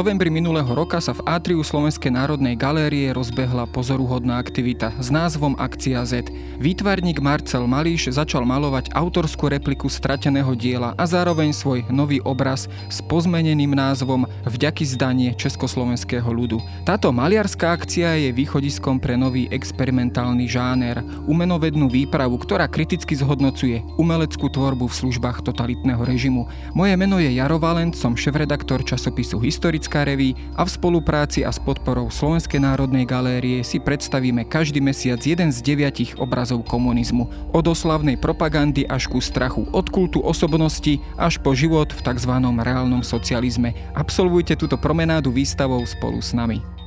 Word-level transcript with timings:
novembri 0.00 0.32
minulého 0.32 0.72
roka 0.72 0.96
sa 0.96 1.12
v 1.12 1.20
atriu 1.28 1.60
Slovenskej 1.60 2.08
národnej 2.08 2.56
galérie 2.56 3.12
rozbehla 3.12 3.68
pozoruhodná 3.68 4.40
aktivita 4.40 4.96
s 4.96 5.12
názvom 5.12 5.52
Akcia 5.60 6.00
Z. 6.08 6.32
Výtvarník 6.56 7.20
Marcel 7.20 7.68
Malíš 7.68 8.08
začal 8.08 8.48
malovať 8.48 8.96
autorskú 8.96 9.52
repliku 9.52 9.92
strateného 9.92 10.56
diela 10.56 10.96
a 10.96 11.04
zároveň 11.04 11.52
svoj 11.52 11.84
nový 11.92 12.16
obraz 12.24 12.64
s 12.88 13.04
pozmeneným 13.04 13.76
názvom 13.76 14.24
Vďaky 14.48 14.88
zdanie 14.88 15.36
československého 15.36 16.32
ľudu. 16.32 16.64
Táto 16.88 17.12
maliarská 17.12 17.76
akcia 17.76 18.24
je 18.24 18.32
východiskom 18.32 19.04
pre 19.04 19.20
nový 19.20 19.52
experimentálny 19.52 20.48
žáner, 20.48 21.04
umenovednú 21.28 21.92
výpravu, 21.92 22.40
ktorá 22.40 22.72
kriticky 22.72 23.12
zhodnocuje 23.20 23.84
umeleckú 24.00 24.48
tvorbu 24.48 24.88
v 24.88 24.96
službách 24.96 25.44
totalitného 25.44 26.00
režimu. 26.08 26.48
Moje 26.72 26.96
meno 26.96 27.20
je 27.20 27.36
Jaro 27.36 27.60
Valent, 27.60 27.92
som 27.92 28.16
šéf-redaktor 28.16 28.80
časopisu 28.80 29.36
Historická 29.44 29.89
reví 29.92 30.38
a 30.54 30.62
v 30.62 30.70
spolupráci 30.70 31.42
a 31.42 31.50
s 31.50 31.58
podporou 31.58 32.06
Slovenskej 32.06 32.62
národnej 32.62 33.02
galérie 33.02 33.66
si 33.66 33.82
predstavíme 33.82 34.46
každý 34.46 34.78
mesiac 34.78 35.18
jeden 35.18 35.50
z 35.50 35.58
deviatich 35.58 36.14
obrazov 36.22 36.62
komunizmu. 36.70 37.50
Od 37.50 37.64
oslavnej 37.66 38.14
propagandy 38.14 38.86
až 38.86 39.10
ku 39.10 39.18
strachu, 39.18 39.66
od 39.74 39.90
kultu 39.90 40.22
osobnosti 40.22 41.02
až 41.18 41.42
po 41.42 41.50
život 41.58 41.90
v 41.90 42.00
tzv. 42.06 42.32
reálnom 42.38 43.02
socializme. 43.02 43.74
Absolvujte 43.98 44.54
túto 44.54 44.78
promenádu 44.78 45.34
výstavou 45.34 45.82
spolu 45.82 46.22
s 46.22 46.30
nami. 46.30 46.79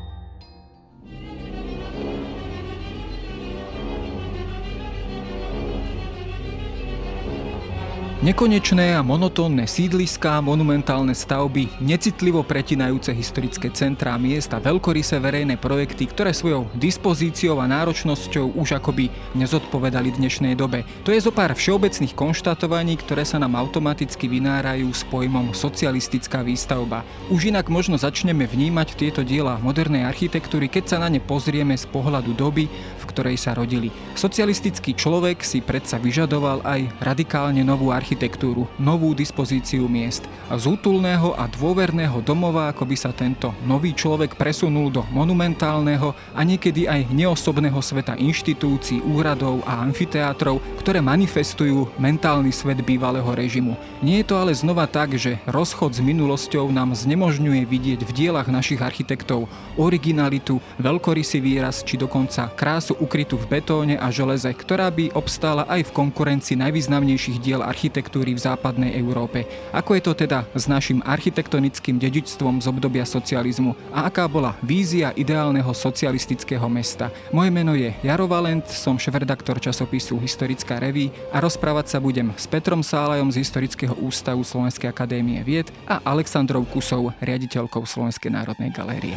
Nekonečné 8.23 8.95
a 8.95 9.03
monotónne 9.03 9.67
sídliská, 9.67 10.39
monumentálne 10.39 11.11
stavby, 11.11 11.67
necitlivo 11.83 12.39
pretinajúce 12.39 13.11
historické 13.11 13.67
centrá 13.67 14.15
miesta, 14.15 14.63
veľkorysé 14.63 15.19
verejné 15.19 15.59
projekty, 15.59 16.07
ktoré 16.07 16.31
svojou 16.31 16.71
dispozíciou 16.71 17.59
a 17.59 17.67
náročnosťou 17.67 18.55
už 18.55 18.79
akoby 18.79 19.11
nezodpovedali 19.35 20.15
dnešnej 20.15 20.55
dobe. 20.55 20.87
To 21.03 21.11
je 21.11 21.19
zo 21.19 21.35
pár 21.35 21.51
všeobecných 21.51 22.15
konštatovaní, 22.15 22.95
ktoré 23.03 23.27
sa 23.27 23.43
nám 23.43 23.59
automaticky 23.59 24.31
vynárajú 24.31 24.87
s 24.95 25.03
pojmom 25.03 25.51
socialistická 25.51 26.47
výstavba. 26.47 27.03
Už 27.27 27.51
inak 27.51 27.67
možno 27.67 27.99
začneme 27.99 28.47
vnímať 28.47 28.95
tieto 28.95 29.27
diela 29.27 29.59
modernej 29.59 30.07
architektúry, 30.07 30.71
keď 30.71 30.95
sa 30.95 30.97
na 31.03 31.11
ne 31.11 31.19
pozrieme 31.19 31.75
z 31.75 31.83
pohľadu 31.91 32.31
doby, 32.39 32.71
v 32.71 33.03
ktorej 33.03 33.35
sa 33.35 33.51
rodili. 33.51 33.91
Socialistický 34.15 34.95
človek 34.95 35.43
si 35.43 35.59
predsa 35.59 35.99
vyžadoval 35.99 36.63
aj 36.63 36.87
radikálne 37.03 37.67
novú 37.67 37.91
architektúru 37.91 38.12
architektúru, 38.13 38.69
novú 38.77 39.17
dispozíciu 39.17 39.89
miest. 39.89 40.29
A 40.45 40.53
z 40.61 40.69
útulného 40.77 41.33
a 41.33 41.49
dôverného 41.49 42.21
domova, 42.21 42.69
ako 42.69 42.85
by 42.85 42.93
sa 42.93 43.09
tento 43.09 43.49
nový 43.65 43.89
človek 43.89 44.37
presunul 44.37 44.93
do 44.93 45.01
monumentálneho 45.09 46.13
a 46.37 46.45
niekedy 46.45 46.85
aj 46.85 47.09
neosobného 47.09 47.81
sveta 47.81 48.13
inštitúcií, 48.13 49.01
úradov 49.01 49.65
a 49.65 49.81
amfiteátrov, 49.81 50.61
ktoré 50.77 51.01
manifestujú 51.01 51.89
mentálny 51.97 52.53
svet 52.53 52.85
bývalého 52.85 53.25
režimu. 53.33 53.73
Nie 54.05 54.21
je 54.21 54.29
to 54.29 54.37
ale 54.37 54.53
znova 54.53 54.85
tak, 54.85 55.17
že 55.17 55.41
rozchod 55.49 55.97
s 55.97 56.01
minulosťou 56.05 56.69
nám 56.69 56.93
znemožňuje 56.93 57.65
vidieť 57.65 58.05
v 58.05 58.11
dielach 58.13 58.45
našich 58.45 58.77
architektov 58.77 59.49
originalitu, 59.73 60.61
veľkorysý 60.77 61.41
výraz 61.41 61.81
či 61.81 61.97
dokonca 61.97 62.53
krásu 62.53 62.93
ukrytú 62.93 63.41
v 63.41 63.57
betóne 63.57 63.95
a 63.97 64.13
železe, 64.13 64.53
ktorá 64.53 64.93
by 64.93 65.17
obstála 65.17 65.65
aj 65.65 65.89
v 65.89 65.95
konkurencii 65.97 66.61
najvýznamnejších 66.61 67.41
diel 67.41 67.65
architektúry 67.65 68.02
architektúry 68.03 68.35
v 68.35 68.43
západnej 68.43 68.91
Európe. 68.99 69.47
Ako 69.71 69.95
je 69.95 70.03
to 70.03 70.11
teda 70.27 70.43
s 70.51 70.67
našim 70.67 70.99
architektonickým 71.07 71.95
dedičstvom 71.95 72.59
z 72.59 72.67
obdobia 72.67 73.07
socializmu 73.07 73.71
a 73.95 74.11
aká 74.11 74.27
bola 74.27 74.59
vízia 74.59 75.15
ideálneho 75.15 75.71
socialistického 75.71 76.67
mesta. 76.67 77.15
Moje 77.31 77.47
meno 77.47 77.71
je 77.79 77.95
Jaro 78.03 78.27
Valent, 78.27 78.67
som 78.67 78.99
šéf-redaktor 78.99 79.63
časopisu 79.63 80.19
Historická 80.19 80.83
reví 80.83 81.15
a 81.31 81.39
rozprávať 81.39 81.95
sa 81.95 82.03
budem 82.03 82.35
s 82.35 82.43
Petrom 82.43 82.83
Sálajom 82.83 83.31
z 83.31 83.39
Historického 83.39 83.95
ústavu 84.03 84.43
Slovenskej 84.43 84.91
akadémie 84.91 85.39
vied 85.47 85.71
a 85.87 86.03
Aleksandrou 86.03 86.67
Kusou, 86.67 87.15
riaditeľkou 87.23 87.87
Slovenskej 87.87 88.35
národnej 88.35 88.67
galérie. 88.75 89.15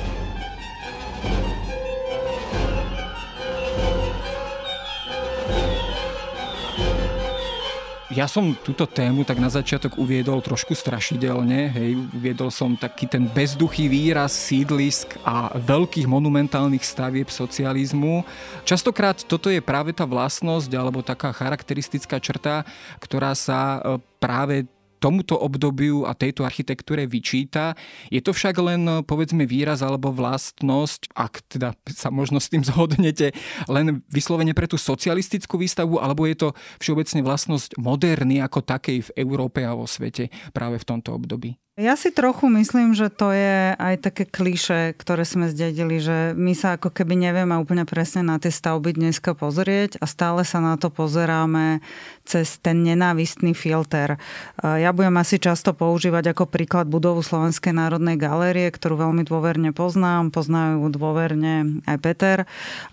Ja 8.17 8.25
som 8.25 8.57
túto 8.57 8.89
tému 8.89 9.29
tak 9.29 9.37
na 9.37 9.53
začiatok 9.53 10.01
uviedol 10.01 10.41
trošku 10.41 10.73
strašidelne, 10.73 11.69
hej, 11.69 12.01
uviedol 12.17 12.49
som 12.49 12.73
taký 12.73 13.05
ten 13.05 13.29
bezduchý 13.29 13.93
výraz 13.93 14.33
sídlisk 14.33 15.21
a 15.21 15.53
veľkých 15.53 16.09
monumentálnych 16.09 16.81
stavieb 16.81 17.29
socializmu. 17.29 18.25
Častokrát 18.65 19.21
toto 19.21 19.53
je 19.53 19.61
práve 19.61 19.93
tá 19.93 20.09
vlastnosť 20.09 20.73
alebo 20.73 21.05
taká 21.05 21.29
charakteristická 21.29 22.17
črta, 22.17 22.65
ktorá 23.05 23.37
sa 23.37 23.85
e, 23.85 24.01
práve 24.17 24.65
tomuto 24.97 25.37
obdobiu 25.37 26.09
a 26.09 26.17
tejto 26.17 26.47
architektúre 26.47 27.05
vyčíta. 27.05 27.77
Je 28.09 28.21
to 28.25 28.33
však 28.33 28.57
len 28.61 28.83
povedzme 29.05 29.45
výraz 29.45 29.85
alebo 29.85 30.13
vlastnosť, 30.13 31.13
ak 31.13 31.33
teda 31.49 31.77
sa 31.93 32.09
možno 32.09 32.41
s 32.41 32.49
tým 32.49 32.65
zhodnete, 32.69 33.37
len 33.69 34.01
vyslovene 34.09 34.57
pre 34.57 34.71
tú 34.71 34.81
socialistickú 34.81 35.61
výstavu, 35.61 36.01
alebo 36.01 36.25
je 36.25 36.37
to 36.37 36.49
všeobecne 36.81 37.21
vlastnosť 37.25 37.77
moderny 37.81 38.41
ako 38.41 38.65
takej 38.65 39.11
v 39.11 39.15
Európe 39.21 39.65
a 39.65 39.77
vo 39.77 39.85
svete 39.85 40.33
práve 40.53 40.81
v 40.81 40.89
tomto 40.89 41.13
období? 41.17 41.66
Ja 41.77 41.93
si 41.93 42.09
trochu 42.09 42.49
myslím, 42.49 42.97
že 42.97 43.13
to 43.13 43.37
je 43.37 43.77
aj 43.77 44.01
také 44.01 44.25
kliše, 44.25 44.97
ktoré 44.97 45.29
sme 45.29 45.53
zdedili, 45.53 46.01
že 46.01 46.33
my 46.33 46.57
sa 46.57 46.81
ako 46.81 46.89
keby 46.89 47.21
nevieme 47.21 47.53
úplne 47.53 47.85
presne 47.85 48.25
na 48.25 48.41
tie 48.41 48.49
stavby 48.49 48.97
dneska 48.97 49.37
pozrieť 49.37 50.01
a 50.01 50.09
stále 50.09 50.41
sa 50.49 50.65
na 50.65 50.81
to 50.81 50.89
pozeráme 50.89 51.85
cez 52.25 52.57
ten 52.65 52.81
nenávistný 52.81 53.53
filter. 53.53 54.17
Ja 54.65 54.89
budem 54.97 55.21
asi 55.21 55.37
často 55.37 55.77
používať 55.77 56.33
ako 56.33 56.49
príklad 56.49 56.89
budovu 56.89 57.21
Slovenskej 57.21 57.77
národnej 57.77 58.17
galérie, 58.17 58.73
ktorú 58.73 58.97
veľmi 58.97 59.29
dôverne 59.29 59.77
poznám, 59.77 60.33
poznajú 60.33 60.81
dôverne 60.89 61.85
aj 61.85 61.97
Peter 62.01 62.39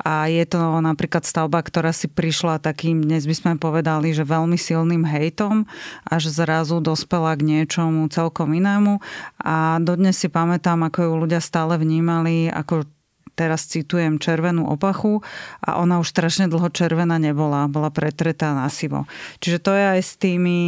a 0.04 0.28
je 0.28 0.44
to 0.44 0.60
napríklad 0.84 1.24
stavba, 1.24 1.64
ktorá 1.64 1.96
si 1.96 2.12
prišla 2.12 2.60
takým, 2.60 3.00
dnes 3.00 3.24
by 3.32 3.32
sme 3.32 3.52
povedali, 3.56 4.12
že 4.12 4.28
veľmi 4.28 4.60
silným 4.60 5.08
hejtom, 5.08 5.72
až 6.04 6.28
zrazu 6.36 6.84
dospela 6.84 7.32
k 7.40 7.48
niečomu 7.48 8.12
celkom 8.12 8.52
inému 8.52 8.73
inému 8.74 8.98
a 9.46 9.78
dodnes 9.78 10.18
si 10.18 10.34
pamätám, 10.34 10.90
ako 10.90 11.00
ju 11.06 11.14
ľudia 11.30 11.38
stále 11.38 11.78
vnímali 11.78 12.50
ako 12.50 12.90
teraz 13.34 13.66
citujem 13.66 14.22
červenú 14.22 14.70
opachu 14.70 15.26
a 15.66 15.82
ona 15.82 15.98
už 15.98 16.14
strašne 16.14 16.46
dlho 16.46 16.70
červená 16.70 17.18
nebola, 17.18 17.66
bola 17.66 17.90
pretretá 17.90 18.54
na 18.54 18.70
sivo. 18.70 19.10
Čiže 19.42 19.58
to 19.58 19.72
je 19.74 19.86
aj 19.98 20.02
s 20.06 20.14
tými 20.22 20.60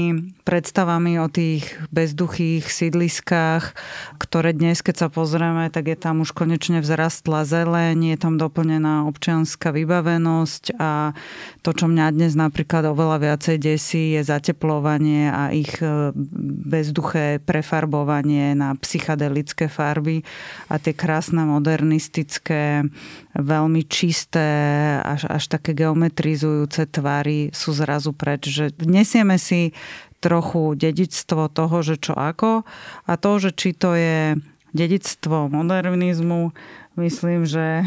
predstavami 0.41 1.21
o 1.21 1.29
tých 1.29 1.65
bezduchých 1.93 2.65
sídliskách, 2.65 3.77
ktoré 4.17 4.57
dnes, 4.57 4.81
keď 4.81 5.05
sa 5.05 5.07
pozrieme, 5.13 5.69
tak 5.69 5.89
je 5.89 5.97
tam 5.97 6.25
už 6.25 6.33
konečne 6.33 6.81
vzrastla 6.81 7.45
zeleň, 7.45 8.13
je 8.13 8.17
tam 8.17 8.41
doplnená 8.41 9.05
občianská 9.05 9.69
vybavenosť 9.69 10.77
a 10.81 11.13
to, 11.61 11.69
čo 11.73 11.85
mňa 11.85 12.13
dnes 12.13 12.33
napríklad 12.33 12.89
oveľa 12.89 13.31
viacej 13.31 13.57
desí, 13.61 14.17
je 14.17 14.21
zateplovanie 14.25 15.29
a 15.29 15.53
ich 15.53 15.77
e, 15.81 16.13
bezduché 16.65 17.37
prefarbovanie 17.41 18.57
na 18.57 18.73
psychedelické 18.77 19.69
farby 19.69 20.25
a 20.69 20.77
tie 20.81 20.93
krásne 20.93 21.45
modernistické 21.45 22.54
také 22.55 22.87
veľmi 23.35 23.83
čisté, 23.91 24.47
až, 25.03 25.27
až 25.27 25.43
také 25.51 25.75
geometrizujúce 25.75 26.87
tvary 26.87 27.51
sú 27.51 27.75
zrazu 27.75 28.15
preč. 28.15 28.47
Že 28.47 28.71
nesieme 28.87 29.35
si 29.35 29.75
trochu 30.23 30.79
dedičstvo 30.79 31.51
toho, 31.51 31.83
že 31.83 31.99
čo 31.99 32.15
ako 32.15 32.63
a 33.05 33.13
to, 33.19 33.31
že 33.37 33.51
či 33.51 33.75
to 33.75 33.93
je 33.93 34.39
dedictvo 34.71 35.51
modernizmu, 35.51 36.55
myslím, 36.95 37.43
že 37.43 37.83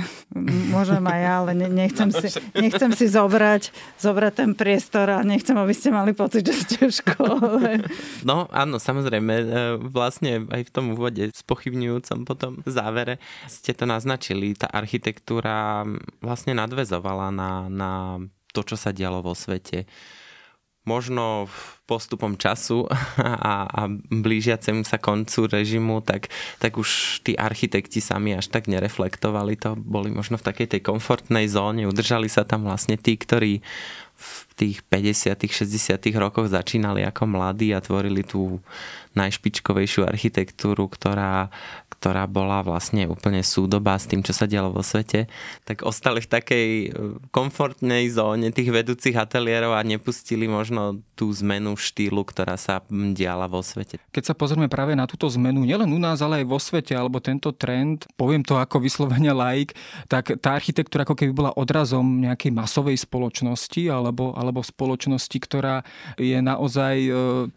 môžem 0.72 1.00
aj 1.00 1.20
ja, 1.20 1.32
ale 1.40 1.52
nechcem 1.56 2.08
si, 2.12 2.28
nechcem 2.56 2.93
si 2.93 3.08
zobrať, 3.08 3.72
zobrať 3.96 4.32
ten 4.32 4.50
priestor 4.52 5.08
a 5.10 5.25
nechcem, 5.25 5.56
aby 5.56 5.72
ste 5.72 5.88
mali 5.93 6.12
pocit, 6.12 6.44
že 6.44 6.55
ste 6.55 6.76
v 6.88 6.93
škole. 6.93 7.72
No 8.22 8.49
áno, 8.52 8.76
samozrejme, 8.76 9.34
e, 9.34 9.44
vlastne 9.81 10.44
aj 10.49 10.62
v 10.69 10.72
tom 10.72 10.93
úvode 10.93 11.32
spochybňujúcom 11.32 12.19
potom 12.28 12.60
závere 12.69 13.16
ste 13.49 13.72
to 13.72 13.88
naznačili. 13.88 14.52
Tá 14.55 14.69
architektúra 14.69 15.88
vlastne 16.20 16.52
nadvezovala 16.56 17.32
na, 17.32 17.50
na 17.69 17.93
to, 18.52 18.64
čo 18.64 18.76
sa 18.76 18.93
dialo 18.93 19.25
vo 19.25 19.32
svete 19.32 19.88
možno 20.88 21.52
postupom 21.85 22.40
času 22.40 22.88
a, 23.20 23.69
a 23.69 23.81
blížiacemu 24.08 24.88
sa 24.88 24.96
koncu 24.96 25.44
režimu, 25.44 26.00
tak, 26.00 26.32
tak 26.56 26.81
už 26.81 27.20
tí 27.25 27.37
architekti 27.37 28.00
sami 28.00 28.32
až 28.32 28.49
tak 28.49 28.73
nereflektovali 28.73 29.61
to, 29.61 29.76
boli 29.76 30.08
možno 30.08 30.40
v 30.40 30.46
takej 30.49 30.76
tej 30.76 30.81
komfortnej 30.81 31.44
zóne, 31.49 31.85
udržali 31.85 32.32
sa 32.32 32.49
tam 32.49 32.64
vlastne 32.64 32.96
tí, 32.96 33.20
ktorí 33.20 33.61
v 34.17 34.47
tých 34.58 34.82
50 34.90 35.38
60 35.38 36.02
rokoch 36.19 36.50
začínali 36.50 37.06
ako 37.06 37.31
mladí 37.31 37.70
a 37.70 37.78
tvorili 37.78 38.26
tú 38.26 38.58
najšpičkovejšiu 39.19 40.06
architektúru, 40.06 40.87
ktorá, 40.87 41.50
ktorá 41.90 42.31
bola 42.31 42.62
vlastne 42.62 43.10
úplne 43.10 43.43
súdoba 43.43 43.99
s 43.99 44.06
tým, 44.06 44.22
čo 44.22 44.31
sa 44.31 44.46
dialo 44.46 44.70
vo 44.70 44.87
svete, 44.87 45.26
tak 45.66 45.82
ostali 45.82 46.22
v 46.22 46.31
takej 46.31 46.66
e, 46.70 46.88
komfortnej 47.34 48.06
zóne 48.14 48.55
tých 48.55 48.70
vedúcich 48.70 49.19
ateliérov 49.19 49.75
a 49.75 49.82
nepustili 49.82 50.46
možno 50.46 51.02
tú 51.19 51.26
zmenu 51.43 51.75
štýlu, 51.75 52.22
ktorá 52.22 52.54
sa 52.54 52.87
diala 52.88 53.50
vo 53.50 53.58
svete. 53.58 53.99
Keď 54.14 54.25
sa 54.31 54.34
pozrieme 54.38 54.70
práve 54.70 54.94
na 54.94 55.11
túto 55.11 55.26
zmenu, 55.34 55.66
nielen 55.66 55.90
u 55.90 55.99
nás, 55.99 56.22
ale 56.22 56.44
aj 56.44 56.46
vo 56.46 56.62
svete, 56.62 56.94
alebo 56.94 57.19
tento 57.19 57.50
trend, 57.50 58.06
poviem 58.14 58.46
to 58.46 58.54
ako 58.54 58.78
vyslovene 58.78 59.34
laik, 59.34 59.75
tak 60.06 60.38
tá 60.38 60.54
architektúra 60.54 61.02
ako 61.02 61.19
keby 61.19 61.32
bola 61.34 61.50
odrazom 61.58 62.22
nejakej 62.22 62.54
masovej 62.54 62.96
spoločnosti 63.02 63.90
alebo, 63.90 64.31
alebo 64.38 64.47
spoločnosti, 64.50 65.38
ktorá 65.38 65.84
je 66.16 66.38
naozaj 66.40 66.96
e, 67.06 67.10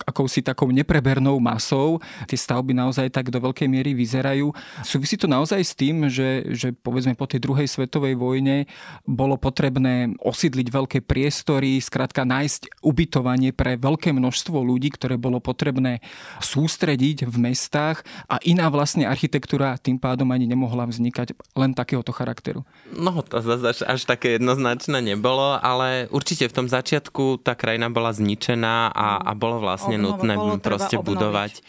akousi 0.05 0.43
takou 0.43 0.69
neprebernou 0.69 1.39
masou. 1.39 2.03
Tie 2.27 2.37
stavby 2.37 2.75
naozaj 2.75 3.11
tak 3.11 3.31
do 3.31 3.39
veľkej 3.39 3.67
miery 3.67 3.91
vyzerajú. 3.95 4.51
Súvisí 4.83 5.15
to 5.15 5.25
naozaj 5.29 5.61
s 5.61 5.73
tým, 5.73 6.07
že, 6.11 6.51
že 6.51 6.75
povedzme 6.75 7.15
po 7.15 7.27
tej 7.27 7.43
druhej 7.43 7.67
svetovej 7.67 8.15
vojne 8.19 8.67
bolo 9.07 9.35
potrebné 9.39 10.15
osídliť 10.21 10.67
veľké 10.67 10.99
priestory, 11.03 11.79
skrátka 11.81 12.27
nájsť 12.27 12.83
ubytovanie 12.83 13.51
pre 13.55 13.75
veľké 13.79 14.11
množstvo 14.11 14.59
ľudí, 14.61 14.93
ktoré 14.93 15.15
bolo 15.15 15.39
potrebné 15.39 16.03
sústrediť 16.39 17.25
v 17.25 17.35
mestách 17.51 18.03
a 18.29 18.37
iná 18.43 18.67
vlastne 18.71 19.05
architektúra 19.05 19.77
tým 19.79 19.97
pádom 19.97 20.29
ani 20.31 20.49
nemohla 20.49 20.87
vznikať 20.89 21.33
len 21.57 21.71
takéhoto 21.75 22.15
charakteru. 22.15 22.63
No 22.91 23.21
to 23.21 23.39
zase 23.39 23.65
až, 23.65 23.79
až 23.85 24.01
také 24.07 24.37
jednoznačné 24.37 25.01
nebolo, 25.01 25.57
ale 25.59 26.07
určite 26.09 26.47
v 26.47 26.55
tom 26.55 26.65
začiatku 26.81 27.45
tá 27.45 27.53
krajina 27.53 27.93
bola 27.93 28.09
zničená 28.09 28.89
a, 28.89 29.21
a 29.21 29.31
bolo 29.37 29.61
vlastne 29.61 30.01
Obnovo, 30.01 30.17
nutné 30.17 30.33
bolo 30.35 30.57
proste 30.57 30.97
budovať. 30.97 31.61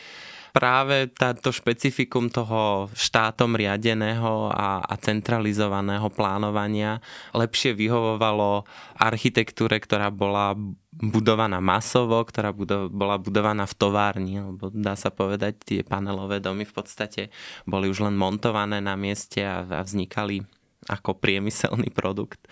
Práve 0.52 1.08
táto 1.08 1.48
špecifikum 1.48 2.28
toho 2.28 2.92
štátom 2.92 3.56
riadeného 3.56 4.52
a, 4.52 4.84
a 4.84 4.94
centralizovaného 5.00 6.12
plánovania 6.12 7.00
lepšie 7.32 7.72
vyhovovalo 7.72 8.68
architektúre, 9.00 9.80
ktorá 9.80 10.12
bola 10.12 10.52
budovaná 10.92 11.56
masovo, 11.56 12.20
ktorá 12.20 12.52
budo- 12.52 12.92
bola 12.92 13.16
budovaná 13.16 13.64
v 13.64 13.74
továrni, 13.80 14.44
lebo 14.44 14.68
dá 14.68 14.92
sa 14.92 15.08
povedať, 15.08 15.56
tie 15.64 15.80
panelové 15.80 16.36
domy 16.36 16.68
v 16.68 16.74
podstate 16.76 17.32
boli 17.64 17.88
už 17.88 18.04
len 18.04 18.12
montované 18.12 18.84
na 18.84 18.92
mieste 18.92 19.40
a, 19.40 19.64
a 19.64 19.80
vznikali 19.80 20.44
ako 20.84 21.16
priemyselný 21.16 21.88
produkt. 21.88 22.44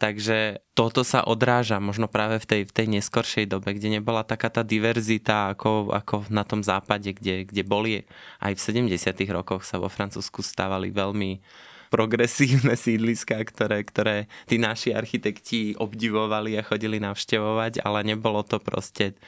Takže 0.00 0.64
toto 0.72 1.04
sa 1.04 1.20
odráža 1.20 1.76
možno 1.76 2.08
práve 2.08 2.40
v 2.40 2.48
tej, 2.48 2.62
v 2.64 2.72
tej 2.72 2.86
neskoršej 2.88 3.44
dobe, 3.52 3.76
kde 3.76 4.00
nebola 4.00 4.24
taká 4.24 4.48
tá 4.48 4.64
diverzita 4.64 5.52
ako, 5.52 5.92
ako 5.92 6.24
na 6.32 6.40
tom 6.40 6.64
západe, 6.64 7.12
kde, 7.12 7.44
kde 7.44 7.62
boli 7.68 8.08
aj 8.40 8.56
v 8.56 8.88
70. 8.88 8.96
rokoch 9.28 9.68
sa 9.68 9.76
vo 9.76 9.92
Francúzsku 9.92 10.40
stávali 10.40 10.88
veľmi 10.88 11.44
progresívne 11.92 12.80
sídliska, 12.80 13.36
ktoré, 13.44 13.84
ktoré 13.84 14.16
tí 14.48 14.56
naši 14.56 14.96
architekti 14.96 15.76
obdivovali 15.76 16.56
a 16.56 16.64
chodili 16.64 16.96
navštevovať, 16.96 17.84
ale 17.84 18.00
nebolo 18.08 18.40
to 18.40 18.56
proste 18.56 19.20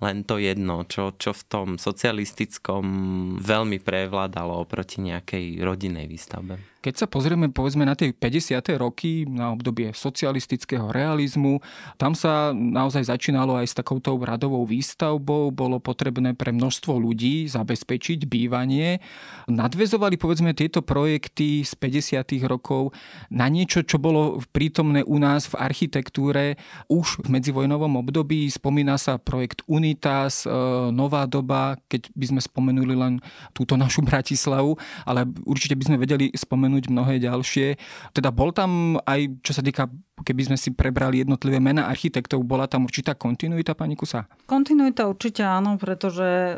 len 0.00 0.24
to 0.24 0.40
jedno, 0.40 0.84
čo, 0.88 1.12
čo 1.16 1.32
v 1.32 1.42
tom 1.44 1.68
socialistickom 1.76 2.84
veľmi 3.40 3.80
prevládalo 3.80 4.64
oproti 4.64 5.00
nejakej 5.04 5.60
rodinej 5.60 6.08
výstavbe. 6.08 6.75
Keď 6.86 7.02
sa 7.02 7.10
pozrieme 7.10 7.50
povedzme 7.50 7.82
na 7.82 7.98
tie 7.98 8.14
50. 8.14 8.62
roky, 8.78 9.26
na 9.26 9.50
obdobie 9.50 9.90
socialistického 9.90 10.94
realizmu, 10.94 11.58
tam 11.98 12.14
sa 12.14 12.54
naozaj 12.54 13.10
začínalo 13.10 13.58
aj 13.58 13.66
s 13.66 13.74
takouto 13.74 14.14
radovou 14.22 14.62
výstavbou, 14.62 15.50
bolo 15.50 15.82
potrebné 15.82 16.38
pre 16.38 16.54
množstvo 16.54 16.94
ľudí 16.94 17.50
zabezpečiť 17.50 18.30
bývanie. 18.30 19.02
Nadvezovali 19.50 20.14
povedzme 20.14 20.54
tieto 20.54 20.78
projekty 20.78 21.66
z 21.66 21.74
50. 21.74 22.46
rokov 22.46 22.94
na 23.34 23.50
niečo, 23.50 23.82
čo 23.82 23.98
bolo 23.98 24.38
prítomné 24.54 25.02
u 25.02 25.18
nás 25.18 25.50
v 25.50 25.58
architektúre 25.58 26.54
už 26.86 27.26
v 27.26 27.34
medzivojnovom 27.34 27.98
období. 27.98 28.46
Spomína 28.46 28.94
sa 28.94 29.18
projekt 29.18 29.66
Unitas, 29.66 30.46
e, 30.46 30.54
Nová 30.94 31.26
doba, 31.26 31.82
keď 31.90 32.14
by 32.14 32.26
sme 32.30 32.40
spomenuli 32.46 32.94
len 32.94 33.18
túto 33.50 33.74
našu 33.74 34.06
Bratislavu, 34.06 34.78
ale 35.02 35.26
určite 35.42 35.74
by 35.74 35.90
sme 35.90 35.98
vedeli 35.98 36.30
spomenúť 36.30 36.75
spomenúť 36.76 36.92
mnohé 36.92 37.14
ďalšie. 37.18 37.80
Teda 38.12 38.28
bol 38.28 38.52
tam 38.52 39.00
aj, 39.08 39.40
čo 39.40 39.52
sa 39.56 39.64
týka 39.64 39.88
keby 40.24 40.52
sme 40.52 40.56
si 40.56 40.72
prebrali 40.72 41.20
jednotlivé 41.20 41.60
mená 41.60 41.92
architektov, 41.92 42.40
bola 42.46 42.64
tam 42.64 42.88
určitá 42.88 43.12
kontinuita, 43.12 43.76
pani 43.76 43.98
Kusa? 43.98 44.24
Kontinuita 44.48 45.04
určite 45.04 45.44
áno, 45.44 45.76
pretože 45.76 46.56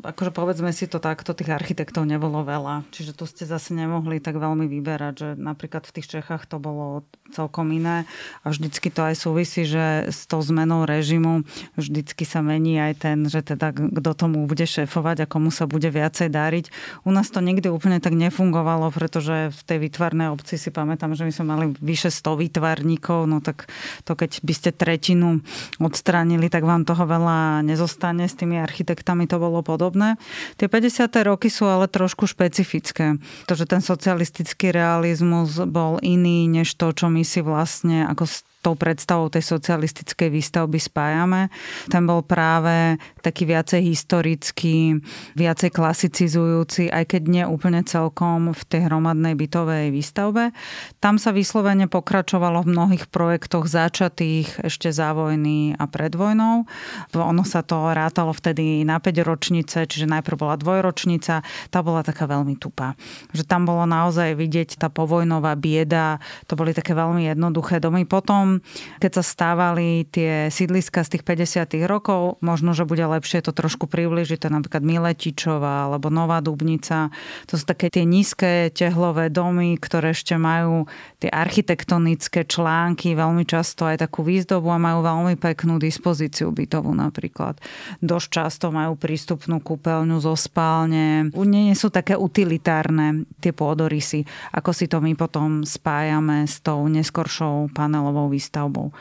akože 0.00 0.30
povedzme 0.32 0.72
si 0.72 0.88
to 0.88 0.96
takto, 1.02 1.36
tých 1.36 1.52
architektov 1.52 2.08
nebolo 2.08 2.40
veľa. 2.40 2.88
Čiže 2.94 3.12
tu 3.12 3.28
ste 3.28 3.44
zase 3.44 3.76
nemohli 3.76 4.24
tak 4.24 4.40
veľmi 4.40 4.64
vyberať, 4.64 5.14
že 5.14 5.28
napríklad 5.36 5.84
v 5.84 5.94
tých 6.00 6.20
Čechách 6.20 6.48
to 6.48 6.56
bolo 6.56 7.04
celkom 7.34 7.74
iné 7.74 8.08
a 8.40 8.46
vždycky 8.48 8.88
to 8.88 9.04
aj 9.04 9.14
súvisí, 9.18 9.66
že 9.66 10.08
s 10.08 10.24
tou 10.24 10.40
zmenou 10.40 10.86
režimu 10.86 11.42
vždycky 11.74 12.22
sa 12.24 12.40
mení 12.40 12.78
aj 12.78 12.92
ten, 13.02 13.18
že 13.26 13.42
teda 13.42 13.74
kto 13.74 14.10
tomu 14.14 14.46
bude 14.46 14.64
šéfovať 14.64 15.24
a 15.24 15.30
komu 15.30 15.50
sa 15.50 15.66
bude 15.66 15.90
viacej 15.90 16.30
dariť. 16.30 16.64
U 17.02 17.10
nás 17.10 17.28
to 17.28 17.42
nikdy 17.42 17.66
úplne 17.68 17.98
tak 17.98 18.14
nefungovalo, 18.14 18.94
pretože 18.94 19.50
v 19.50 19.60
tej 19.66 19.78
výtvarnej 19.88 20.30
obci 20.30 20.56
si 20.56 20.70
pamätám, 20.70 21.18
že 21.18 21.26
my 21.26 21.32
sme 21.34 21.46
mali 21.50 21.64
vyše 21.82 22.08
100 22.08 22.46
výtvarní 22.46 22.93
pracovníkov, 22.94 23.20
no 23.26 23.38
tak 23.42 23.66
to 24.06 24.14
keď 24.14 24.40
by 24.42 24.54
ste 24.54 24.70
tretinu 24.70 25.42
odstránili, 25.82 26.46
tak 26.50 26.62
vám 26.64 26.86
toho 26.86 27.04
veľa 27.06 27.66
nezostane. 27.66 28.26
S 28.26 28.38
tými 28.38 28.58
architektami 28.62 29.26
to 29.26 29.38
bolo 29.38 29.62
podobné. 29.62 30.16
Tie 30.56 30.70
50. 30.70 31.10
roky 31.26 31.50
sú 31.50 31.66
ale 31.66 31.90
trošku 31.90 32.26
špecifické. 32.30 33.18
To, 33.50 33.52
že 33.54 33.66
ten 33.66 33.82
socialistický 33.82 34.70
realizmus 34.70 35.58
bol 35.66 35.98
iný 36.02 36.46
než 36.46 36.74
to, 36.78 36.94
čo 36.94 37.10
my 37.10 37.22
si 37.26 37.42
vlastne 37.42 38.06
ako 38.06 38.24
tou 38.64 38.72
predstavou 38.72 39.28
tej 39.28 39.44
socialistickej 39.44 40.32
výstavby 40.32 40.80
spájame. 40.80 41.52
Ten 41.92 42.08
bol 42.08 42.24
práve 42.24 42.96
taký 43.20 43.44
viacej 43.44 43.84
historický, 43.84 45.04
viacej 45.36 45.68
klasicizujúci, 45.68 46.88
aj 46.88 47.04
keď 47.12 47.22
nie 47.28 47.44
úplne 47.44 47.84
celkom 47.84 48.56
v 48.56 48.62
tej 48.64 48.88
hromadnej 48.88 49.36
bytovej 49.36 49.92
výstavbe. 49.92 50.56
Tam 51.04 51.20
sa 51.20 51.36
vyslovene 51.36 51.92
pokračovalo 51.92 52.64
v 52.64 52.72
mnohých 52.72 53.04
projektoch 53.12 53.68
začatých 53.68 54.64
ešte 54.64 54.88
za 54.88 55.12
vojny 55.12 55.76
a 55.76 55.84
pred 55.84 56.16
vojnou. 56.16 56.64
Ono 57.12 57.44
sa 57.44 57.60
to 57.60 57.92
rátalo 57.92 58.32
vtedy 58.32 58.80
na 58.88 58.96
5 58.96 59.20
ročnice, 59.20 59.84
čiže 59.84 60.08
najprv 60.08 60.40
bola 60.40 60.56
dvojročnica, 60.56 61.44
tá 61.68 61.78
bola 61.84 62.00
taká 62.00 62.24
veľmi 62.24 62.56
tupá. 62.56 62.96
Že 63.36 63.44
tam 63.44 63.68
bolo 63.68 63.84
naozaj 63.84 64.32
vidieť 64.38 64.80
tá 64.80 64.88
povojnová 64.88 65.52
bieda, 65.58 66.22
to 66.48 66.56
boli 66.56 66.72
také 66.72 66.96
veľmi 66.96 67.28
jednoduché 67.28 67.82
domy. 67.82 68.08
Potom 68.08 68.53
keď 69.00 69.20
sa 69.20 69.24
stávali 69.24 70.04
tie 70.10 70.50
sídliska 70.52 71.06
z 71.06 71.18
tých 71.18 71.24
50 71.24 71.88
rokov, 71.88 72.36
možno, 72.44 72.76
že 72.76 72.84
bude 72.84 73.02
lepšie 73.02 73.40
to 73.40 73.54
trošku 73.54 73.88
približiť, 73.88 74.44
to 74.44 74.48
napríklad 74.52 74.82
Miletičová 74.84 75.88
alebo 75.88 76.12
Nová 76.12 76.42
Dubnica. 76.44 77.08
To 77.48 77.54
sú 77.56 77.64
také 77.64 77.88
tie 77.88 78.04
nízke 78.04 78.68
tehlové 78.74 79.30
domy, 79.30 79.78
ktoré 79.78 80.12
ešte 80.12 80.36
majú 80.36 80.84
tie 81.22 81.30
architektonické 81.32 82.44
články, 82.44 83.16
veľmi 83.16 83.48
často 83.48 83.88
aj 83.88 84.04
takú 84.04 84.26
výzdobu 84.26 84.68
a 84.68 84.82
majú 84.82 85.00
veľmi 85.00 85.34
peknú 85.40 85.80
dispozíciu 85.80 86.52
bytovú 86.52 86.92
napríklad. 86.92 87.58
Dosť 88.04 88.28
často 88.28 88.66
majú 88.74 88.98
prístupnú 88.98 89.62
kúpeľňu 89.62 90.20
zo 90.20 90.34
spálne. 90.36 91.30
Nie 91.32 91.76
sú 91.78 91.88
také 91.88 92.18
utilitárne 92.18 93.24
tie 93.38 93.54
pôdorysy, 93.54 94.26
ako 94.52 94.70
si 94.74 94.90
to 94.90 94.98
my 95.00 95.12
potom 95.14 95.62
spájame 95.64 96.44
s 96.44 96.60
tou 96.60 96.84
neskoršou 96.88 97.72
panelovou 97.72 98.28
výstavbou 98.28 98.43
výstavbou. 98.44 98.92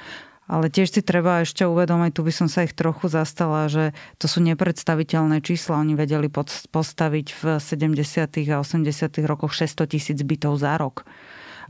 Ale 0.43 0.67
tiež 0.67 0.91
si 0.91 1.01
treba 1.03 1.43
ešte 1.43 1.63
uvedomiť, 1.63 2.11
tu 2.15 2.21
by 2.23 2.33
som 2.35 2.47
sa 2.51 2.67
ich 2.67 2.75
trochu 2.75 3.07
zastala, 3.07 3.71
že 3.71 3.95
to 4.19 4.27
sú 4.27 4.43
nepredstaviteľné 4.43 5.39
čísla. 5.39 5.79
Oni 5.79 5.95
vedeli 5.95 6.27
postaviť 6.71 7.27
v 7.31 7.43
70. 7.63 8.51
a 8.51 8.59
80. 8.59 9.23
rokoch 9.23 9.55
600 9.55 9.87
tisíc 9.87 10.19
bytov 10.19 10.59
za 10.59 10.75
rok. 10.75 11.07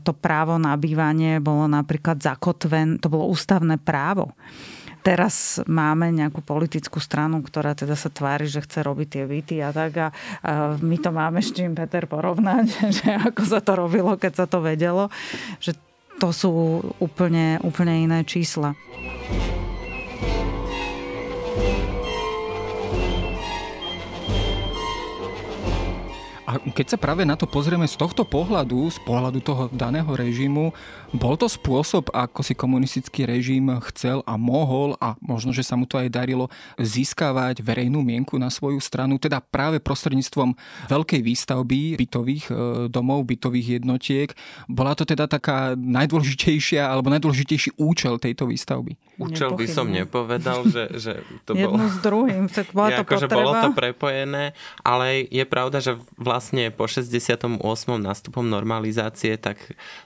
To 0.02 0.10
právo 0.10 0.58
na 0.58 0.74
bývanie 0.74 1.38
bolo 1.38 1.70
napríklad 1.70 2.18
zakotven, 2.18 2.98
to 2.98 3.06
bolo 3.06 3.30
ústavné 3.30 3.78
právo 3.78 4.34
teraz 5.04 5.60
máme 5.68 6.08
nejakú 6.08 6.40
politickú 6.40 6.96
stranu, 6.96 7.44
ktorá 7.44 7.76
teda 7.76 7.92
sa 7.92 8.08
tvári, 8.08 8.48
že 8.48 8.64
chce 8.64 8.80
robiť 8.80 9.08
tie 9.12 9.24
byty 9.28 9.56
a 9.60 9.70
tak 9.70 9.92
a, 10.00 10.08
my 10.80 10.96
to 10.96 11.12
máme 11.12 11.44
s 11.44 11.52
čím 11.52 11.76
Peter 11.76 12.08
porovnať, 12.08 12.66
že 12.96 13.08
ako 13.28 13.42
sa 13.44 13.60
to 13.60 13.76
robilo, 13.76 14.16
keď 14.16 14.32
sa 14.32 14.46
to 14.48 14.64
vedelo, 14.64 15.12
že 15.60 15.76
to 16.20 16.28
sú 16.30 16.50
úplne, 17.02 17.58
úplne 17.62 18.06
iné 18.06 18.18
čísla. 18.22 18.74
A 26.44 26.60
keď 26.60 26.92
sa 26.92 26.98
práve 27.00 27.24
na 27.24 27.40
to 27.40 27.48
pozrieme 27.48 27.88
z 27.88 27.96
tohto 27.96 28.20
pohľadu, 28.28 28.92
z 28.92 29.00
pohľadu 29.08 29.40
toho 29.40 29.72
daného 29.72 30.12
režimu, 30.12 30.76
bol 31.16 31.40
to 31.40 31.48
spôsob, 31.48 32.12
ako 32.12 32.44
si 32.44 32.52
komunistický 32.52 33.24
režim 33.24 33.72
chcel 33.88 34.20
a 34.28 34.36
mohol 34.36 34.92
a 35.00 35.16
možno, 35.24 35.56
že 35.56 35.64
sa 35.64 35.72
mu 35.72 35.88
to 35.88 35.96
aj 35.96 36.12
darilo 36.12 36.52
získavať 36.76 37.64
verejnú 37.64 38.04
mienku 38.04 38.36
na 38.36 38.52
svoju 38.52 38.76
stranu, 38.76 39.16
teda 39.16 39.40
práve 39.40 39.80
prostredníctvom 39.80 40.52
veľkej 40.92 41.20
výstavby 41.24 41.96
bytových 41.96 42.44
e, 42.52 42.54
domov, 42.92 43.24
bytových 43.24 43.80
jednotiek. 43.80 44.28
Bola 44.68 44.92
to 44.92 45.08
teda 45.08 45.24
taká 45.24 45.72
najdôležitejšia 45.72 46.84
alebo 46.84 47.08
najdôležitejší 47.08 47.80
účel 47.80 48.20
tejto 48.20 48.44
výstavby? 48.44 49.00
Účel 49.18 49.54
by 49.54 49.66
som 49.70 49.86
nepovedal, 49.90 50.66
že, 50.66 50.84
že 50.98 51.12
to 51.46 51.54
Jedno 51.58 51.78
bolo... 51.78 51.90
s 51.90 51.96
druhým, 52.02 52.44
tak 52.50 52.74
bola 52.74 52.88
to 52.98 53.02
akože 53.06 53.26
bolo 53.30 53.52
to 53.54 53.68
prepojené, 53.72 54.52
ale 54.82 55.26
je 55.28 55.44
pravda, 55.46 55.78
že 55.78 55.92
vlastne 56.18 56.70
po 56.74 56.90
68. 56.90 57.60
nástupom 58.00 58.44
normalizácie, 58.46 59.38
tak 59.38 59.60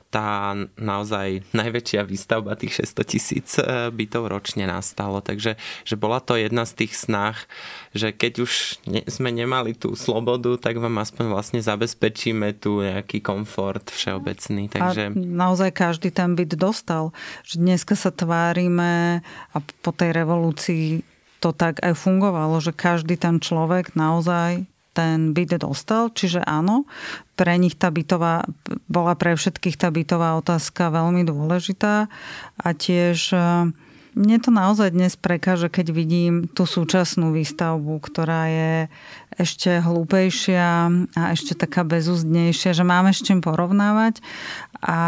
tá 0.08 0.56
naozaj 0.80 1.44
najväčšia 1.52 2.00
výstavba 2.08 2.56
tých 2.56 2.80
600 2.80 3.12
tisíc 3.12 3.48
e, 3.60 3.92
bytov 3.92 4.32
ročne 4.32 4.64
nastalo. 4.64 5.20
Takže 5.20 5.60
že 5.84 5.94
bola 6.00 6.24
to 6.24 6.40
jedna 6.40 6.64
z 6.64 6.84
tých 6.84 6.96
snách, 6.96 7.44
že 7.92 8.16
keď 8.16 8.32
už 8.40 8.52
ne, 8.88 9.04
sme 9.04 9.28
nemali 9.28 9.76
tú 9.76 9.92
slobodu, 9.92 10.56
tak 10.56 10.80
vám 10.80 10.96
aspoň 11.04 11.28
vlastne 11.28 11.60
zabezpečíme 11.60 12.56
tu 12.56 12.80
nejaký 12.80 13.20
komfort 13.20 13.92
všeobecný. 13.92 14.72
Takže... 14.72 15.12
A 15.12 15.16
naozaj 15.16 15.76
každý 15.76 16.08
ten 16.08 16.32
byt 16.32 16.56
dostal. 16.56 17.12
Že 17.44 17.54
dneska 17.60 17.92
sa 17.92 18.08
tvárime 18.08 19.20
a 19.52 19.56
po 19.84 19.92
tej 19.92 20.16
revolúcii 20.16 21.04
to 21.38 21.52
tak 21.52 21.84
aj 21.84 21.94
fungovalo, 21.94 22.58
že 22.64 22.72
každý 22.72 23.20
ten 23.20 23.38
človek 23.38 23.92
naozaj 23.92 24.66
ten 24.98 25.30
byt 25.30 25.62
dostal, 25.62 26.10
čiže 26.10 26.42
áno, 26.42 26.82
pre 27.38 27.54
nich 27.54 27.78
tá 27.78 27.94
bytová, 27.94 28.42
bola 28.90 29.14
pre 29.14 29.38
všetkých 29.38 29.78
tá 29.78 29.94
bytová 29.94 30.34
otázka 30.42 30.90
veľmi 30.90 31.22
dôležitá 31.22 32.10
a 32.58 32.68
tiež 32.74 33.30
e, 33.30 33.38
mne 34.18 34.42
to 34.42 34.50
naozaj 34.50 34.90
dnes 34.90 35.14
prekáže, 35.14 35.70
keď 35.70 35.94
vidím 35.94 36.34
tú 36.50 36.66
súčasnú 36.66 37.30
výstavbu, 37.30 38.02
ktorá 38.02 38.50
je 38.50 38.74
ešte 39.38 39.78
hlúpejšia 39.78 40.90
a 41.14 41.22
ešte 41.30 41.54
taká 41.54 41.86
bezúzdnejšia, 41.86 42.74
že 42.74 42.82
máme 42.82 43.14
s 43.14 43.22
čím 43.22 43.38
porovnávať 43.38 44.18
a 44.82 44.98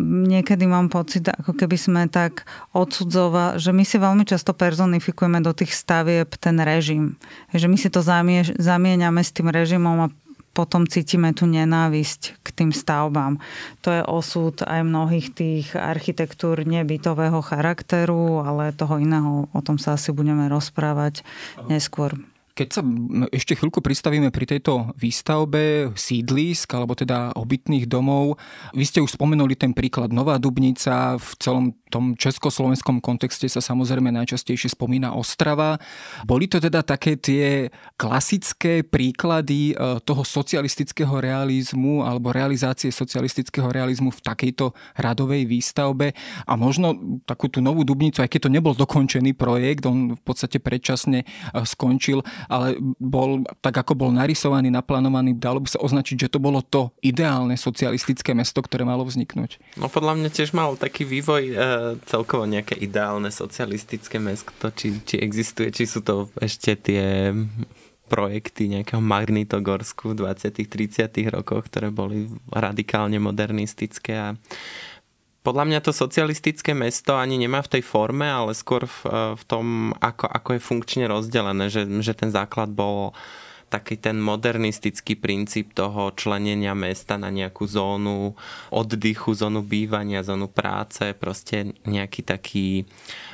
niekedy 0.00 0.68
mám 0.68 0.92
pocit, 0.92 1.24
ako 1.32 1.56
keby 1.56 1.76
sme 1.80 2.02
tak 2.12 2.44
odsudzovali, 2.76 3.56
že 3.56 3.72
my 3.72 3.84
si 3.88 3.96
veľmi 3.96 4.24
často 4.28 4.52
personifikujeme 4.52 5.40
do 5.40 5.56
tých 5.56 5.72
stavieb 5.72 6.28
ten 6.36 6.60
režim. 6.60 7.16
Že 7.56 7.66
my 7.72 7.76
si 7.80 7.88
to 7.88 8.04
zamieňame 8.04 9.22
s 9.24 9.32
tým 9.32 9.48
režimom 9.48 9.96
a 10.04 10.12
potom 10.50 10.86
cítime 10.86 11.30
tú 11.30 11.46
nenávisť 11.46 12.42
k 12.42 12.48
tým 12.50 12.70
stavbám. 12.74 13.38
To 13.86 13.88
je 13.94 14.02
osud 14.02 14.60
aj 14.66 14.80
mnohých 14.82 15.28
tých 15.34 15.66
architektúr 15.78 16.66
nebytového 16.66 17.38
charakteru, 17.40 18.42
ale 18.42 18.74
toho 18.74 18.98
iného, 18.98 19.46
o 19.50 19.60
tom 19.62 19.78
sa 19.78 19.94
asi 19.94 20.10
budeme 20.10 20.50
rozprávať 20.50 21.22
neskôr. 21.70 22.18
Keď 22.60 22.68
sa 22.76 22.84
ešte 23.32 23.56
chvíľku 23.56 23.80
pristavíme 23.80 24.28
pri 24.28 24.44
tejto 24.44 24.92
výstavbe 24.92 25.96
sídlisk, 25.96 26.68
alebo 26.76 26.92
teda 26.92 27.32
obytných 27.32 27.88
domov, 27.88 28.36
vy 28.76 28.84
ste 28.84 29.00
už 29.00 29.16
spomenuli 29.16 29.56
ten 29.56 29.72
príklad 29.72 30.12
Nová 30.12 30.36
Dubnica, 30.36 31.16
v 31.16 31.30
celom 31.40 31.72
tom 31.90 32.14
československom 32.14 33.02
kontexte 33.02 33.50
sa 33.50 33.58
samozrejme 33.58 34.14
najčastejšie 34.14 34.78
spomína 34.78 35.12
Ostrava. 35.18 35.76
Boli 36.22 36.46
to 36.46 36.62
teda 36.62 36.86
také 36.86 37.18
tie 37.18 37.72
klasické 37.98 38.86
príklady 38.86 39.74
e, 39.74 39.98
toho 40.06 40.22
socialistického 40.22 41.18
realizmu 41.18 42.06
alebo 42.06 42.30
realizácie 42.30 42.94
socialistického 42.94 43.66
realizmu 43.66 44.14
v 44.14 44.20
takejto 44.22 44.70
radovej 45.02 45.50
výstavbe 45.50 46.14
a 46.46 46.52
možno 46.54 47.20
takú 47.26 47.50
tú 47.50 47.58
Novú 47.58 47.82
Dubnicu, 47.82 48.22
aj 48.22 48.30
keď 48.30 48.46
to 48.46 48.54
nebol 48.54 48.72
dokončený 48.78 49.34
projekt, 49.34 49.82
on 49.88 50.14
v 50.14 50.22
podstate 50.22 50.62
predčasne 50.62 51.26
e, 51.26 51.26
skončil, 51.66 52.22
ale 52.50 52.74
bol 52.98 53.46
tak, 53.62 53.78
ako 53.78 53.94
bol 53.94 54.10
narysovaný, 54.10 54.74
naplánovaný, 54.74 55.38
dalo 55.38 55.62
by 55.62 55.70
sa 55.70 55.78
označiť, 55.78 56.26
že 56.26 56.32
to 56.34 56.42
bolo 56.42 56.58
to 56.66 56.90
ideálne 56.98 57.54
socialistické 57.54 58.34
mesto, 58.34 58.58
ktoré 58.58 58.82
malo 58.82 59.06
vzniknúť. 59.06 59.62
No 59.78 59.86
podľa 59.86 60.18
mňa 60.18 60.28
tiež 60.34 60.50
mal 60.50 60.74
taký 60.74 61.06
vývoj 61.06 61.42
e, 61.46 61.54
celkovo 62.10 62.50
nejaké 62.50 62.74
ideálne 62.74 63.30
socialistické 63.30 64.18
mesto, 64.18 64.66
či, 64.74 64.98
či 65.06 65.22
existuje, 65.22 65.70
či 65.70 65.86
sú 65.86 66.02
to 66.02 66.26
ešte 66.42 66.74
tie 66.74 67.30
projekty 68.10 68.66
nejakého 68.66 68.98
Magnitogorsku 68.98 70.18
v 70.18 70.26
20 70.26 70.66
30 70.66 71.30
rokoch, 71.30 71.70
ktoré 71.70 71.94
boli 71.94 72.26
radikálne 72.50 73.22
modernistické 73.22 74.18
a 74.18 74.28
podľa 75.40 75.64
mňa 75.64 75.80
to 75.80 75.92
socialistické 75.96 76.76
mesto 76.76 77.16
ani 77.16 77.40
nemá 77.40 77.64
v 77.64 77.78
tej 77.78 77.82
forme, 77.84 78.28
ale 78.28 78.52
skôr 78.52 78.84
v, 78.84 78.98
v 79.36 79.42
tom, 79.48 79.96
ako, 79.96 80.28
ako 80.28 80.50
je 80.56 80.60
funkčne 80.60 81.04
rozdelené, 81.08 81.72
že, 81.72 81.88
že 82.04 82.12
ten 82.12 82.28
základ 82.28 82.68
bol 82.68 83.16
taký 83.70 84.02
ten 84.02 84.18
modernistický 84.18 85.14
princíp 85.14 85.72
toho 85.78 86.10
členenia 86.18 86.74
mesta 86.74 87.14
na 87.14 87.30
nejakú 87.30 87.70
zónu 87.70 88.34
oddychu, 88.74 89.30
zónu 89.30 89.62
bývania, 89.62 90.26
zónu 90.26 90.50
práce, 90.50 91.14
proste 91.14 91.78
nejaký 91.86 92.26
taký 92.26 92.84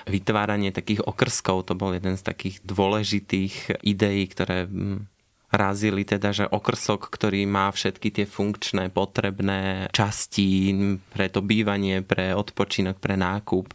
vytváranie 0.05 0.77
takých 0.77 1.09
okrskov, 1.09 1.65
to 1.65 1.73
bol 1.73 1.91
jeden 1.97 2.21
z 2.21 2.23
takých 2.23 2.61
dôležitých 2.69 3.81
ideí, 3.81 4.29
ktoré 4.29 4.69
razili 5.57 6.05
teda, 6.05 6.31
že 6.31 6.45
okrsok, 6.47 7.09
ktorý 7.09 7.49
má 7.49 7.73
všetky 7.73 8.13
tie 8.13 8.27
funkčné, 8.29 8.93
potrebné 8.93 9.91
časti 9.91 10.77
pre 11.11 11.33
to 11.33 11.41
bývanie, 11.41 12.05
pre 12.05 12.37
odpočinok, 12.37 13.01
pre 13.01 13.17
nákup 13.17 13.73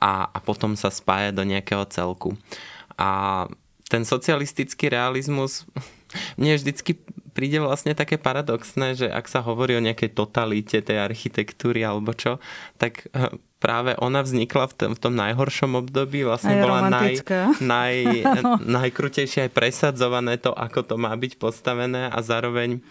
a, 0.00 0.32
a 0.32 0.38
potom 0.40 0.74
sa 0.74 0.88
spája 0.88 1.30
do 1.30 1.44
nejakého 1.44 1.84
celku. 1.92 2.34
A 2.96 3.44
ten 3.88 4.02
socialistický 4.04 4.88
realizmus 4.88 5.68
mne 6.40 6.56
vždycky 6.56 6.98
príde 7.38 7.62
vlastne 7.62 7.94
také 7.94 8.18
paradoxné, 8.18 8.98
že 8.98 9.06
ak 9.06 9.30
sa 9.30 9.46
hovorí 9.46 9.78
o 9.78 9.84
nejakej 9.86 10.10
totalite 10.10 10.82
tej 10.82 10.98
architektúry 10.98 11.86
alebo 11.86 12.10
čo, 12.10 12.42
tak 12.82 13.06
eh, 13.14 13.30
práve 13.62 13.94
ona 14.02 14.26
vznikla 14.26 14.66
v 14.66 14.74
tom, 14.74 14.90
v 14.98 15.02
tom 15.06 15.14
najhoršom 15.14 15.78
období, 15.78 16.26
vlastne 16.26 16.58
aj 16.58 16.62
bola 16.66 16.80
naj, 16.90 17.14
naj, 17.62 17.94
najkrutejšie 18.66 19.46
aj 19.46 19.54
presadzované 19.54 20.34
to, 20.42 20.50
ako 20.50 20.82
to 20.82 20.94
má 20.98 21.14
byť 21.14 21.38
postavené 21.38 22.10
a 22.10 22.18
zároveň 22.18 22.82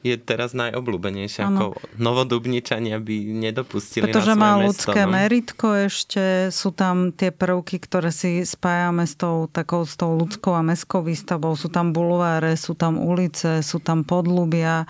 je 0.00 0.16
teraz 0.16 0.56
najobľúbenejšia. 0.56 1.44
Ako 1.44 1.76
novodubničania 2.00 2.96
by 2.96 3.16
nedopustili 3.36 4.08
Pretože 4.08 4.32
na 4.32 4.40
má 4.40 4.50
mesto, 4.56 4.64
ľudské 4.64 5.00
no. 5.04 5.12
meritko 5.12 5.66
ešte, 5.76 6.24
sú 6.48 6.72
tam 6.72 7.12
tie 7.12 7.28
prvky, 7.28 7.76
ktoré 7.76 8.08
si 8.08 8.40
spájame 8.48 9.04
s 9.04 9.20
tou, 9.20 9.44
takou, 9.52 9.84
s 9.84 10.00
tou 10.00 10.16
ľudskou 10.16 10.56
a 10.56 10.64
mestskou 10.64 11.04
výstavou. 11.04 11.52
Sú 11.52 11.68
tam 11.68 11.92
bulváre, 11.92 12.56
sú 12.56 12.72
tam 12.72 12.96
ulice, 12.96 13.60
sú 13.60 13.76
tam 13.76 14.00
podlubia. 14.08 14.88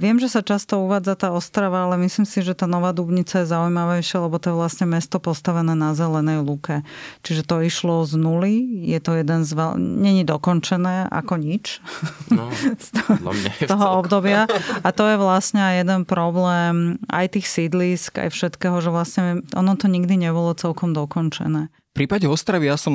Viem, 0.00 0.16
že 0.16 0.32
sa 0.32 0.40
často 0.40 0.80
uvádza 0.80 1.20
tá 1.20 1.28
Ostrava, 1.36 1.84
ale 1.84 2.00
myslím 2.00 2.24
si, 2.24 2.40
že 2.40 2.56
tá 2.56 2.64
Nová 2.64 2.96
Dubnica 2.96 3.44
je 3.44 3.50
zaujímavejšia, 3.52 4.24
lebo 4.24 4.40
to 4.40 4.52
je 4.52 4.56
vlastne 4.56 4.86
mesto 4.88 5.20
postavené 5.20 5.76
na 5.76 5.92
zelenej 5.92 6.40
luke. 6.40 6.80
Čiže 7.20 7.44
to 7.44 7.60
išlo 7.60 8.08
z 8.08 8.16
nuly, 8.16 8.54
je 8.88 8.98
to 9.04 9.20
jeden 9.20 9.44
z 9.44 9.52
veľ... 9.52 9.76
Není 9.76 10.24
dokončené 10.24 11.12
ako 11.12 11.34
nič. 11.36 11.84
No, 12.32 12.48
z 12.86 12.88
toho, 12.96 13.12
z 13.36 13.68
toho 13.68 13.86
obdobia. 14.00 14.45
A 14.82 14.88
to 14.90 15.04
je 15.06 15.16
vlastne 15.18 15.62
jeden 15.78 16.06
problém 16.08 17.00
aj 17.10 17.38
tých 17.38 17.46
sídlisk, 17.46 18.18
aj 18.18 18.30
všetkého, 18.32 18.78
že 18.80 18.90
vlastne 18.90 19.22
ono 19.52 19.72
to 19.74 19.86
nikdy 19.90 20.16
nebolo 20.16 20.56
celkom 20.56 20.94
dokončené. 20.96 21.68
Prípade 21.96 22.28
Ostravy 22.28 22.68
ja 22.68 22.76
som, 22.76 22.92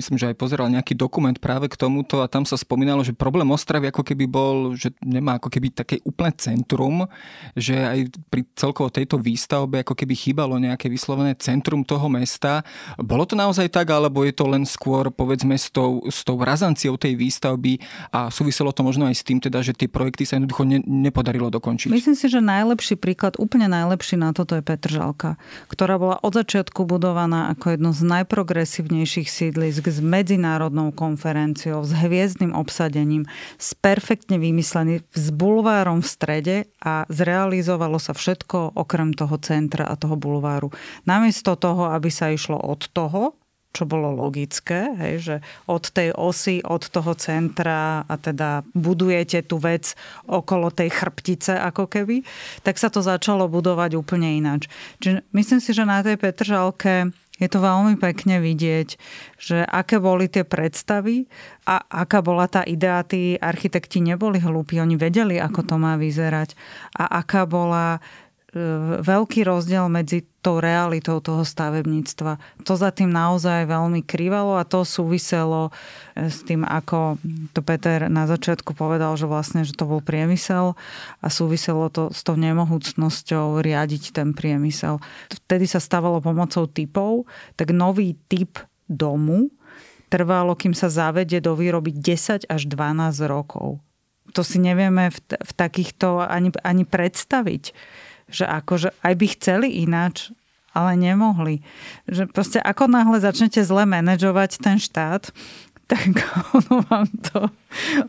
myslím, 0.00 0.16
že 0.16 0.32
aj 0.32 0.40
pozeral 0.40 0.72
nejaký 0.72 0.96
dokument 0.96 1.36
práve 1.36 1.68
k 1.68 1.76
tomuto 1.76 2.24
a 2.24 2.32
tam 2.32 2.48
sa 2.48 2.56
spomínalo, 2.56 3.04
že 3.04 3.12
problém 3.12 3.44
Ostravy 3.52 3.92
ako 3.92 4.00
keby 4.00 4.24
bol, 4.24 4.72
že 4.72 4.88
nemá 5.04 5.36
ako 5.36 5.52
keby 5.52 5.68
také 5.76 6.00
úplné 6.00 6.32
centrum, 6.40 7.04
že 7.52 7.76
aj 7.76 8.08
pri 8.32 8.48
celkovo 8.56 8.88
tejto 8.88 9.20
výstavbe 9.20 9.84
ako 9.84 9.92
keby 9.92 10.16
chýbalo 10.16 10.56
nejaké 10.56 10.88
vyslovené 10.88 11.36
centrum 11.36 11.84
toho 11.84 12.08
mesta. 12.08 12.64
Bolo 12.96 13.28
to 13.28 13.36
naozaj 13.36 13.68
tak, 13.68 13.92
alebo 13.92 14.24
je 14.24 14.32
to 14.32 14.48
len 14.48 14.64
skôr 14.64 15.12
povedzme 15.12 15.52
s 15.52 15.68
tou, 15.68 16.00
s 16.08 16.24
tou 16.24 16.40
razanciou 16.40 16.96
tej 16.96 17.20
výstavby 17.20 17.84
a 18.16 18.32
súviselo 18.32 18.72
to 18.72 18.80
možno 18.80 19.12
aj 19.12 19.20
s 19.20 19.28
tým 19.28 19.44
teda, 19.44 19.60
že 19.60 19.76
tie 19.76 19.92
projekty 19.92 20.24
sa 20.24 20.40
jednoducho 20.40 20.64
ne, 20.64 20.80
nepodarilo 20.88 21.52
dokončiť? 21.52 21.92
Myslím 21.92 22.16
si, 22.16 22.32
že 22.32 22.40
najlepší 22.40 22.96
príklad, 22.96 23.36
úplne 23.36 23.68
najlepší 23.68 24.16
na 24.16 24.32
toto 24.32 24.56
je 24.56 24.64
Petržalka, 24.64 25.36
ktorá 25.68 26.00
bola 26.00 26.16
od 26.24 26.32
začiatku 26.32 26.88
budovaná 26.88 27.52
ako 27.52 27.76
jedno 27.76 27.92
z 27.92 28.08
najprv 28.08 28.37
najprogresívnejších 28.38 29.26
sídlisk 29.26 29.90
s 29.90 29.98
medzinárodnou 29.98 30.94
konferenciou, 30.94 31.82
s 31.82 31.90
hviezdnym 31.90 32.54
obsadením, 32.54 33.26
s 33.58 33.74
perfektne 33.74 34.38
vymyslený, 34.38 35.02
s 35.10 35.34
bulvárom 35.34 35.98
v 35.98 36.06
strede 36.06 36.56
a 36.78 37.02
zrealizovalo 37.10 37.98
sa 37.98 38.14
všetko 38.14 38.78
okrem 38.78 39.10
toho 39.10 39.42
centra 39.42 39.90
a 39.90 39.98
toho 39.98 40.14
bulváru. 40.14 40.70
Namiesto 41.02 41.58
toho, 41.58 41.90
aby 41.90 42.14
sa 42.14 42.30
išlo 42.30 42.62
od 42.62 42.86
toho, 42.94 43.34
čo 43.74 43.90
bolo 43.90 44.14
logické, 44.14 44.86
hej, 45.02 45.14
že 45.18 45.36
od 45.66 45.90
tej 45.90 46.14
osy, 46.14 46.62
od 46.62 46.86
toho 46.86 47.18
centra 47.18 48.06
a 48.06 48.14
teda 48.22 48.62
budujete 48.70 49.42
tú 49.50 49.58
vec 49.58 49.98
okolo 50.30 50.70
tej 50.70 50.94
chrbtice 50.94 51.58
ako 51.58 51.90
keby, 51.90 52.22
tak 52.62 52.78
sa 52.78 52.86
to 52.86 53.02
začalo 53.02 53.50
budovať 53.50 53.98
úplne 53.98 54.30
ináč. 54.38 54.70
Čiže 55.02 55.26
myslím 55.34 55.58
si, 55.58 55.70
že 55.74 55.82
na 55.82 56.06
tej 56.06 56.22
Petržalke 56.22 57.10
je 57.38 57.48
to 57.48 57.58
veľmi 57.62 57.94
pekne 58.02 58.42
vidieť, 58.42 58.88
že 59.38 59.62
aké 59.62 60.02
boli 60.02 60.26
tie 60.26 60.42
predstavy 60.42 61.30
a 61.64 61.78
aká 61.86 62.18
bola 62.22 62.50
tá 62.50 62.66
idea. 62.66 63.00
Tí 63.06 63.38
architekti 63.38 64.02
neboli 64.02 64.42
hlúpi, 64.42 64.82
oni 64.82 64.98
vedeli, 64.98 65.38
ako 65.38 65.60
to 65.62 65.74
má 65.78 65.94
vyzerať 65.94 66.58
a 66.98 67.22
aká 67.22 67.46
bola 67.46 68.02
veľký 69.04 69.44
rozdiel 69.44 69.92
medzi 69.92 70.24
tou 70.40 70.56
realitou 70.56 71.20
toho 71.20 71.44
stavebníctva. 71.44 72.64
To 72.64 72.72
za 72.80 72.88
tým 72.88 73.12
naozaj 73.12 73.68
veľmi 73.68 74.00
krývalo 74.00 74.56
a 74.56 74.64
to 74.64 74.88
súviselo 74.88 75.68
e, 76.16 76.32
s 76.32 76.40
tým, 76.48 76.64
ako 76.64 77.20
to 77.52 77.60
Peter 77.60 78.08
na 78.08 78.24
začiatku 78.24 78.72
povedal, 78.72 79.12
že 79.20 79.28
vlastne, 79.28 79.68
že 79.68 79.76
to 79.76 79.84
bol 79.84 80.00
priemysel 80.00 80.80
a 81.20 81.26
súviselo 81.28 81.92
to 81.92 82.08
s 82.08 82.24
tou 82.24 82.40
nemohúcnosťou 82.40 83.60
riadiť 83.60 84.16
ten 84.16 84.32
priemysel. 84.32 84.96
Vtedy 85.28 85.68
sa 85.68 85.82
stávalo 85.82 86.24
pomocou 86.24 86.64
typov, 86.64 87.28
tak 87.60 87.76
nový 87.76 88.16
typ 88.32 88.56
domu 88.88 89.52
trvalo, 90.08 90.56
kým 90.56 90.72
sa 90.72 90.88
zavede 90.88 91.44
do 91.44 91.52
výroby 91.52 91.92
10 91.92 92.48
až 92.48 92.62
12 92.64 93.12
rokov. 93.28 93.84
To 94.32 94.40
si 94.40 94.56
nevieme 94.56 95.12
v, 95.12 95.18
t- 95.20 95.36
v 95.36 95.52
takýchto 95.52 96.24
ani, 96.24 96.48
ani 96.64 96.88
predstaviť 96.88 97.76
že 98.28 98.44
akože 98.44 98.94
aj 99.02 99.14
by 99.16 99.26
chceli 99.36 99.68
ináč, 99.82 100.32
ale 100.76 100.94
nemohli. 100.94 101.64
Že 102.06 102.28
proste 102.30 102.58
ako 102.60 102.86
náhle 102.86 103.18
začnete 103.18 103.64
zle 103.64 103.88
manažovať 103.88 104.60
ten 104.60 104.76
štát, 104.78 105.32
tak 105.90 106.12
ono 106.54 106.84
vám 106.88 107.08
to, 107.32 107.48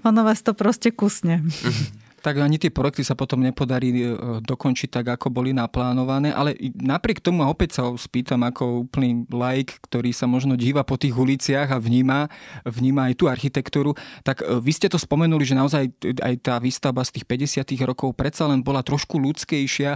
ono 0.03 0.21
vás 0.27 0.43
to 0.43 0.51
proste 0.51 0.91
kusne. 0.91 1.43
Mhm 1.43 1.99
tak 2.19 2.39
ani 2.39 2.59
tie 2.59 2.71
projekty 2.71 3.03
sa 3.07 3.15
potom 3.15 3.39
nepodarí 3.39 3.95
e, 3.95 4.15
dokončiť 4.43 4.89
tak, 4.91 5.05
ako 5.19 5.31
boli 5.31 5.55
naplánované. 5.55 6.35
Ale 6.35 6.55
napriek 6.75 7.23
tomu, 7.23 7.43
a 7.43 7.51
opäť 7.51 7.79
sa 7.79 7.89
spýtam 7.95 8.43
ako 8.43 8.87
úplný 8.87 9.25
like, 9.31 9.79
ktorý 9.87 10.11
sa 10.11 10.27
možno 10.27 10.59
díva 10.59 10.83
po 10.83 10.99
tých 10.99 11.15
uliciach 11.15 11.71
a 11.71 11.79
vníma, 11.79 12.27
vníma 12.67 13.11
aj 13.11 13.13
tú 13.15 13.25
architektúru, 13.31 13.95
tak 14.21 14.43
e, 14.43 14.59
vy 14.59 14.71
ste 14.75 14.91
to 14.91 14.99
spomenuli, 14.99 15.47
že 15.47 15.55
naozaj 15.55 15.83
aj 16.19 16.33
tá 16.43 16.59
výstavba 16.59 17.01
z 17.07 17.19
tých 17.19 17.25
50 17.25 17.87
rokov 17.87 18.11
predsa 18.13 18.45
len 18.45 18.59
bola 18.59 18.83
trošku 18.83 19.15
ľudskejšia. 19.17 19.95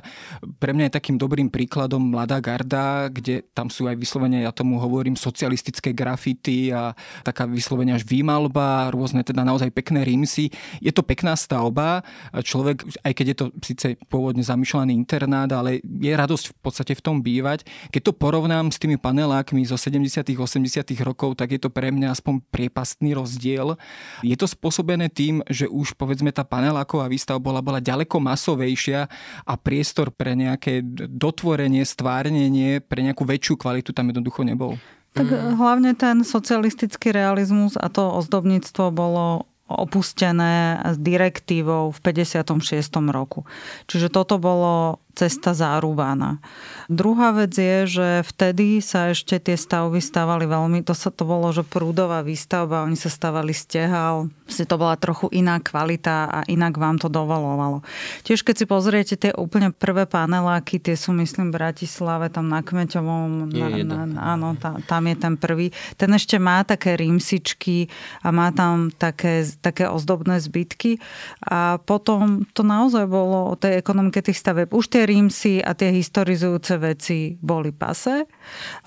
Pre 0.60 0.72
mňa 0.72 0.90
je 0.90 0.98
takým 0.98 1.18
dobrým 1.20 1.52
príkladom 1.52 2.00
Mladá 2.00 2.40
garda, 2.40 3.12
kde 3.12 3.44
tam 3.52 3.68
sú 3.68 3.88
aj 3.88 4.00
vyslovene, 4.00 4.44
ja 4.48 4.52
tomu 4.56 4.80
hovorím, 4.80 5.20
socialistické 5.20 5.92
grafity 5.92 6.72
a 6.72 6.96
taká 7.24 7.44
vyslovene 7.50 7.96
až 7.96 8.08
výmalba, 8.08 8.92
rôzne 8.92 9.24
teda 9.26 9.44
naozaj 9.44 9.72
pekné 9.72 10.08
rímsy. 10.08 10.50
Je 10.80 10.92
to 10.94 11.04
pekná 11.04 11.36
stavba, 11.36 12.06
človek, 12.34 12.84
aj 13.04 13.14
keď 13.14 13.26
je 13.26 13.38
to 13.38 13.46
síce 13.62 13.88
pôvodne 14.08 14.42
zamýšľaný 14.42 14.94
internát, 14.94 15.50
ale 15.52 15.80
je 15.84 16.14
radosť 16.14 16.46
v 16.52 16.56
podstate 16.62 16.94
v 16.94 17.02
tom 17.04 17.22
bývať. 17.22 17.66
Keď 17.90 18.02
to 18.10 18.14
porovnám 18.14 18.70
s 18.74 18.82
tými 18.82 18.98
panelákmi 18.98 19.66
zo 19.66 19.78
70 19.78 20.24
80 20.24 20.64
rokov, 21.04 21.38
tak 21.38 21.54
je 21.56 21.60
to 21.62 21.70
pre 21.70 21.90
mňa 21.90 22.14
aspoň 22.14 22.42
priepastný 22.50 23.14
rozdiel. 23.18 23.76
Je 24.22 24.36
to 24.38 24.46
spôsobené 24.50 25.10
tým, 25.10 25.42
že 25.50 25.70
už 25.70 25.96
povedzme 25.98 26.30
tá 26.30 26.46
paneláková 26.46 27.10
výstava 27.10 27.42
bola, 27.42 27.62
bola 27.64 27.84
ďaleko 27.84 28.20
masovejšia 28.20 29.08
a 29.44 29.54
priestor 29.60 30.10
pre 30.14 30.38
nejaké 30.38 30.82
dotvorenie, 31.10 31.84
stvárnenie, 31.84 32.80
pre 32.84 33.02
nejakú 33.02 33.26
väčšiu 33.26 33.56
kvalitu 33.60 33.96
tam 33.96 34.10
jednoducho 34.10 34.46
nebol. 34.46 34.76
Tak 35.14 35.30
hlavne 35.30 35.94
ten 35.94 36.26
socialistický 36.26 37.14
realizmus 37.14 37.78
a 37.78 37.86
to 37.86 38.02
ozdobníctvo 38.18 38.90
bolo 38.90 39.46
opustené 39.68 40.80
s 40.84 40.98
direktívou 41.00 41.92
v 41.92 42.00
56. 42.00 43.00
roku. 43.12 43.48
Čiže 43.88 44.12
toto 44.12 44.38
bolo 44.38 45.03
cesta 45.14 45.54
zárúbaná. 45.54 46.42
Druhá 46.90 47.32
vec 47.32 47.54
je, 47.54 47.86
že 47.86 48.08
vtedy 48.26 48.82
sa 48.82 49.14
ešte 49.14 49.38
tie 49.38 49.54
stavby 49.54 50.02
stavali 50.02 50.50
veľmi, 50.50 50.82
to 50.82 50.98
sa 50.98 51.14
to 51.14 51.24
bolo, 51.24 51.54
že 51.54 51.62
prúdová 51.62 52.26
výstavba, 52.26 52.84
oni 52.84 52.98
sa 52.98 53.14
stavali 53.14 53.54
stehal, 53.54 54.34
si 54.50 54.66
to 54.66 54.76
bola 54.76 54.98
trochu 54.98 55.30
iná 55.32 55.62
kvalita 55.62 56.28
a 56.28 56.40
inak 56.50 56.76
vám 56.76 56.98
to 56.98 57.08
dovolovalo. 57.08 57.86
Tiež 58.26 58.42
keď 58.42 58.56
si 58.58 58.66
pozriete 58.66 59.16
tie 59.16 59.32
úplne 59.38 59.70
prvé 59.70 60.10
paneláky, 60.10 60.82
tie 60.82 60.98
sú 60.98 61.14
myslím 61.16 61.54
v 61.54 61.62
Bratislave, 61.62 62.34
tam 62.34 62.50
na 62.50 62.66
Kmeťovom, 62.66 63.54
na, 63.54 63.68
na, 63.86 64.02
áno, 64.36 64.58
tá, 64.58 64.82
tam 64.90 65.08
je 65.08 65.16
ten 65.16 65.36
prvý. 65.38 65.70
Ten 65.96 66.12
ešte 66.12 66.42
má 66.42 66.66
také 66.66 66.98
rímsičky 66.98 67.88
a 68.26 68.34
má 68.34 68.50
tam 68.50 68.90
také, 68.90 69.46
také 69.62 69.86
ozdobné 69.88 70.42
zbytky 70.42 70.98
a 71.46 71.78
potom 71.80 72.44
to 72.52 72.66
naozaj 72.66 73.06
bolo 73.06 73.54
o 73.54 73.56
tej 73.56 73.78
ekonomike 73.80 74.20
tých 74.20 74.42
staveb. 74.42 74.68
Už 74.74 74.90
tie 74.90 75.03
rímsy 75.06 75.60
a 75.64 75.76
tie 75.78 75.92
historizujúce 75.92 76.76
veci 76.80 77.36
boli 77.40 77.72
pase 77.76 78.26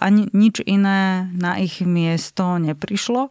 a 0.00 0.06
nič 0.10 0.64
iné 0.64 1.28
na 1.32 1.60
ich 1.60 1.84
miesto 1.84 2.58
neprišlo. 2.58 3.30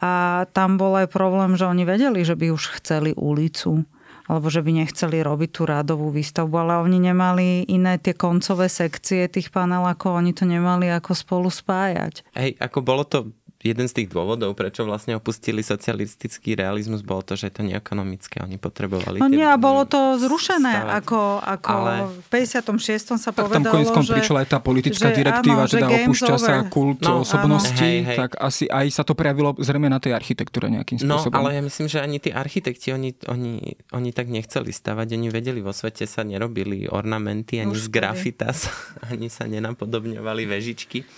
A 0.00 0.44
tam 0.52 0.76
bol 0.80 0.96
aj 1.00 1.08
problém, 1.12 1.56
že 1.56 1.68
oni 1.68 1.84
vedeli, 1.84 2.22
že 2.22 2.38
by 2.38 2.52
už 2.52 2.80
chceli 2.80 3.12
ulicu 3.16 3.84
alebo 4.26 4.50
že 4.50 4.58
by 4.62 4.82
nechceli 4.82 5.22
robiť 5.22 5.50
tú 5.54 5.62
rádovú 5.70 6.10
výstavbu, 6.10 6.54
ale 6.58 6.74
oni 6.82 6.98
nemali 6.98 7.62
iné 7.70 7.94
tie 8.02 8.10
koncové 8.10 8.66
sekcie 8.66 9.30
tých 9.30 9.54
panelákov, 9.54 10.18
oni 10.18 10.34
to 10.34 10.42
nemali 10.42 10.90
ako 10.90 11.14
spolu 11.14 11.48
spájať. 11.48 12.26
Hej, 12.34 12.58
ako 12.58 12.78
bolo 12.82 13.06
to 13.06 13.30
jeden 13.64 13.86
z 13.88 13.92
tých 14.02 14.08
dôvodov, 14.12 14.52
prečo 14.52 14.84
vlastne 14.84 15.16
opustili 15.16 15.64
socialistický 15.64 16.54
realizmus, 16.54 17.00
bolo 17.00 17.24
to, 17.24 17.34
že 17.40 17.48
je 17.48 17.54
to 17.56 17.62
neekonomické. 17.64 18.44
Oni 18.44 18.60
potrebovali... 18.60 19.16
No 19.16 19.32
nie, 19.32 19.44
a 19.44 19.56
bolo 19.56 19.88
to 19.88 20.20
zrušené, 20.20 20.84
stavať. 20.84 20.98
ako, 21.00 21.20
ako 21.40 21.72
ale... 21.72 21.94
v 22.20 22.28
56. 22.68 23.16
sa 23.16 23.32
tak 23.32 23.48
povedalo, 23.48 23.64
tam 23.64 23.72
konieckom 23.80 24.04
že... 24.04 24.12
prišla 24.20 24.38
aj 24.44 24.48
tá 24.52 24.58
politická 24.60 25.08
že, 25.08 25.16
direktíva, 25.24 25.62
áno, 25.64 25.72
teda 25.72 25.88
opúšťa 25.88 26.34
over. 26.36 26.46
sa 26.46 26.54
kult 26.68 27.00
no, 27.00 27.24
osobnosti, 27.24 27.80
hej, 27.80 27.98
hej. 28.04 28.18
tak 28.20 28.30
asi 28.36 28.64
aj 28.68 28.86
sa 28.92 29.02
to 29.02 29.16
prejavilo 29.16 29.56
zrejme 29.56 29.88
na 29.88 29.98
tej 29.98 30.12
architektúre 30.12 30.68
nejakým 30.68 31.00
no, 31.02 31.16
spôsobom. 31.16 31.34
No, 31.34 31.40
ale 31.48 31.56
ja 31.56 31.62
myslím, 31.64 31.86
že 31.88 31.98
ani 32.04 32.20
tí 32.20 32.30
architekti, 32.30 32.92
oni, 32.92 33.16
oni, 33.24 33.54
oni 33.96 34.10
tak 34.12 34.28
nechceli 34.28 34.68
stavať, 34.68 35.16
oni 35.16 35.28
vedeli, 35.32 35.64
vo 35.64 35.72
svete 35.72 36.04
sa 36.04 36.22
nerobili 36.22 36.86
ornamenty, 36.92 37.64
ani 37.64 37.72
Už 37.72 37.88
z 37.88 37.94
grafitas, 37.94 38.68
ani 39.10 39.32
sa 39.32 39.48
nenapodobňovali 39.48 40.44
vežičky 40.44 41.08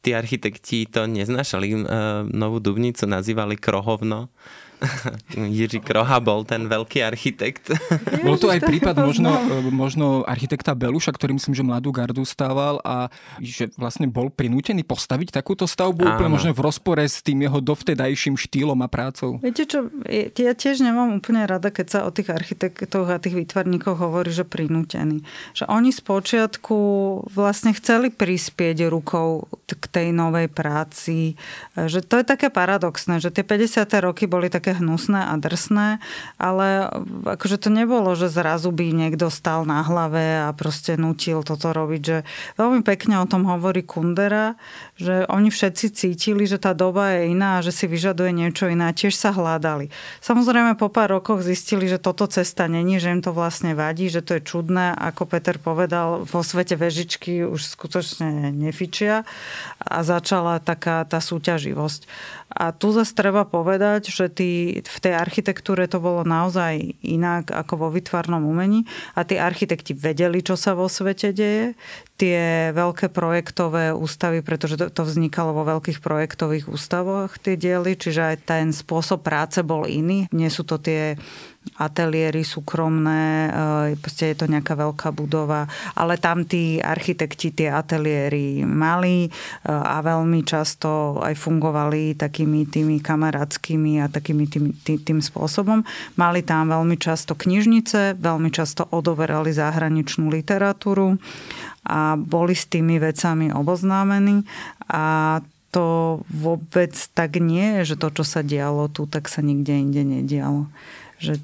tí 0.00 0.16
architekti 0.16 0.88
to 0.88 1.04
neznášali. 1.06 1.66
E, 1.72 1.76
novú 2.32 2.58
Dubnicu 2.58 3.04
nazývali 3.04 3.56
Krohovno 3.60 4.32
Jiří 5.36 5.80
Kroha 5.84 6.18
bol 6.20 6.44
ten 6.44 6.66
veľký 6.66 7.04
architekt. 7.04 7.72
Bol 8.24 8.40
to 8.40 8.48
aj 8.48 8.64
prípad 8.64 8.96
možno, 9.00 9.30
možno 9.70 10.24
architekta 10.24 10.72
Beluša, 10.72 11.12
ktorý 11.12 11.36
myslím, 11.36 11.54
že 11.56 11.64
mladú 11.66 11.92
gardu 11.92 12.24
stával 12.24 12.80
a 12.84 13.12
že 13.40 13.68
vlastne 13.76 14.08
bol 14.08 14.32
prinútený 14.32 14.84
postaviť 14.84 15.36
takúto 15.36 15.68
stavbu 15.68 16.04
Áno. 16.04 16.10
úplne 16.16 16.30
možno 16.32 16.50
v 16.56 16.64
rozpore 16.64 17.04
s 17.04 17.20
tým 17.20 17.44
jeho 17.44 17.58
dovtedajším 17.60 18.36
štýlom 18.36 18.80
a 18.80 18.88
prácou. 18.88 19.36
Viete 19.40 19.68
čo, 19.68 19.88
ja 20.08 20.52
tiež 20.56 20.82
nemám 20.82 21.20
úplne 21.20 21.44
rada, 21.44 21.68
keď 21.68 21.86
sa 21.88 21.98
o 22.08 22.10
tých 22.10 22.32
architektoch 22.32 23.06
a 23.08 23.22
tých 23.22 23.36
výtvarníkoch 23.36 23.98
hovorí, 24.00 24.32
že 24.32 24.48
prinútený. 24.48 25.22
Že 25.54 25.64
oni 25.68 25.90
spočiatku 25.92 26.78
vlastne 27.30 27.76
chceli 27.76 28.08
prispieť 28.10 28.88
rukou 28.88 29.46
k 29.70 29.84
tej 29.86 30.08
novej 30.10 30.50
práci. 30.50 31.38
Že 31.78 32.00
to 32.06 32.14
je 32.20 32.24
také 32.26 32.48
paradoxné, 32.50 33.22
že 33.22 33.30
tie 33.30 33.46
50. 33.46 33.86
roky 34.02 34.26
boli 34.26 34.50
také 34.50 34.69
také 34.70 34.86
hnusné 34.86 35.26
a 35.26 35.34
drsné, 35.34 35.98
ale 36.38 36.86
akože 37.26 37.66
to 37.66 37.74
nebolo, 37.74 38.14
že 38.14 38.30
zrazu 38.30 38.70
by 38.70 38.94
niekto 38.94 39.26
stal 39.26 39.66
na 39.66 39.82
hlave 39.82 40.46
a 40.46 40.54
proste 40.54 40.94
nutil 40.94 41.42
toto 41.42 41.74
robiť, 41.74 42.02
že 42.06 42.22
veľmi 42.54 42.86
pekne 42.86 43.18
o 43.18 43.26
tom 43.26 43.50
hovorí 43.50 43.82
Kundera, 43.82 44.54
že 44.94 45.26
oni 45.26 45.50
všetci 45.50 45.90
cítili, 45.90 46.46
že 46.46 46.62
tá 46.62 46.70
doba 46.70 47.18
je 47.18 47.34
iná 47.34 47.58
a 47.58 47.64
že 47.66 47.74
si 47.74 47.90
vyžaduje 47.90 48.30
niečo 48.30 48.70
iné 48.70 48.86
a 48.86 48.94
tiež 48.94 49.10
sa 49.10 49.34
hľadali. 49.34 49.90
Samozrejme 50.22 50.78
po 50.78 50.86
pár 50.86 51.18
rokoch 51.18 51.42
zistili, 51.42 51.90
že 51.90 51.98
toto 51.98 52.30
cesta 52.30 52.70
není, 52.70 53.02
že 53.02 53.10
im 53.10 53.18
to 53.18 53.34
vlastne 53.34 53.74
vadí, 53.74 54.06
že 54.06 54.22
to 54.22 54.38
je 54.38 54.46
čudné, 54.46 54.94
ako 54.94 55.26
Peter 55.26 55.58
povedal, 55.58 56.22
vo 56.22 56.46
svete 56.46 56.78
vežičky 56.78 57.42
už 57.42 57.74
skutočne 57.74 58.54
nefičia 58.54 59.26
a 59.80 60.04
začala 60.04 60.60
taká 60.60 61.08
tá 61.08 61.24
súťaživosť. 61.24 62.04
A 62.50 62.74
tu 62.74 62.92
zase 62.92 63.14
treba 63.14 63.46
povedať, 63.46 64.12
že 64.12 64.26
tí, 64.28 64.82
v 64.82 64.98
tej 65.00 65.14
architektúre 65.16 65.86
to 65.86 66.02
bolo 66.02 66.26
naozaj 66.26 66.98
inak 67.00 67.48
ako 67.48 67.86
vo 67.86 67.88
vytvarnom 67.94 68.42
umení 68.42 68.84
a 69.14 69.22
tí 69.24 69.40
architekti 69.40 69.96
vedeli, 69.96 70.42
čo 70.44 70.58
sa 70.58 70.76
vo 70.76 70.90
svete 70.90 71.32
deje. 71.32 71.78
Tie 72.20 72.74
veľké 72.76 73.08
projektové 73.08 73.96
ústavy, 73.96 74.44
pretože 74.44 74.76
to 74.76 75.02
vznikalo 75.06 75.56
vo 75.56 75.64
veľkých 75.64 76.04
projektových 76.04 76.68
ústavoch, 76.68 77.40
tie 77.40 77.56
diely, 77.56 77.96
čiže 77.96 78.34
aj 78.34 78.36
ten 78.44 78.66
spôsob 78.76 79.24
práce 79.24 79.64
bol 79.64 79.88
iný. 79.88 80.28
Nie 80.34 80.52
sú 80.52 80.66
to 80.66 80.76
tie 80.76 81.16
ateliéry 81.76 82.44
súkromné, 82.44 83.52
proste 84.00 84.32
je 84.32 84.36
to 84.36 84.46
nejaká 84.48 84.76
veľká 84.76 85.12
budova, 85.12 85.68
ale 85.96 86.16
tam 86.16 86.44
tí 86.44 86.80
architekti 86.80 87.52
tie 87.52 87.68
ateliéry 87.72 88.64
mali 88.64 89.28
a 89.64 90.00
veľmi 90.00 90.40
často 90.44 91.20
aj 91.20 91.36
fungovali 91.36 92.16
takými 92.16 92.68
tými 92.68 93.00
kamarátskými 93.00 94.00
a 94.00 94.08
takými 94.08 94.44
tým, 94.48 94.72
tým, 94.72 94.98
tým 95.00 95.20
spôsobom. 95.20 95.84
Mali 96.16 96.40
tam 96.44 96.68
veľmi 96.68 96.96
často 96.96 97.36
knižnice, 97.36 98.16
veľmi 98.16 98.48
často 98.52 98.88
odoverali 98.88 99.52
zahraničnú 99.52 100.32
literatúru 100.32 101.16
a 101.84 102.16
boli 102.16 102.56
s 102.56 102.68
tými 102.68 103.00
vecami 103.00 103.52
oboznámení 103.52 104.44
a 104.88 105.38
to 105.70 106.20
vôbec 106.28 106.92
tak 107.14 107.38
nie 107.38 107.84
že 107.86 107.94
to, 107.94 108.10
čo 108.10 108.24
sa 108.26 108.40
dialo 108.44 108.90
tu, 108.90 109.06
tak 109.06 109.28
sa 109.30 109.40
nikde 109.40 109.76
inde 109.76 110.02
nedialo. 110.02 110.66
Že 111.20 111.38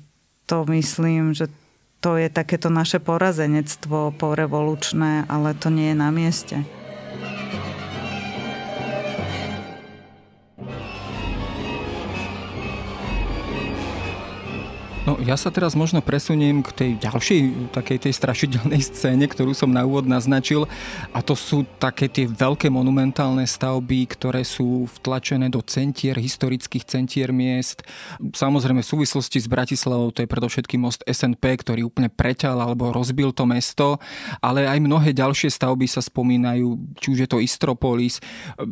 to 0.46 0.62
myslím, 0.70 1.34
že 1.34 1.50
to 1.98 2.14
je 2.16 2.30
takéto 2.30 2.70
naše 2.70 3.02
porazenectvo 3.02 4.14
porevolučné, 4.14 5.26
ale 5.26 5.58
to 5.58 5.74
nie 5.74 5.90
je 5.90 5.96
na 5.98 6.10
mieste. 6.14 6.56
No 15.06 15.15
ja 15.26 15.34
sa 15.34 15.50
teraz 15.50 15.74
možno 15.74 15.98
presuniem 15.98 16.62
k 16.62 16.70
tej 16.70 16.90
ďalšej 17.02 17.74
takej 17.74 17.98
tej 17.98 18.12
strašidelnej 18.14 18.78
scéne, 18.94 19.26
ktorú 19.26 19.58
som 19.58 19.66
na 19.66 19.82
úvod 19.82 20.06
naznačil. 20.06 20.70
A 21.10 21.18
to 21.18 21.34
sú 21.34 21.66
také 21.82 22.06
tie 22.06 22.30
veľké 22.30 22.70
monumentálne 22.70 23.42
stavby, 23.42 24.06
ktoré 24.06 24.46
sú 24.46 24.86
vtlačené 24.86 25.50
do 25.50 25.58
centier, 25.66 26.14
historických 26.14 26.86
centier 26.86 27.34
miest. 27.34 27.82
Samozrejme 28.22 28.86
v 28.86 28.90
súvislosti 28.94 29.42
s 29.42 29.50
Bratislavou 29.50 30.14
to 30.14 30.22
je 30.22 30.30
predovšetkým 30.30 30.86
most 30.86 31.02
SNP, 31.02 31.42
ktorý 31.58 31.90
úplne 31.90 32.06
preťal 32.06 32.62
alebo 32.62 32.94
rozbil 32.94 33.34
to 33.34 33.50
mesto, 33.50 33.98
ale 34.38 34.70
aj 34.70 34.78
mnohé 34.78 35.10
ďalšie 35.10 35.50
stavby 35.50 35.90
sa 35.90 36.06
spomínajú, 36.06 36.94
či 37.02 37.06
už 37.10 37.18
je 37.26 37.28
to 37.28 37.42
Istropolis, 37.42 38.22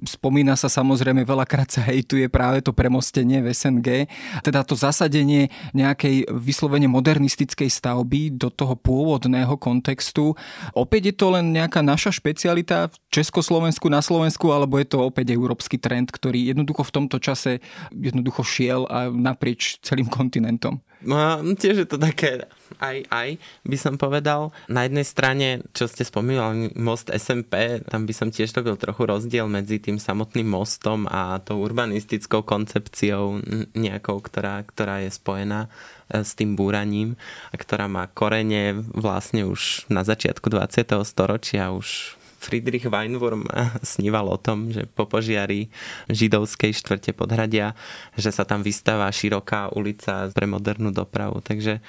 spomína 0.07 0.55
sa 0.55 0.71
samozrejme 0.71 1.27
veľakrát 1.27 1.67
sa 1.67 1.83
hejtuje 1.83 2.31
práve 2.31 2.63
to 2.63 2.71
premostenie 2.71 3.43
v 3.43 3.51
SNG, 3.51 4.07
teda 4.47 4.63
to 4.63 4.79
zasadenie 4.79 5.51
nejakej 5.75 6.31
vyslovene 6.45 6.87
modernistickej 6.93 7.73
stavby 7.73 8.37
do 8.37 8.53
toho 8.53 8.77
pôvodného 8.77 9.57
kontextu. 9.57 10.37
Opäť 10.77 11.11
je 11.11 11.15
to 11.17 11.27
len 11.33 11.57
nejaká 11.57 11.81
naša 11.81 12.13
špecialita 12.13 12.93
v 12.93 12.97
Československu, 13.09 13.89
na 13.89 14.05
Slovensku, 14.05 14.53
alebo 14.53 14.77
je 14.77 14.87
to 14.87 15.01
opäť 15.01 15.33
európsky 15.33 15.81
trend, 15.81 16.13
ktorý 16.13 16.53
jednoducho 16.53 16.85
v 16.85 16.95
tomto 17.01 17.17
čase 17.17 17.65
jednoducho 17.91 18.45
šiel 18.45 18.85
a 18.93 19.09
naprieč 19.09 19.81
celým 19.81 20.07
kontinentom? 20.13 20.85
No, 21.05 21.17
tiež 21.53 21.85
je 21.85 21.89
to 21.89 22.01
také 22.01 22.49
aj, 22.81 23.05
aj, 23.13 23.29
by 23.69 23.77
som 23.77 23.95
povedal. 24.01 24.51
Na 24.67 24.89
jednej 24.89 25.05
strane, 25.05 25.63
čo 25.77 25.85
ste 25.85 26.03
spomínali, 26.03 26.73
most 26.75 27.13
SMP, 27.13 27.85
tam 27.87 28.09
by 28.09 28.15
som 28.17 28.33
tiež 28.33 28.51
robil 28.57 28.81
trochu 28.81 29.05
rozdiel 29.05 29.47
medzi 29.47 29.79
tým 29.79 30.01
samotným 30.01 30.49
mostom 30.49 31.05
a 31.07 31.39
tou 31.45 31.61
urbanistickou 31.61 32.43
koncepciou 32.43 33.39
nejakou, 33.77 34.19
ktorá, 34.25 34.65
ktorá 34.65 35.05
je 35.05 35.13
spojená 35.13 35.69
s 36.13 36.37
tým 36.37 36.57
búraním 36.59 37.17
ktorá 37.55 37.89
má 37.89 38.11
korene 38.11 38.77
vlastne 38.93 39.49
už 39.49 39.89
na 39.89 40.05
začiatku 40.05 40.53
20. 40.53 40.85
storočia, 41.07 41.73
už 41.73 42.19
Friedrich 42.45 42.85
Weinwurm 42.85 43.49
sníval 43.81 44.29
o 44.29 44.37
tom, 44.37 44.69
že 44.69 44.85
po 44.85 45.09
požiari 45.09 45.73
židovskej 46.13 46.77
štvrte 46.77 47.17
podhradia, 47.17 47.73
že 48.21 48.29
sa 48.29 48.45
tam 48.45 48.61
vystáva 48.61 49.09
široká 49.09 49.73
ulica 49.73 50.29
pre 50.29 50.45
modernú 50.45 50.93
dopravu. 50.93 51.41
Takže 51.41 51.81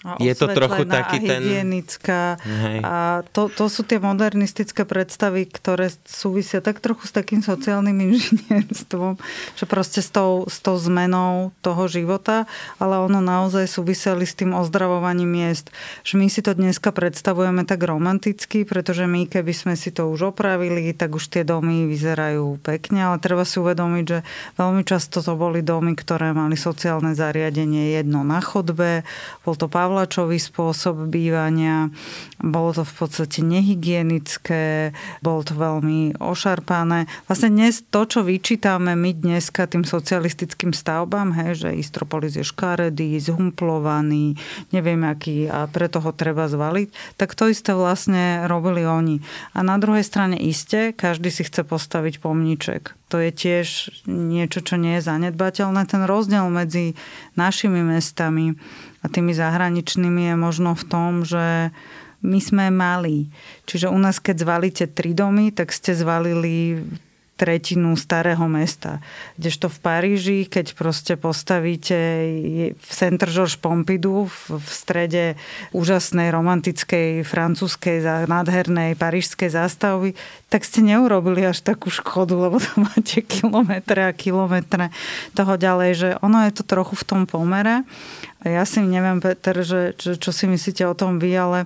a 0.00 0.16
je 0.16 0.32
to 0.32 0.48
trochu 0.48 0.88
taký 0.88 1.20
ten... 1.20 1.44
hygienická. 1.44 2.40
A 2.80 3.20
to, 3.36 3.52
to 3.52 3.68
sú 3.68 3.84
tie 3.84 4.00
modernistické 4.00 4.88
predstavy, 4.88 5.44
ktoré 5.44 5.92
súvisia 6.08 6.64
tak 6.64 6.80
trochu 6.80 7.04
s 7.04 7.12
takým 7.12 7.44
sociálnym 7.44 8.00
inžinierstvom, 8.08 9.20
že 9.60 9.64
proste 9.68 10.00
s 10.00 10.08
tou, 10.08 10.48
s 10.48 10.64
tou 10.64 10.80
zmenou 10.80 11.52
toho 11.60 11.84
života, 11.84 12.48
ale 12.80 12.96
ono 12.96 13.20
naozaj 13.20 13.68
súviseli 13.68 14.24
s 14.24 14.32
tým 14.32 14.56
ozdravovaním 14.56 15.28
miest. 15.28 15.68
Že 16.08 16.14
my 16.16 16.26
si 16.32 16.40
to 16.40 16.56
dneska 16.56 16.96
predstavujeme 16.96 17.68
tak 17.68 17.84
romanticky, 17.84 18.64
pretože 18.64 19.04
my 19.04 19.28
keby 19.28 19.52
sme 19.52 19.74
si 19.76 19.92
to 19.92 20.08
už 20.08 20.32
opravili, 20.32 20.96
tak 20.96 21.12
už 21.12 21.28
tie 21.28 21.44
domy 21.44 21.84
vyzerajú 21.84 22.56
pekne, 22.64 23.12
ale 23.12 23.20
treba 23.20 23.44
si 23.44 23.60
uvedomiť, 23.60 24.04
že 24.08 24.18
veľmi 24.56 24.80
často 24.88 25.20
to 25.20 25.36
boli 25.36 25.60
domy, 25.60 25.92
ktoré 25.92 26.32
mali 26.32 26.56
sociálne 26.56 27.12
zariadenie 27.12 28.00
jedno 28.00 28.24
na 28.24 28.40
chodbe, 28.40 29.04
bol 29.44 29.54
to 29.60 29.68
Pavel 29.68 29.89
Pavlačový 29.90 30.38
spôsob 30.38 31.10
bývania. 31.10 31.90
Bolo 32.38 32.70
to 32.70 32.86
v 32.86 32.94
podstate 32.94 33.42
nehygienické, 33.42 34.94
bolo 35.18 35.42
to 35.42 35.58
veľmi 35.58 36.14
ošarpané. 36.22 37.10
Vlastne 37.26 37.50
dnes 37.50 37.82
to, 37.82 38.06
čo 38.06 38.22
vyčítame 38.22 38.94
my 38.94 39.10
dneska 39.10 39.66
tým 39.66 39.82
socialistickým 39.82 40.70
stavbám, 40.70 41.34
hej, 41.34 41.66
že 41.66 41.74
Istropolis 41.74 42.38
je 42.38 42.46
škaredý, 42.46 43.18
zhumplovaný, 43.18 44.38
neviem 44.70 45.02
aký 45.02 45.50
a 45.50 45.66
preto 45.66 45.98
ho 45.98 46.14
treba 46.14 46.46
zvaliť, 46.46 47.18
tak 47.18 47.34
to 47.34 47.50
isté 47.50 47.74
vlastne 47.74 48.46
robili 48.46 48.86
oni. 48.86 49.18
A 49.58 49.66
na 49.66 49.74
druhej 49.74 50.06
strane 50.06 50.38
iste, 50.38 50.94
každý 50.94 51.34
si 51.34 51.42
chce 51.42 51.66
postaviť 51.66 52.22
pomníček. 52.22 52.94
To 53.10 53.18
je 53.18 53.34
tiež 53.34 53.90
niečo, 54.06 54.62
čo 54.62 54.78
nie 54.78 55.02
je 55.02 55.10
zanedbateľné. 55.10 55.82
Ten 55.90 56.06
rozdiel 56.06 56.46
medzi 56.46 56.94
našimi 57.34 57.82
mestami 57.82 58.54
a 59.00 59.06
tými 59.08 59.32
zahraničnými 59.32 60.32
je 60.32 60.36
možno 60.36 60.76
v 60.76 60.84
tom, 60.84 61.12
že 61.24 61.72
my 62.20 62.38
sme 62.40 62.68
mali. 62.68 63.32
Čiže 63.64 63.88
u 63.88 63.96
nás, 63.96 64.20
keď 64.20 64.44
zvalíte 64.44 64.84
tri 64.92 65.16
domy, 65.16 65.52
tak 65.56 65.72
ste 65.72 65.96
zvalili 65.96 66.84
tretinu 67.40 67.96
starého 67.96 68.44
mesta. 68.52 69.00
Kdežto 69.40 69.72
v 69.72 69.78
Paríži, 69.80 70.38
keď 70.44 70.76
proste 70.76 71.16
postavíte 71.16 71.96
v 72.76 72.90
Centre 72.92 73.32
Georges 73.32 73.56
Pompidou 73.56 74.28
v 74.28 74.68
strede 74.68 75.40
úžasnej 75.72 76.28
romantickej 76.28 77.24
francúzskej 77.24 78.28
nádhernej 78.28 78.92
parížskej 79.00 79.48
zástavy, 79.56 80.12
tak 80.50 80.66
ste 80.66 80.82
neurobili 80.82 81.46
až 81.46 81.62
takú 81.62 81.94
škodu, 81.94 82.34
lebo 82.34 82.58
tam 82.58 82.90
máte 82.90 83.22
kilometre 83.38 84.02
a 84.02 84.12
kilometre 84.12 84.90
toho 85.32 85.54
ďalej, 85.54 85.90
že 85.94 86.08
ono 86.20 86.42
je 86.50 86.52
to 86.58 86.66
trochu 86.66 86.98
v 86.98 87.06
tom 87.06 87.20
pomere. 87.24 87.86
Ja 88.40 88.64
si 88.64 88.80
neviem, 88.80 89.20
Peter, 89.20 89.52
že, 89.62 89.94
že, 90.00 90.16
čo 90.16 90.32
si 90.32 90.48
myslíte 90.48 90.82
o 90.88 90.96
tom 90.96 91.20
vy, 91.20 91.36
ale 91.36 91.58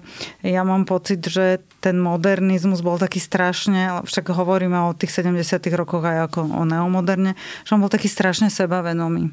ja 0.42 0.66
mám 0.66 0.84
pocit, 0.84 1.22
že 1.22 1.62
ten 1.78 1.96
modernizmus 2.02 2.82
bol 2.82 2.98
taký 2.98 3.22
strašne, 3.22 4.02
však 4.02 4.34
hovoríme 4.34 4.90
o 4.90 4.92
tých 4.92 5.22
70 5.22 5.64
rokoch 5.78 6.02
aj 6.02 6.28
ako 6.28 6.50
o 6.50 6.62
neomoderne, 6.66 7.38
že 7.62 7.70
on 7.78 7.80
bol 7.80 7.92
taký 7.92 8.10
strašne 8.10 8.50
sebavedomý. 8.50 9.30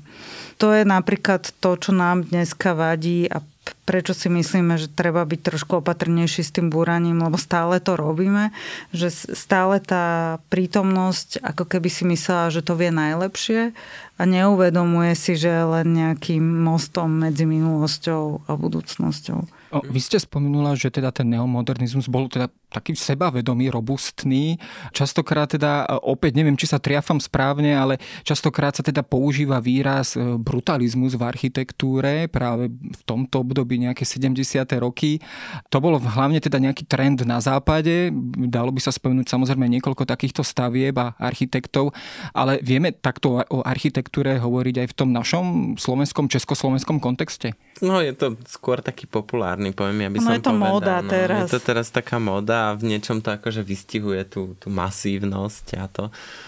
To 0.61 0.69
je 0.69 0.85
napríklad 0.85 1.49
to, 1.57 1.69
čo 1.81 1.91
nám 1.91 2.29
dneska 2.29 2.77
vadí 2.77 3.25
a 3.25 3.41
prečo 3.85 4.15
si 4.15 4.31
myslíme, 4.31 4.77
že 4.77 4.89
treba 4.89 5.21
byť 5.25 5.41
trošku 5.41 5.83
opatrnejší 5.83 6.41
s 6.41 6.53
tým 6.53 6.73
búraním, 6.73 7.21
lebo 7.21 7.37
stále 7.37 7.77
to 7.77 7.93
robíme, 7.99 8.49
že 8.95 9.11
stále 9.11 9.77
tá 9.83 10.37
prítomnosť 10.49 11.43
ako 11.43 11.63
keby 11.67 11.89
si 11.91 12.03
myslela, 12.07 12.53
že 12.53 12.65
to 12.65 12.73
vie 12.77 12.89
najlepšie 12.89 13.75
a 14.17 14.23
neuvedomuje 14.23 15.13
si, 15.17 15.33
že 15.33 15.49
je 15.49 15.65
len 15.65 15.87
nejakým 15.91 16.41
mostom 16.41 17.09
medzi 17.09 17.49
minulosťou 17.49 18.45
a 18.45 18.51
budúcnosťou. 18.53 19.39
O, 19.71 19.79
vy 19.87 19.99
ste 20.03 20.19
spomenula, 20.19 20.75
že 20.75 20.93
teda 20.93 21.09
ten 21.15 21.31
neomodernizmus 21.31 22.11
bol 22.11 22.27
teda 22.27 22.51
taký 22.71 22.95
sebavedomý, 22.95 23.67
robustný. 23.67 24.55
Častokrát 24.95 25.51
teda, 25.51 25.83
opäť 26.07 26.39
neviem, 26.39 26.55
či 26.55 26.71
sa 26.71 26.79
triafam 26.79 27.19
správne, 27.19 27.75
ale 27.75 27.99
častokrát 28.23 28.71
sa 28.71 28.83
teda 28.83 29.03
používa 29.03 29.59
výraz 29.59 30.15
e, 30.15 30.39
brutalizmus 30.39 31.19
v 31.19 31.27
architektúre 31.27 32.31
práve 32.31 32.71
v 32.71 33.01
tomto 33.03 33.43
období 33.43 33.75
nejaké 33.75 34.07
70. 34.07 34.39
roky. 34.79 35.19
To 35.67 35.83
bolo 35.83 35.99
hlavne 35.99 36.39
teda 36.39 36.63
nejaký 36.63 36.87
trend 36.87 37.27
na 37.27 37.43
západe. 37.43 38.07
Dalo 38.47 38.71
by 38.71 38.79
sa 38.79 38.95
spomenúť 38.95 39.27
samozrejme 39.27 39.67
niekoľko 39.67 40.07
takýchto 40.07 40.47
stavieb 40.47 40.95
a 40.95 41.11
architektov, 41.19 41.91
ale 42.31 42.63
vieme 42.63 42.95
takto 42.95 43.43
o 43.51 43.59
architektúre 43.67 44.39
hovoriť 44.39 44.75
aj 44.79 44.87
v 44.87 44.95
tom 44.95 45.09
našom 45.11 45.75
slovenskom, 45.75 46.31
československom 46.31 47.03
kontexte? 47.03 47.51
No 47.83 47.99
je 47.99 48.15
to 48.15 48.39
skôr 48.47 48.79
taký 48.79 49.09
populárny, 49.09 49.75
poviem 49.75 50.07
ja 50.07 50.09
by 50.13 50.17
no, 50.21 50.23
som 50.23 50.31
je 50.31 50.43
to 50.45 50.53
povedal. 50.53 50.71
móda 50.71 50.95
no, 51.01 51.09
teraz. 51.09 51.45
Je 51.49 51.53
to 51.57 51.61
teraz 51.61 51.87
taká 51.89 52.17
móda 52.21 52.60
a 52.61 52.77
v 52.77 52.93
niečom 52.93 53.25
to 53.25 53.33
akože 53.33 53.65
vystihuje 53.65 54.21
tú, 54.29 54.53
tú 54.61 54.69
masívnosť 54.69 55.65
a 55.81 55.85
to. 55.89 56.03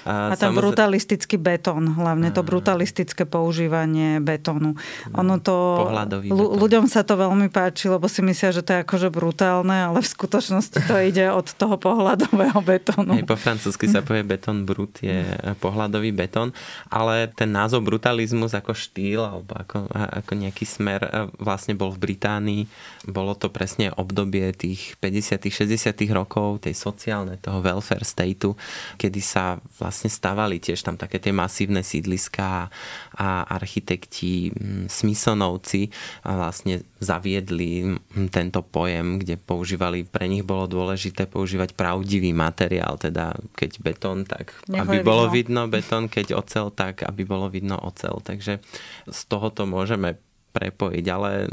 A, 0.05 0.33
a 0.33 0.35
ten 0.37 0.53
samozrejme... 0.53 0.61
brutalistický 0.61 1.35
betón, 1.41 1.97
hlavne 1.97 2.29
to 2.29 2.45
brutalistické 2.45 3.25
používanie 3.25 4.21
betónu. 4.21 4.77
Ono 5.17 5.35
to... 5.41 5.89
L- 6.29 6.53
ľuďom 6.61 6.85
sa 6.85 7.01
to 7.01 7.17
veľmi 7.17 7.49
páči, 7.49 7.89
lebo 7.89 8.05
si 8.05 8.21
myslia, 8.21 8.53
že 8.53 8.61
to 8.61 8.77
je 8.77 8.79
akože 8.85 9.09
brutálne, 9.09 9.89
ale 9.89 9.99
v 9.99 10.07
skutočnosti 10.07 10.77
to 10.85 10.95
ide 11.09 11.33
od 11.33 11.49
toho 11.49 11.75
pohľadového 11.81 12.59
betónu. 12.61 13.17
Hej, 13.17 13.25
po 13.25 13.39
francúzsky 13.39 13.89
sa 13.89 14.05
povie 14.05 14.21
betón 14.21 14.69
brut, 14.69 15.01
je 15.01 15.25
pohľadový 15.57 16.13
betón, 16.13 16.53
ale 16.93 17.31
ten 17.33 17.49
názov 17.49 17.81
brutalizmus 17.87 18.53
ako 18.53 18.77
štýl 18.77 19.25
alebo 19.25 19.57
ako, 19.57 19.89
ako 19.89 20.31
nejaký 20.37 20.65
smer 20.67 21.01
e, 21.03 21.09
vlastne 21.41 21.73
bol 21.73 21.89
v 21.89 22.11
Británii. 22.11 22.61
Bolo 23.09 23.33
to 23.33 23.49
presne 23.49 23.89
obdobie 23.95 24.53
tých 24.53 24.99
50 25.01 25.39
60 25.49 26.02
rokov, 26.11 26.67
tej 26.67 26.75
sociálnej, 26.75 27.39
toho 27.39 27.63
welfare 27.63 28.03
stateu, 28.03 28.57
kedy 28.99 29.21
sa 29.23 29.61
vlastne 29.79 30.11
stavali 30.11 30.59
tiež 30.59 30.83
tam 30.83 30.99
také 30.99 31.21
tie 31.21 31.31
masívne 31.31 31.85
sídliská 31.85 32.67
a 33.15 33.27
architekti 33.47 34.51
mm, 34.51 34.91
Smysonovci 34.91 35.87
vlastne 36.25 36.83
zaviedli 36.99 37.95
mm, 37.95 38.33
tento 38.33 38.65
pojem, 38.65 39.21
kde 39.21 39.39
používali, 39.39 40.03
pre 40.03 40.27
nich 40.27 40.43
bolo 40.43 40.65
dôležité 40.65 41.29
používať 41.29 41.77
pravdivý 41.77 42.33
materiál, 42.33 42.97
teda 42.97 43.37
keď 43.53 43.71
betón, 43.79 44.25
tak 44.25 44.57
Nech 44.67 44.81
aby 44.83 45.05
bolo 45.05 45.29
vidno. 45.29 45.67
vidno 45.67 45.71
betón, 45.71 46.03
keď 46.09 46.35
ocel, 46.39 46.73
tak 46.73 47.05
aby 47.05 47.23
bolo 47.23 47.47
vidno 47.47 47.77
ocel. 47.77 48.19
Takže 48.23 48.59
z 49.07 49.21
tohoto 49.29 49.69
môžeme 49.69 50.17
prepojiť, 50.53 51.05
ale 51.09 51.49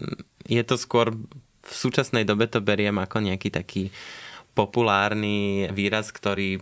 je 0.46 0.62
to 0.62 0.76
skôr 0.76 1.12
v 1.60 1.72
súčasnej 1.72 2.24
dobe 2.24 2.48
to 2.48 2.64
beriem 2.64 2.96
ako 2.96 3.20
nejaký 3.20 3.52
taký 3.52 3.92
populárny 4.60 5.68
výraz, 5.72 6.12
ktorý 6.12 6.60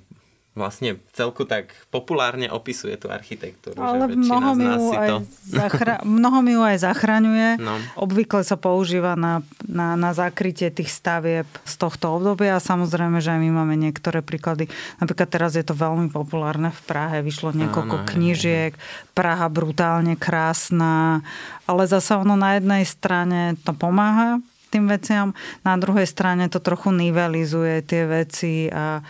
vlastne 0.58 0.98
celku 1.14 1.46
tak 1.46 1.70
populárne 1.94 2.50
opisuje 2.50 2.98
tú 2.98 3.06
architektúru. 3.08 3.78
Ale 3.78 4.10
že 4.10 4.18
mnoho, 4.18 4.50
mi 4.58 4.66
ju 4.66 4.84
aj 4.90 5.08
to... 5.08 5.16
zachra- 5.46 6.02
mnoho 6.18 6.38
mi 6.42 6.52
ju 6.58 6.62
aj 6.66 6.76
zachraňuje. 6.82 7.48
No. 7.62 7.78
Obvykle 7.94 8.42
sa 8.42 8.58
používa 8.58 9.14
na, 9.14 9.46
na, 9.64 9.94
na 9.94 10.10
zakrytie 10.10 10.74
tých 10.74 10.90
stavieb 10.90 11.46
z 11.62 11.74
tohto 11.78 12.18
obdobia 12.18 12.58
a 12.58 12.60
samozrejme, 12.60 13.22
že 13.22 13.38
aj 13.38 13.40
my 13.40 13.50
máme 13.54 13.78
niektoré 13.78 14.20
príklady. 14.20 14.66
Napríklad 14.98 15.30
teraz 15.30 15.54
je 15.54 15.62
to 15.62 15.78
veľmi 15.78 16.10
populárne 16.10 16.74
v 16.74 16.80
Prahe. 16.84 17.22
Vyšlo 17.22 17.54
niekoľko 17.54 17.96
no, 17.96 18.02
no, 18.02 18.08
knižiek. 18.10 18.74
Praha 19.14 19.46
brutálne 19.46 20.18
krásna. 20.18 21.22
Ale 21.70 21.86
zasa 21.86 22.18
ono 22.18 22.34
na 22.34 22.58
jednej 22.58 22.82
strane 22.82 23.54
to 23.62 23.70
pomáha 23.70 24.42
tým 24.68 24.84
veciam. 24.88 25.32
Na 25.64 25.74
druhej 25.80 26.04
strane 26.04 26.48
to 26.52 26.60
trochu 26.60 26.92
nivelizuje 26.92 27.80
tie 27.84 28.04
veci 28.04 28.68
a, 28.68 29.00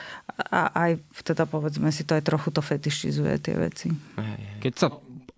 a 0.54 0.60
aj 0.74 1.02
teda 1.26 1.44
povedzme 1.50 1.90
si 1.90 2.06
to 2.06 2.14
aj 2.14 2.22
trochu 2.22 2.48
to 2.54 2.62
fetišizuje 2.62 3.34
tie 3.42 3.54
veci. 3.58 3.88
Keď 4.62 4.72
sa 4.78 4.88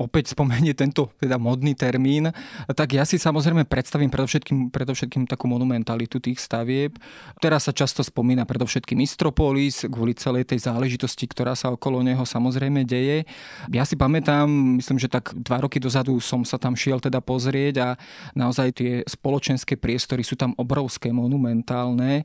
opäť 0.00 0.32
spomenie 0.32 0.72
tento 0.72 1.12
teda 1.20 1.36
modný 1.36 1.76
termín, 1.76 2.32
tak 2.72 2.96
ja 2.96 3.04
si 3.04 3.20
samozrejme 3.20 3.68
predstavím 3.68 4.08
predovšetkým, 4.08 4.72
predovšetkým 4.72 5.28
takú 5.28 5.44
monumentalitu 5.44 6.16
tých 6.16 6.40
stavieb. 6.40 6.96
Teraz 7.36 7.68
sa 7.68 7.76
často 7.76 8.00
spomína 8.00 8.48
predovšetkým 8.48 8.96
Mistropolis 8.96 9.84
kvôli 9.84 10.16
celej 10.16 10.48
tej 10.48 10.64
záležitosti, 10.64 11.28
ktorá 11.28 11.52
sa 11.52 11.68
okolo 11.68 12.00
neho 12.00 12.24
samozrejme 12.24 12.88
deje. 12.88 13.28
Ja 13.68 13.84
si 13.84 14.00
pamätám, 14.00 14.48
myslím, 14.80 14.96
že 14.96 15.12
tak 15.12 15.36
dva 15.36 15.60
roky 15.60 15.76
dozadu 15.76 16.16
som 16.24 16.48
sa 16.48 16.56
tam 16.56 16.72
šiel 16.72 16.96
teda 17.04 17.20
pozrieť 17.20 17.74
a 17.84 17.88
naozaj 18.32 18.68
tie 18.72 18.92
spoločenské 19.04 19.76
priestory 19.76 20.24
sú 20.24 20.40
tam 20.40 20.56
obrovské, 20.56 21.12
monumentálne. 21.12 22.24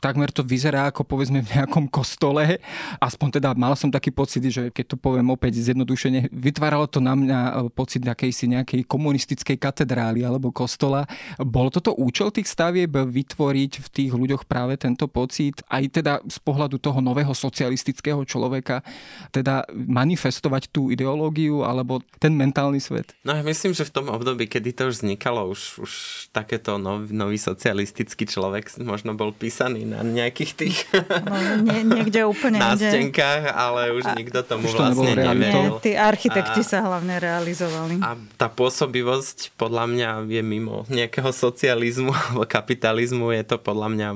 Takmer 0.00 0.32
to 0.32 0.40
vyzerá 0.40 0.88
ako 0.88 1.04
povedzme 1.04 1.44
v 1.44 1.52
nejakom 1.60 1.84
kostole. 1.92 2.62
Aspoň 3.02 3.42
teda 3.42 3.52
mal 3.58 3.76
som 3.76 3.92
taký 3.92 4.08
pocit, 4.14 4.46
že 4.48 4.72
keď 4.72 4.94
to 4.94 4.96
poviem 4.96 5.28
opäť 5.28 5.60
zjednodušene, 5.60 6.30
vytváralo 6.30 6.86
to 6.86 7.02
na 7.10 7.14
mňa 7.18 7.40
e, 7.42 7.52
pocit 7.74 8.06
akejsi 8.06 8.46
nejakej 8.54 8.86
komunistickej 8.86 9.58
katedrály 9.58 10.22
alebo 10.22 10.54
kostola. 10.54 11.10
Bol 11.42 11.74
toto 11.74 11.98
účel 11.98 12.30
tých 12.30 12.46
stavieb 12.46 12.94
vytvoriť 12.94 13.72
v 13.82 13.88
tých 13.90 14.12
ľuďoch 14.14 14.46
práve 14.46 14.78
tento 14.78 15.10
pocit, 15.10 15.58
aj 15.66 15.82
teda 15.90 16.12
z 16.30 16.38
pohľadu 16.46 16.78
toho 16.78 17.02
nového 17.02 17.34
socialistického 17.34 18.22
človeka, 18.22 18.86
teda 19.34 19.66
manifestovať 19.74 20.70
tú 20.70 20.94
ideológiu 20.94 21.66
alebo 21.66 21.98
ten 22.22 22.36
mentálny 22.36 22.78
svet? 22.78 23.16
No 23.26 23.34
ja 23.34 23.42
myslím, 23.42 23.74
že 23.74 23.88
v 23.88 23.94
tom 23.94 24.06
období, 24.12 24.46
kedy 24.46 24.70
to 24.76 24.82
už 24.92 25.02
vznikalo, 25.02 25.50
už, 25.50 25.82
už 25.82 25.92
takéto 26.30 26.76
nov, 26.76 27.08
nový 27.10 27.40
socialistický 27.40 28.28
človek 28.28 28.70
možno 28.84 29.16
bol 29.16 29.32
písaný 29.32 29.88
na 29.88 30.04
nejakých 30.04 30.52
tých 30.54 30.76
no, 30.92 31.64
nie, 31.64 31.80
niekde 31.82 32.28
úplne 32.28 32.60
nástenkách, 32.66 33.50
ale 33.50 33.96
už 33.96 34.04
a, 34.04 34.12
nikto 34.12 34.44
tomu 34.44 34.68
už 34.68 34.76
to 34.76 34.82
vlastne 34.92 35.14
neveril. 35.16 35.80
Tí 35.80 35.96
architekti 35.96 36.60
a, 36.60 36.68
sa 36.68 36.78
hlavne 36.84 36.99
hlavne 37.00 37.16
realizovali. 37.16 37.94
A 38.04 38.20
tá 38.36 38.52
pôsobivosť 38.52 39.56
podľa 39.56 39.88
mňa 39.88 40.08
je 40.28 40.42
mimo 40.44 40.84
nejakého 40.92 41.32
socializmu 41.32 42.12
alebo 42.28 42.44
kapitalizmu, 42.44 43.32
je 43.32 43.44
to 43.48 43.56
podľa 43.56 43.88
mňa 43.88 44.08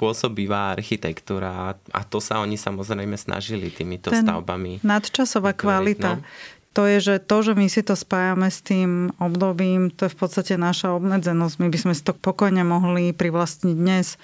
pôsobivá 0.00 0.72
architektúra 0.72 1.76
a 1.76 2.00
to 2.02 2.18
sa 2.18 2.40
oni 2.40 2.56
samozrejme 2.56 3.14
snažili 3.20 3.68
týmito 3.68 4.08
Ten 4.08 4.24
stavbami. 4.24 4.80
Nadčasová 4.80 5.52
kvalita. 5.52 6.18
No. 6.18 6.24
To 6.72 6.88
je, 6.88 7.04
že 7.04 7.14
to, 7.20 7.44
že 7.44 7.52
my 7.52 7.68
si 7.68 7.84
to 7.84 7.92
spájame 7.92 8.48
s 8.48 8.64
tým 8.64 9.12
obdobím, 9.20 9.92
to 9.92 10.08
je 10.08 10.14
v 10.16 10.18
podstate 10.18 10.56
naša 10.56 10.96
obmedzenosť. 10.96 11.60
My 11.60 11.68
by 11.68 11.78
sme 11.78 11.92
si 11.92 12.00
to 12.00 12.16
pokojne 12.16 12.64
mohli 12.64 13.12
privlastniť 13.12 13.76
dnes 13.76 14.16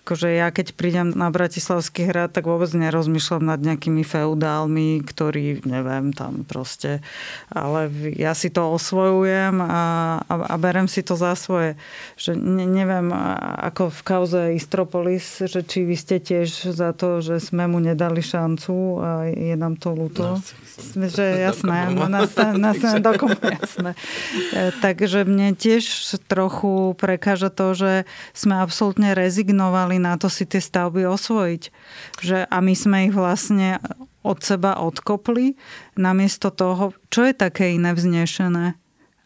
akože 0.00 0.32
ja 0.32 0.48
keď 0.48 0.72
prídem 0.76 1.12
na 1.12 1.28
Bratislavský 1.28 2.08
hrad, 2.08 2.32
tak 2.32 2.48
vôbec 2.48 2.72
nerozmýšľam 2.72 3.44
nad 3.44 3.60
nejakými 3.60 4.00
feudálmi, 4.00 5.04
ktorí, 5.04 5.64
neviem, 5.68 6.12
tam 6.16 6.42
proste, 6.46 7.04
ale 7.52 7.92
ja 8.16 8.32
si 8.32 8.48
to 8.48 8.72
osvojujem 8.72 9.60
a, 9.60 9.82
a, 10.24 10.34
a 10.50 10.54
berem 10.56 10.88
si 10.88 11.04
to 11.04 11.14
za 11.18 11.36
svoje. 11.36 11.76
Že 12.16 12.40
ne, 12.40 12.64
neviem, 12.64 13.12
ako 13.70 13.92
v 13.92 14.00
kauze 14.06 14.40
Istropolis, 14.56 15.44
že 15.44 15.60
či 15.60 15.84
vy 15.84 15.96
ste 15.96 16.16
tiež 16.18 16.72
za 16.72 16.96
to, 16.96 17.20
že 17.20 17.42
sme 17.42 17.66
mu 17.66 17.82
nedali 17.82 18.22
šancu 18.22 18.74
a 19.00 19.08
je 19.28 19.54
nám 19.58 19.76
to 19.76 19.92
ľúto. 19.92 20.40
No, 20.96 21.06
že 21.10 21.24
jasné, 21.44 21.90
na, 21.92 22.24
na 22.56 22.70
dokomu, 23.10 23.36
jasné. 23.60 23.92
E, 24.54 24.72
takže 24.80 25.26
mne 25.26 25.52
tiež 25.52 25.84
trochu 26.30 26.94
prekáža 26.96 27.50
to, 27.50 27.74
že 27.74 27.92
sme 28.32 28.60
absolútne 28.62 29.12
rezignovali 29.12 29.89
mali 29.90 29.98
na 29.98 30.14
to 30.14 30.30
si 30.30 30.46
tie 30.46 30.62
stavby 30.62 31.02
osvojiť. 31.02 31.62
Že, 32.22 32.38
a 32.46 32.56
my 32.62 32.74
sme 32.78 33.10
ich 33.10 33.14
vlastne 33.14 33.82
od 34.22 34.38
seba 34.38 34.78
odkopli, 34.78 35.58
namiesto 35.98 36.54
toho, 36.54 36.94
čo 37.10 37.26
je 37.26 37.34
také 37.34 37.74
iné 37.74 37.90
vznešené 37.90 38.78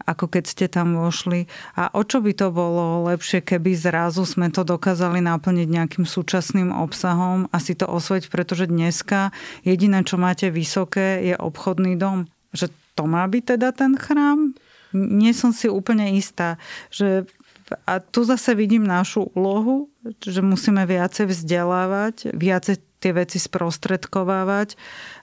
ako 0.04 0.28
keď 0.28 0.44
ste 0.44 0.66
tam 0.68 1.00
vošli. 1.00 1.48
A 1.80 1.88
o 1.96 2.04
čo 2.04 2.20
by 2.20 2.36
to 2.36 2.52
bolo 2.52 3.08
lepšie, 3.08 3.40
keby 3.40 3.72
zrazu 3.72 4.28
sme 4.28 4.52
to 4.52 4.60
dokázali 4.60 5.24
naplniť 5.24 5.64
nejakým 5.64 6.04
súčasným 6.04 6.76
obsahom 6.76 7.48
a 7.48 7.56
si 7.56 7.72
to 7.72 7.88
osvojiť, 7.88 8.28
pretože 8.28 8.68
dneska 8.68 9.32
jediné, 9.64 10.04
čo 10.04 10.20
máte 10.20 10.52
vysoké, 10.52 11.24
je 11.24 11.32
obchodný 11.32 11.96
dom. 11.96 12.28
Že 12.52 12.68
to 12.92 13.08
má 13.08 13.24
byť 13.24 13.56
teda 13.56 13.72
ten 13.72 13.96
chrám? 13.96 14.52
Nie 14.92 15.32
som 15.32 15.56
si 15.56 15.72
úplne 15.72 16.12
istá, 16.20 16.60
že 16.92 17.24
a 17.64 18.00
tu 18.00 18.24
zase 18.28 18.52
vidím 18.52 18.84
našu 18.84 19.32
úlohu, 19.32 19.88
že 20.20 20.44
musíme 20.44 20.84
viacej 20.84 21.32
vzdelávať, 21.32 22.36
viacej 22.36 22.76
tie 23.00 23.12
veci 23.16 23.40
sprostredkovávať 23.40 24.76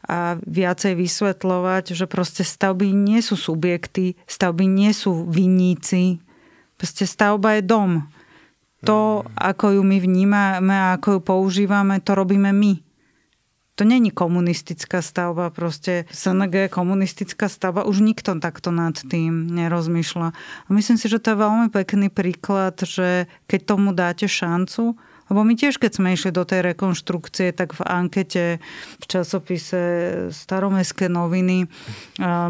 a 0.10 0.38
viacej 0.42 0.94
vysvetľovať, 0.98 1.94
že 1.94 2.06
proste 2.10 2.42
stavby 2.42 2.94
nie 2.94 3.22
sú 3.22 3.38
subjekty, 3.38 4.18
stavby 4.26 4.66
nie 4.66 4.94
sú 4.94 5.26
vinníci. 5.30 6.22
Proste 6.78 7.06
stavba 7.06 7.58
je 7.58 7.64
dom. 7.66 8.10
To, 8.90 9.22
ako 9.38 9.78
ju 9.78 9.82
my 9.86 9.98
vnímame 10.02 10.74
a 10.74 10.98
ako 10.98 11.18
ju 11.18 11.22
používame, 11.22 12.02
to 12.02 12.18
robíme 12.18 12.50
my 12.50 12.91
to 13.76 13.88
není 13.88 14.12
komunistická 14.12 15.02
stavba, 15.02 15.50
proste 15.50 16.06
SNG 16.12 16.70
komunistická 16.70 17.50
stavba, 17.50 17.88
už 17.88 18.04
nikto 18.04 18.36
takto 18.38 18.70
nad 18.70 19.00
tým 19.00 19.48
nerozmýšľa. 19.48 20.28
A 20.68 20.70
myslím 20.70 21.00
si, 21.00 21.08
že 21.08 21.24
to 21.24 21.34
je 21.34 21.42
veľmi 21.42 21.68
pekný 21.72 22.12
príklad, 22.12 22.78
že 22.84 23.32
keď 23.48 23.60
tomu 23.66 23.96
dáte 23.96 24.28
šancu, 24.28 25.00
lebo 25.32 25.48
my 25.48 25.56
tiež, 25.56 25.80
keď 25.80 25.92
sme 25.96 26.12
išli 26.12 26.36
do 26.36 26.44
tej 26.44 26.76
rekonštrukcie, 26.76 27.56
tak 27.56 27.72
v 27.72 27.88
ankete 27.88 28.60
v 29.00 29.06
časopise 29.08 29.82
Staromestské 30.36 31.08
noviny, 31.08 31.72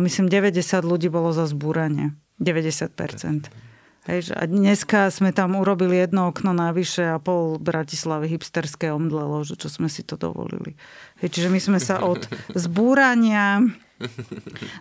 myslím, 0.01 0.25
90 0.25 0.57
ľudí 0.81 1.05
bolo 1.13 1.29
za 1.29 1.45
zbúranie. 1.45 2.17
90%. 2.41 3.60
Hej, 4.09 4.33
a 4.33 4.49
dneska 4.49 5.13
sme 5.13 5.29
tam 5.29 5.53
urobili 5.61 6.01
jedno 6.01 6.33
okno 6.33 6.57
navyše 6.57 7.05
a 7.05 7.21
pol 7.21 7.61
Bratislavy 7.61 8.33
hipsterské 8.33 8.89
omdlelo, 8.89 9.45
že 9.45 9.53
čo 9.53 9.69
sme 9.69 9.93
si 9.93 10.01
to 10.01 10.17
dovolili. 10.17 10.73
Hej, 11.21 11.37
čiže 11.37 11.49
my 11.53 11.59
sme 11.61 11.77
sa 11.77 12.01
od 12.01 12.25
zbúrania 12.65 13.61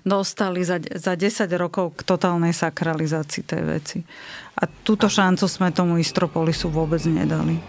dostali 0.08 0.64
za, 0.64 0.80
za 0.80 1.12
10 1.20 1.52
rokov 1.60 2.00
k 2.00 2.08
totálnej 2.08 2.56
sakralizácii 2.56 3.44
tej 3.44 3.62
veci. 3.68 3.98
A 4.56 4.64
túto 4.64 5.12
šancu 5.12 5.44
sme 5.44 5.68
tomu 5.68 6.00
Istropolisu 6.00 6.72
vôbec 6.72 7.04
nedali. 7.04 7.60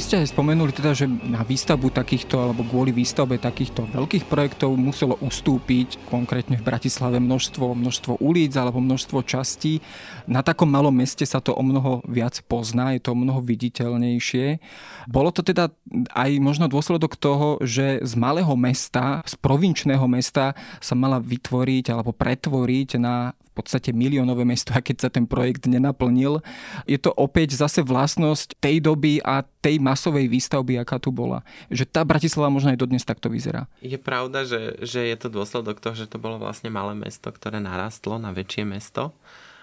Vy 0.00 0.08
ste 0.08 0.24
aj 0.24 0.32
spomenuli 0.32 0.72
teda, 0.72 0.96
že 0.96 1.04
na 1.04 1.44
výstavbu 1.44 1.92
takýchto, 1.92 2.40
alebo 2.40 2.64
kvôli 2.64 2.88
výstavbe 2.88 3.36
takýchto 3.36 3.84
veľkých 3.84 4.32
projektov 4.32 4.72
muselo 4.72 5.20
ustúpiť 5.20 6.00
konkrétne 6.08 6.56
v 6.56 6.64
Bratislave 6.64 7.20
množstvo, 7.20 7.76
množstvo 7.76 8.16
ulic 8.16 8.56
alebo 8.56 8.80
množstvo 8.80 9.20
častí. 9.28 9.84
Na 10.24 10.40
takom 10.40 10.72
malom 10.72 10.96
meste 10.96 11.28
sa 11.28 11.44
to 11.44 11.52
o 11.52 11.60
mnoho 11.60 12.00
viac 12.08 12.40
pozná, 12.48 12.96
je 12.96 13.04
to 13.04 13.12
o 13.12 13.20
mnoho 13.20 13.44
viditeľnejšie. 13.44 14.56
Bolo 15.04 15.36
to 15.36 15.44
teda 15.44 15.68
aj 16.16 16.30
možno 16.40 16.64
dôsledok 16.72 17.20
toho, 17.20 17.60
že 17.60 18.00
z 18.00 18.12
malého 18.16 18.56
mesta, 18.56 19.20
z 19.28 19.36
provinčného 19.36 20.08
mesta 20.08 20.56
sa 20.80 20.96
mala 20.96 21.20
vytvoriť 21.20 21.92
alebo 21.92 22.16
pretvoriť 22.16 22.96
na 22.96 23.36
v 23.50 23.52
podstate 23.58 23.90
miliónové 23.90 24.46
mesto, 24.46 24.70
a 24.70 24.78
keď 24.78 24.96
sa 25.06 25.10
ten 25.10 25.26
projekt 25.26 25.66
nenaplnil. 25.66 26.38
Je 26.86 26.96
to 27.02 27.10
opäť 27.10 27.58
zase 27.58 27.82
vlastnosť 27.82 28.54
tej 28.62 28.78
doby 28.78 29.18
a 29.26 29.42
tej 29.42 29.82
masovej 29.82 30.30
výstavby, 30.30 30.78
aká 30.78 31.02
tu 31.02 31.10
bola. 31.10 31.42
Že 31.66 31.90
tá 31.90 32.06
Bratislava 32.06 32.48
možno 32.48 32.70
aj 32.70 32.78
dodnes 32.78 33.02
takto 33.02 33.26
vyzerá. 33.26 33.66
Je 33.82 33.98
pravda, 33.98 34.46
že, 34.46 34.78
že 34.86 35.02
je 35.02 35.16
to 35.18 35.28
dôsledok 35.28 35.82
toho, 35.82 35.98
že 35.98 36.06
to 36.06 36.22
bolo 36.22 36.38
vlastne 36.38 36.70
malé 36.70 36.94
mesto, 36.94 37.26
ktoré 37.34 37.58
narastlo 37.58 38.22
na 38.22 38.30
väčšie 38.30 38.62
mesto. 38.62 39.10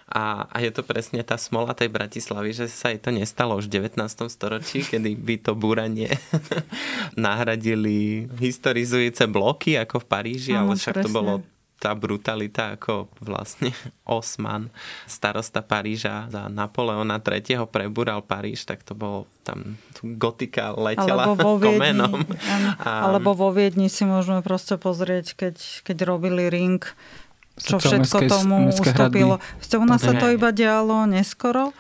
A, 0.08 0.48
a 0.48 0.64
je 0.64 0.72
to 0.72 0.88
presne 0.88 1.20
tá 1.20 1.36
smola 1.36 1.76
tej 1.76 1.92
Bratislavy, 1.92 2.56
že 2.56 2.72
sa 2.72 2.96
jej 2.96 3.00
to 3.00 3.12
nestalo 3.12 3.60
už 3.60 3.68
v 3.68 3.92
19. 3.92 4.00
storočí, 4.32 4.88
kedy 4.88 5.20
by 5.20 5.36
to 5.44 5.52
búranie 5.52 6.08
nahradili 7.20 8.32
historizujúce 8.40 9.28
bloky 9.28 9.76
ako 9.76 10.00
v 10.00 10.08
Paríži, 10.08 10.56
ale 10.56 10.80
však 10.80 11.04
presne. 11.04 11.06
to 11.08 11.12
bolo 11.12 11.34
tá 11.78 11.94
brutalita, 11.94 12.74
ako 12.74 13.08
vlastne 13.22 13.72
Osman, 14.06 14.74
starosta 15.06 15.62
Paríža 15.62 16.26
za 16.34 16.50
Napoleona 16.50 17.22
III. 17.22 17.70
prebúral 17.70 18.26
Paríž, 18.26 18.66
tak 18.66 18.82
to 18.82 18.98
bolo 18.98 19.30
tam 19.46 19.78
gotika 20.02 20.74
letela 20.74 21.30
alebo 21.30 21.34
vo 21.38 21.52
Viedni, 21.62 21.78
komenom. 21.78 22.20
A... 22.82 23.14
Alebo 23.14 23.38
vo 23.38 23.50
Viedni 23.54 23.88
si 23.88 24.04
môžeme 24.04 24.42
proste 24.42 24.76
pozrieť, 24.76 25.38
keď, 25.38 25.56
keď 25.86 25.98
robili 26.06 26.50
ring, 26.50 26.82
čo 27.62 27.78
všetko 27.78 28.26
tomu 28.30 28.70
ustúpilo. 28.70 29.38
U 29.78 29.86
nás 29.86 30.02
sa 30.02 30.14
to 30.18 30.34
iba 30.34 30.50
dialo 30.50 31.06
neskoro. 31.06 31.74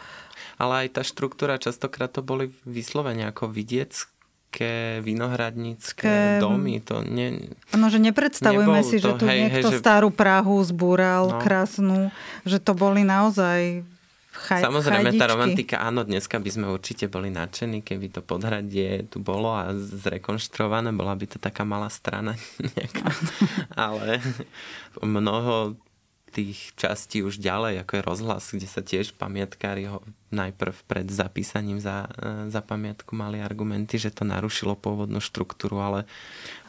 Ale 0.57 0.85
aj 0.85 0.97
tá 0.97 1.01
štruktúra, 1.05 1.61
častokrát 1.61 2.09
to 2.09 2.25
boli 2.25 2.49
vyslovene 2.65 3.29
ako 3.29 3.53
vidiec 3.53 4.09
veľké 4.57 5.05
vinohradnícke 5.05 6.41
domy. 6.41 6.81
To 6.89 7.05
ne, 7.05 7.53
ano, 7.77 7.85
že 7.93 8.01
nepredstavujeme 8.01 8.81
si, 8.81 8.97
to, 8.97 9.13
že 9.13 9.21
tu 9.21 9.25
hej, 9.29 9.37
niekto 9.45 9.69
hej, 9.69 9.77
že... 9.77 9.81
starú 9.81 10.09
Prahu 10.09 10.57
zbúral 10.65 11.29
no. 11.29 11.37
krásnu, 11.37 12.09
že 12.41 12.57
to 12.57 12.73
boli 12.73 13.05
naozaj 13.05 13.85
chaj, 14.33 14.65
Samozrejme, 14.65 15.13
chajdičky. 15.13 15.21
tá 15.21 15.25
romantika, 15.29 15.75
áno, 15.81 16.01
dneska 16.01 16.41
by 16.41 16.49
sme 16.49 16.65
určite 16.73 17.05
boli 17.05 17.29
nadšení, 17.29 17.85
keby 17.85 18.09
to 18.09 18.21
podhradie 18.25 19.05
tu 19.09 19.21
bolo 19.21 19.53
a 19.53 19.73
zrekonštruované, 19.77 20.89
bola 20.93 21.13
by 21.13 21.25
to 21.29 21.37
taká 21.37 21.61
malá 21.61 21.89
strana 21.93 22.33
Ale 23.77 24.21
mnoho 25.05 25.77
tých 26.37 26.77
častí 26.77 27.25
už 27.25 27.41
ďalej, 27.41 27.81
ako 27.81 27.91
je 27.97 28.01
rozhlas, 28.05 28.43
kde 28.53 28.69
sa 28.69 28.85
tiež 28.85 29.17
pamiatkári 29.17 29.89
ho 29.89 30.05
najprv 30.29 30.75
pred 30.85 31.09
zapísaním 31.09 31.81
za, 31.81 32.05
e, 32.13 32.53
za 32.53 32.61
pamiatku 32.61 33.17
mali 33.17 33.41
argumenty, 33.41 33.97
že 33.97 34.13
to 34.13 34.21
narušilo 34.21 34.77
pôvodnú 34.77 35.17
štruktúru, 35.17 35.81
ale, 35.81 36.05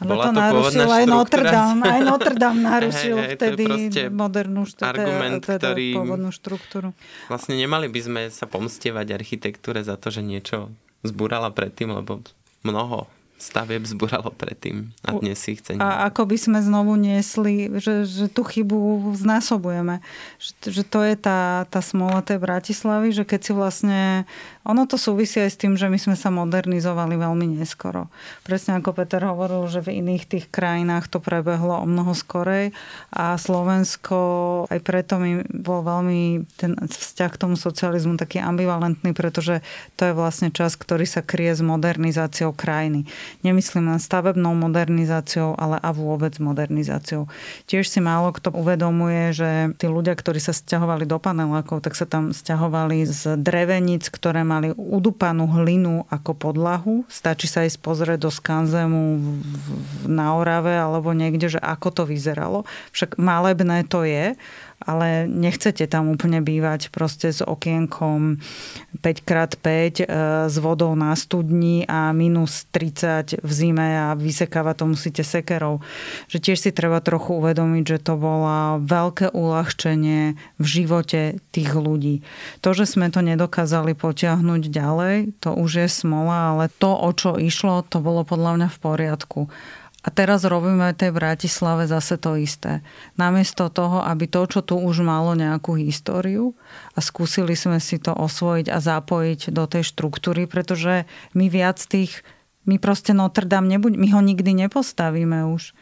ale 0.01 0.09
bola 0.09 0.25
to, 0.25 0.31
to 0.33 0.41
pôvodná 0.41 0.85
aj 0.89 1.05
Notre 1.05 1.43
Dame, 1.45 1.85
aj 1.85 2.01
Notre 2.01 2.33
Dame 2.33 2.61
narušil 2.73 3.17
hey, 3.21 3.27
hey, 3.29 3.35
vtedy 3.37 3.65
modernú 4.09 4.65
štru- 4.65 4.89
argument, 4.89 5.45
teda, 5.45 5.61
ktorý, 5.61 5.87
pôvodnú 6.01 6.29
štruktúru. 6.33 6.89
Vlastne 7.29 7.53
nemali 7.53 7.85
by 7.85 8.01
sme 8.01 8.21
sa 8.33 8.49
pomstievať 8.49 9.13
architektúre 9.13 9.85
za 9.85 10.01
to, 10.01 10.09
že 10.09 10.25
niečo 10.25 10.73
zbúrala 11.05 11.53
predtým, 11.53 11.93
lebo 11.93 12.25
mnoho 12.65 13.05
stavieb 13.39 13.87
zburalo 13.87 14.35
predtým 14.35 14.91
a 15.07 15.15
dnes 15.15 15.39
si 15.39 15.55
chce... 15.55 15.79
A 15.79 16.11
ako 16.11 16.27
by 16.27 16.37
sme 16.37 16.59
znovu 16.59 16.99
niesli, 16.99 17.71
že, 17.79 18.03
že 18.03 18.27
tú 18.27 18.43
chybu 18.43 19.15
znásobujeme. 19.15 20.03
Že, 20.43 20.51
že 20.67 20.83
to 20.83 20.99
je 21.07 21.15
tá, 21.15 21.63
tá 21.71 21.79
smola 21.79 22.19
tej 22.19 22.43
Bratislavy, 22.43 23.15
že 23.15 23.23
keď 23.23 23.39
si 23.39 23.51
vlastne 23.55 24.27
ono 24.69 24.85
to 24.85 25.01
súvisí 25.01 25.41
aj 25.41 25.49
s 25.49 25.57
tým, 25.57 25.73
že 25.73 25.89
my 25.89 25.97
sme 25.97 26.13
sa 26.13 26.29
modernizovali 26.29 27.17
veľmi 27.17 27.57
neskoro. 27.57 28.13
Presne 28.45 28.77
ako 28.77 28.93
Peter 28.93 29.25
hovoril, 29.25 29.65
že 29.65 29.81
v 29.81 30.05
iných 30.05 30.29
tých 30.29 30.45
krajinách 30.53 31.09
to 31.09 31.17
prebehlo 31.17 31.81
o 31.81 31.89
mnoho 31.89 32.13
skorej 32.13 32.69
a 33.09 33.33
Slovensko 33.33 34.17
aj 34.69 34.79
preto 34.85 35.17
mi 35.17 35.41
bol 35.49 35.81
veľmi 35.81 36.45
ten 36.59 36.77
vzťah 36.77 37.31
k 37.33 37.41
tomu 37.41 37.55
socializmu 37.57 38.19
taký 38.19 38.37
ambivalentný, 38.43 39.15
pretože 39.17 39.65
to 39.97 40.11
je 40.11 40.13
vlastne 40.13 40.51
čas, 40.51 40.75
ktorý 40.75 41.09
sa 41.09 41.25
kryje 41.25 41.57
s 41.57 41.61
modernizáciou 41.65 42.51
krajiny. 42.51 43.09
Nemyslím 43.41 43.89
len 43.89 44.01
stavebnou 44.01 44.53
modernizáciou, 44.53 45.55
ale 45.55 45.79
a 45.79 45.89
vôbec 45.95 46.35
modernizáciou. 46.37 47.31
Tiež 47.65 47.87
si 47.87 48.03
málo 48.03 48.35
kto 48.35 48.51
uvedomuje, 48.51 49.31
že 49.31 49.49
tí 49.79 49.87
ľudia, 49.87 50.13
ktorí 50.13 50.43
sa 50.43 50.51
stiahovali 50.51 51.07
do 51.07 51.17
panelákov, 51.17 51.79
tak 51.79 51.95
sa 51.95 52.03
tam 52.03 52.35
stiahovali 52.35 53.07
z 53.07 53.39
dreveníc, 53.39 54.11
ktoré 54.11 54.43
mali 54.43 54.58
mali 54.59 54.75
udupanú 54.75 55.47
hlinu 55.47 56.03
ako 56.11 56.35
podlahu. 56.35 57.07
Stačí 57.07 57.47
sa 57.47 57.63
ísť 57.63 57.79
pozrieť 57.79 58.27
do 58.27 58.31
skanzemu 58.31 59.15
na 60.03 60.35
Orave 60.35 60.75
alebo 60.75 61.15
niekde, 61.15 61.47
že 61.47 61.59
ako 61.63 61.95
to 61.95 62.03
vyzeralo. 62.03 62.67
Však 62.91 63.15
malebné 63.15 63.87
to 63.87 64.03
je, 64.03 64.35
ale 64.89 65.29
nechcete 65.29 65.85
tam 65.85 66.09
úplne 66.09 66.41
bývať 66.41 66.89
proste 66.89 67.29
s 67.29 67.45
okienkom 67.45 68.41
5x5 69.05 69.69
e, 69.69 70.05
s 70.49 70.55
vodou 70.57 70.97
na 70.97 71.13
studni 71.13 71.85
a 71.85 72.09
minus 72.09 72.65
30 72.73 73.45
v 73.45 73.51
zime 73.53 74.09
a 74.09 74.17
vysekávať 74.17 74.75
to 74.81 74.85
musíte 74.89 75.21
sekerou. 75.21 75.85
Že 76.33 76.37
tiež 76.41 76.57
si 76.57 76.71
treba 76.73 76.97
trochu 77.05 77.37
uvedomiť, 77.37 77.83
že 77.85 77.99
to 78.01 78.17
bolo 78.17 78.81
veľké 78.81 79.29
uľahčenie 79.37 80.33
v 80.57 80.65
živote 80.65 81.37
tých 81.53 81.71
ľudí. 81.77 82.25
To, 82.65 82.73
že 82.73 82.89
sme 82.89 83.13
to 83.13 83.21
nedokázali 83.21 83.93
potiahnuť 83.93 84.61
ďalej, 84.73 85.37
to 85.37 85.53
už 85.53 85.85
je 85.85 85.87
smola, 85.87 86.57
ale 86.57 86.73
to, 86.81 86.89
o 86.89 87.09
čo 87.13 87.37
išlo, 87.37 87.85
to 87.85 88.01
bolo 88.01 88.25
podľa 88.25 88.57
mňa 88.57 88.67
v 88.73 88.77
poriadku. 88.81 89.41
A 89.99 90.07
teraz 90.15 90.47
robíme 90.47 90.95
tej 90.95 91.11
Bratislave 91.11 91.83
zase 91.83 92.15
to 92.15 92.39
isté. 92.39 92.79
Namiesto 93.19 93.67
toho, 93.67 93.99
aby 93.99 94.31
to, 94.31 94.47
čo 94.47 94.63
tu 94.63 94.79
už 94.79 95.03
malo 95.03 95.35
nejakú 95.35 95.75
históriu 95.75 96.55
a 96.95 97.03
skúsili 97.03 97.51
sme 97.59 97.83
si 97.83 97.99
to 97.99 98.15
osvojiť 98.15 98.71
a 98.71 98.79
zapojiť 98.79 99.51
do 99.51 99.67
tej 99.67 99.83
štruktúry, 99.83 100.47
pretože 100.47 101.03
my 101.35 101.51
viac 101.51 101.83
tých, 101.83 102.23
my 102.63 102.79
proste 102.79 103.11
Notre 103.11 103.43
Dame 103.43 103.75
nebuď, 103.75 103.99
my 103.99 104.07
ho 104.15 104.21
nikdy 104.23 104.55
nepostavíme 104.55 105.51
už. 105.51 105.75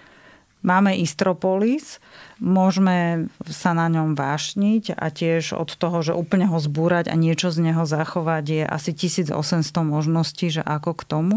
Máme 0.66 0.98
Istropolis, 0.98 2.02
môžeme 2.42 3.30
sa 3.46 3.78
na 3.78 3.86
ňom 3.94 4.18
vášniť 4.18 4.98
a 4.98 5.14
tiež 5.14 5.54
od 5.54 5.70
toho, 5.78 6.02
že 6.02 6.18
úplne 6.18 6.50
ho 6.50 6.58
zbúrať 6.58 7.14
a 7.14 7.16
niečo 7.16 7.54
z 7.54 7.70
neho 7.70 7.86
zachovať 7.86 8.44
je 8.46 8.64
asi 8.66 8.92
1800 8.94 9.38
možností, 9.86 10.50
že 10.50 10.66
ako 10.66 10.98
k 10.98 11.04
tomu, 11.06 11.36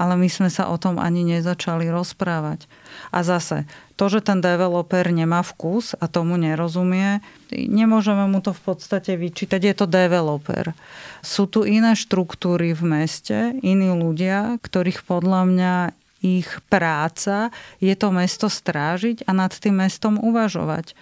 ale 0.00 0.16
my 0.16 0.28
sme 0.28 0.48
sa 0.48 0.72
o 0.72 0.76
tom 0.80 0.96
ani 0.96 1.20
nezačali 1.20 1.92
rozprávať. 1.92 2.64
A 3.12 3.20
zase, 3.20 3.68
to, 4.00 4.08
že 4.08 4.24
ten 4.24 4.40
developer 4.40 5.04
nemá 5.12 5.44
vkus 5.44 5.92
a 5.96 6.08
tomu 6.08 6.40
nerozumie, 6.40 7.20
nemôžeme 7.52 8.24
mu 8.24 8.40
to 8.40 8.56
v 8.56 8.72
podstate 8.72 9.20
vyčítať, 9.20 9.60
je 9.60 9.74
to 9.76 9.86
developer. 9.86 10.72
Sú 11.20 11.44
tu 11.44 11.68
iné 11.68 11.92
štruktúry 11.92 12.72
v 12.72 12.82
meste, 12.88 13.52
iní 13.60 13.92
ľudia, 13.92 14.56
ktorých 14.64 15.04
podľa 15.04 15.40
mňa 15.44 15.74
ich 16.22 16.62
práca 16.70 17.50
je 17.82 17.92
to 17.98 18.14
mesto 18.14 18.46
strážiť 18.46 19.26
a 19.26 19.34
nad 19.34 19.50
tým 19.50 19.82
mestom 19.82 20.16
uvažovať. 20.22 20.94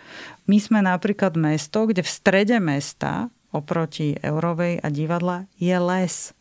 My 0.49 0.59
sme 0.59 0.81
napríklad 0.83 1.37
mesto, 1.37 1.87
kde 1.87 2.03
v 2.03 2.11
strede 2.11 2.57
mesta 2.59 3.29
oproti 3.53 4.17
Eurovej 4.19 4.81
a 4.81 4.89
divadla 4.89 5.47
je 5.61 5.77
les. 5.77 6.33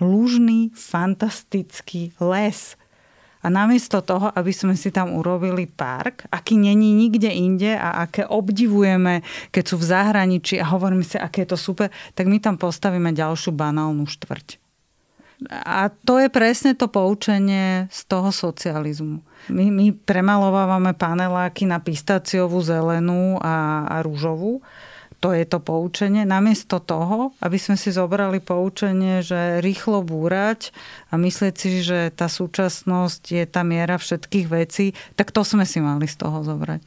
Lúžný, 0.00 0.72
fantastický 0.74 2.16
les. 2.18 2.74
A 3.44 3.46
namiesto 3.46 4.02
toho, 4.02 4.34
aby 4.34 4.50
sme 4.50 4.74
si 4.74 4.90
tam 4.90 5.14
urobili 5.14 5.70
park, 5.70 6.26
aký 6.34 6.58
není 6.58 6.90
nikde 6.90 7.30
inde 7.30 7.78
a 7.78 8.02
aké 8.02 8.26
obdivujeme, 8.26 9.22
keď 9.54 9.64
sú 9.70 9.76
v 9.78 9.86
zahraničí 9.86 10.58
a 10.58 10.66
hovoríme 10.66 11.06
si, 11.06 11.14
aké 11.14 11.46
je 11.46 11.54
to 11.54 11.58
super, 11.60 11.94
tak 12.18 12.26
my 12.26 12.42
tam 12.42 12.58
postavíme 12.58 13.14
ďalšiu 13.14 13.54
banálnu 13.54 14.02
štvrť. 14.10 14.65
A 15.52 15.92
to 15.92 16.16
je 16.16 16.32
presne 16.32 16.72
to 16.72 16.88
poučenie 16.88 17.92
z 17.92 18.00
toho 18.08 18.32
socializmu. 18.32 19.20
My, 19.52 19.68
my 19.68 19.92
premalovávame 19.92 20.96
paneláky 20.96 21.68
na 21.68 21.76
pistáciovú, 21.76 22.64
zelenú 22.64 23.36
a, 23.44 23.84
a 23.84 23.96
rúžovú. 24.00 24.64
To 25.20 25.32
je 25.32 25.44
to 25.48 25.60
poučenie. 25.60 26.28
Namiesto 26.28 26.80
toho, 26.80 27.36
aby 27.40 27.56
sme 27.56 27.76
si 27.76 27.92
zobrali 27.92 28.40
poučenie, 28.40 29.24
že 29.24 29.60
rýchlo 29.64 30.04
búrať 30.04 30.72
a 31.08 31.16
myslieť 31.16 31.54
si, 31.56 31.80
že 31.80 32.12
tá 32.12 32.28
súčasnosť 32.28 33.22
je 33.32 33.44
tá 33.48 33.64
miera 33.64 33.96
všetkých 33.96 34.46
vecí, 34.48 34.92
tak 35.16 35.32
to 35.32 35.40
sme 35.44 35.64
si 35.64 35.80
mali 35.80 36.04
z 36.04 36.16
toho 36.20 36.44
zobrať. 36.44 36.80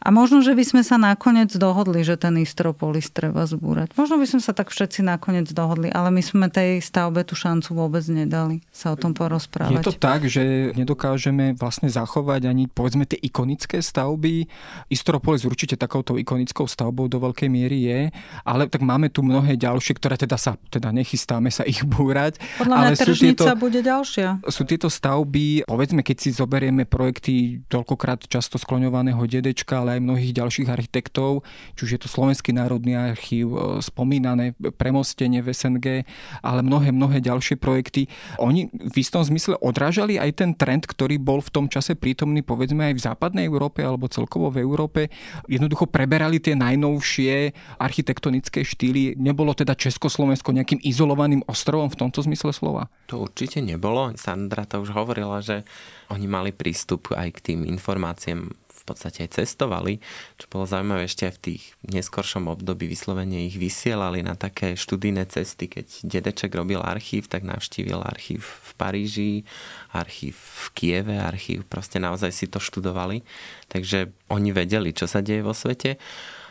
A 0.00 0.08
možno, 0.08 0.40
že 0.40 0.56
by 0.56 0.64
sme 0.64 0.82
sa 0.82 0.96
nakoniec 0.96 1.52
dohodli, 1.52 2.00
že 2.00 2.16
ten 2.16 2.32
Istropolis 2.40 3.12
treba 3.12 3.44
zbúrať. 3.44 3.92
Možno 4.00 4.16
by 4.16 4.24
sme 4.24 4.40
sa 4.40 4.56
tak 4.56 4.72
všetci 4.72 5.04
nakoniec 5.04 5.52
dohodli, 5.52 5.92
ale 5.92 6.08
my 6.08 6.24
sme 6.24 6.48
tej 6.48 6.80
stavbe 6.80 7.20
tú 7.20 7.36
šancu 7.36 7.76
vôbec 7.76 8.00
nedali 8.08 8.64
sa 8.72 8.92
o 8.92 8.96
tom 8.96 9.12
porozprávať. 9.12 9.76
Je 9.76 9.84
to 9.84 9.96
tak, 9.96 10.24
že 10.24 10.72
nedokážeme 10.72 11.52
vlastne 11.52 11.92
zachovať 11.92 12.48
ani 12.48 12.64
povedzme 12.64 13.04
tie 13.04 13.20
ikonické 13.20 13.84
stavby. 13.84 14.48
Istropolis 14.88 15.44
určite 15.44 15.76
takouto 15.76 16.16
ikonickou 16.16 16.64
stavbou 16.64 17.04
do 17.04 17.20
veľkej 17.20 17.48
miery 17.52 17.78
je, 17.84 18.00
ale 18.48 18.72
tak 18.72 18.80
máme 18.80 19.12
tu 19.12 19.20
mnohé 19.20 19.60
ďalšie, 19.60 20.00
ktoré 20.00 20.16
teda 20.16 20.40
sa 20.40 20.56
teda 20.72 20.94
nechystáme 20.94 21.50
sa 21.52 21.66
ich 21.66 21.82
búrať. 21.82 22.38
Podľa 22.56 22.76
mňa 22.78 22.88
ale 22.88 22.96
tržnica 22.96 23.44
tieto, 23.44 23.60
bude 23.60 23.80
ďalšia. 23.82 24.28
Sú 24.48 24.62
tieto 24.64 24.88
stavby, 24.88 25.66
povedzme, 25.66 26.00
keď 26.06 26.16
si 26.16 26.30
zoberieme 26.32 26.86
projekty 26.86 27.60
toľkokrát 27.66 28.24
často 28.30 28.56
skloňovaného 28.56 29.20
dedečka, 29.26 29.82
ale 29.82 29.89
aj 29.96 30.00
mnohých 30.04 30.32
ďalších 30.36 30.68
architektov, 30.70 31.42
či 31.74 31.80
už 31.86 31.90
je 31.96 32.00
to 32.00 32.08
Slovenský 32.08 32.54
národný 32.54 32.94
archív, 32.94 33.54
e, 33.54 33.58
spomínané 33.82 34.54
premostenie 34.78 35.42
v 35.42 35.50
SNG, 35.50 35.86
ale 36.44 36.60
mnohé, 36.62 36.94
mnohé 36.94 37.18
ďalšie 37.18 37.58
projekty. 37.58 38.06
Oni 38.38 38.70
v 38.70 38.96
istom 38.98 39.24
zmysle 39.26 39.58
odrážali 39.58 40.16
aj 40.16 40.30
ten 40.38 40.50
trend, 40.54 40.86
ktorý 40.86 41.18
bol 41.18 41.42
v 41.42 41.50
tom 41.50 41.66
čase 41.66 41.98
prítomný 41.98 42.40
povedzme 42.44 42.90
aj 42.90 42.94
v 42.96 43.04
západnej 43.04 43.44
Európe 43.46 43.82
alebo 43.82 44.06
celkovo 44.06 44.50
v 44.50 44.62
Európe. 44.62 45.00
Jednoducho 45.50 45.90
preberali 45.90 46.38
tie 46.38 46.54
najnovšie 46.54 47.54
architektonické 47.78 48.62
štýly. 48.62 49.16
Nebolo 49.16 49.56
teda 49.56 49.74
Československo 49.74 50.54
nejakým 50.54 50.80
izolovaným 50.84 51.42
ostrovom 51.46 51.88
v 51.88 51.98
tomto 51.98 52.22
zmysle 52.26 52.52
slova? 52.54 52.92
To 53.10 53.26
určite 53.26 53.58
nebolo. 53.64 54.12
Sandra 54.14 54.66
to 54.68 54.82
už 54.82 54.94
hovorila, 54.94 55.42
že 55.42 55.66
oni 56.10 56.26
mali 56.26 56.50
prístup 56.50 57.14
aj 57.14 57.28
k 57.38 57.52
tým 57.52 57.60
informáciám 57.64 58.50
v 58.80 58.84
podstate 58.88 59.28
aj 59.28 59.36
cestovali, 59.36 60.00
čo 60.40 60.48
bolo 60.48 60.64
zaujímavé 60.64 61.04
ešte 61.04 61.28
aj 61.28 61.34
v 61.36 61.42
tých 61.52 61.62
neskoršom 61.84 62.48
období 62.48 62.88
vyslovene 62.88 63.44
ich 63.44 63.60
vysielali 63.60 64.24
na 64.24 64.34
také 64.40 64.72
študijné 64.74 65.28
cesty, 65.28 65.68
keď 65.68 65.86
dedeček 66.00 66.50
robil 66.56 66.80
archív, 66.80 67.28
tak 67.28 67.44
navštívil 67.44 68.00
archív 68.00 68.42
v 68.42 68.70
Paríži, 68.80 69.34
archív 69.92 70.40
v 70.40 70.66
Kieve, 70.72 71.16
archív, 71.20 71.68
proste 71.68 72.00
naozaj 72.00 72.32
si 72.32 72.48
to 72.48 72.56
študovali, 72.56 73.20
takže 73.68 74.08
oni 74.32 74.50
vedeli, 74.56 74.96
čo 74.96 75.04
sa 75.04 75.20
deje 75.20 75.44
vo 75.44 75.52
svete, 75.52 76.00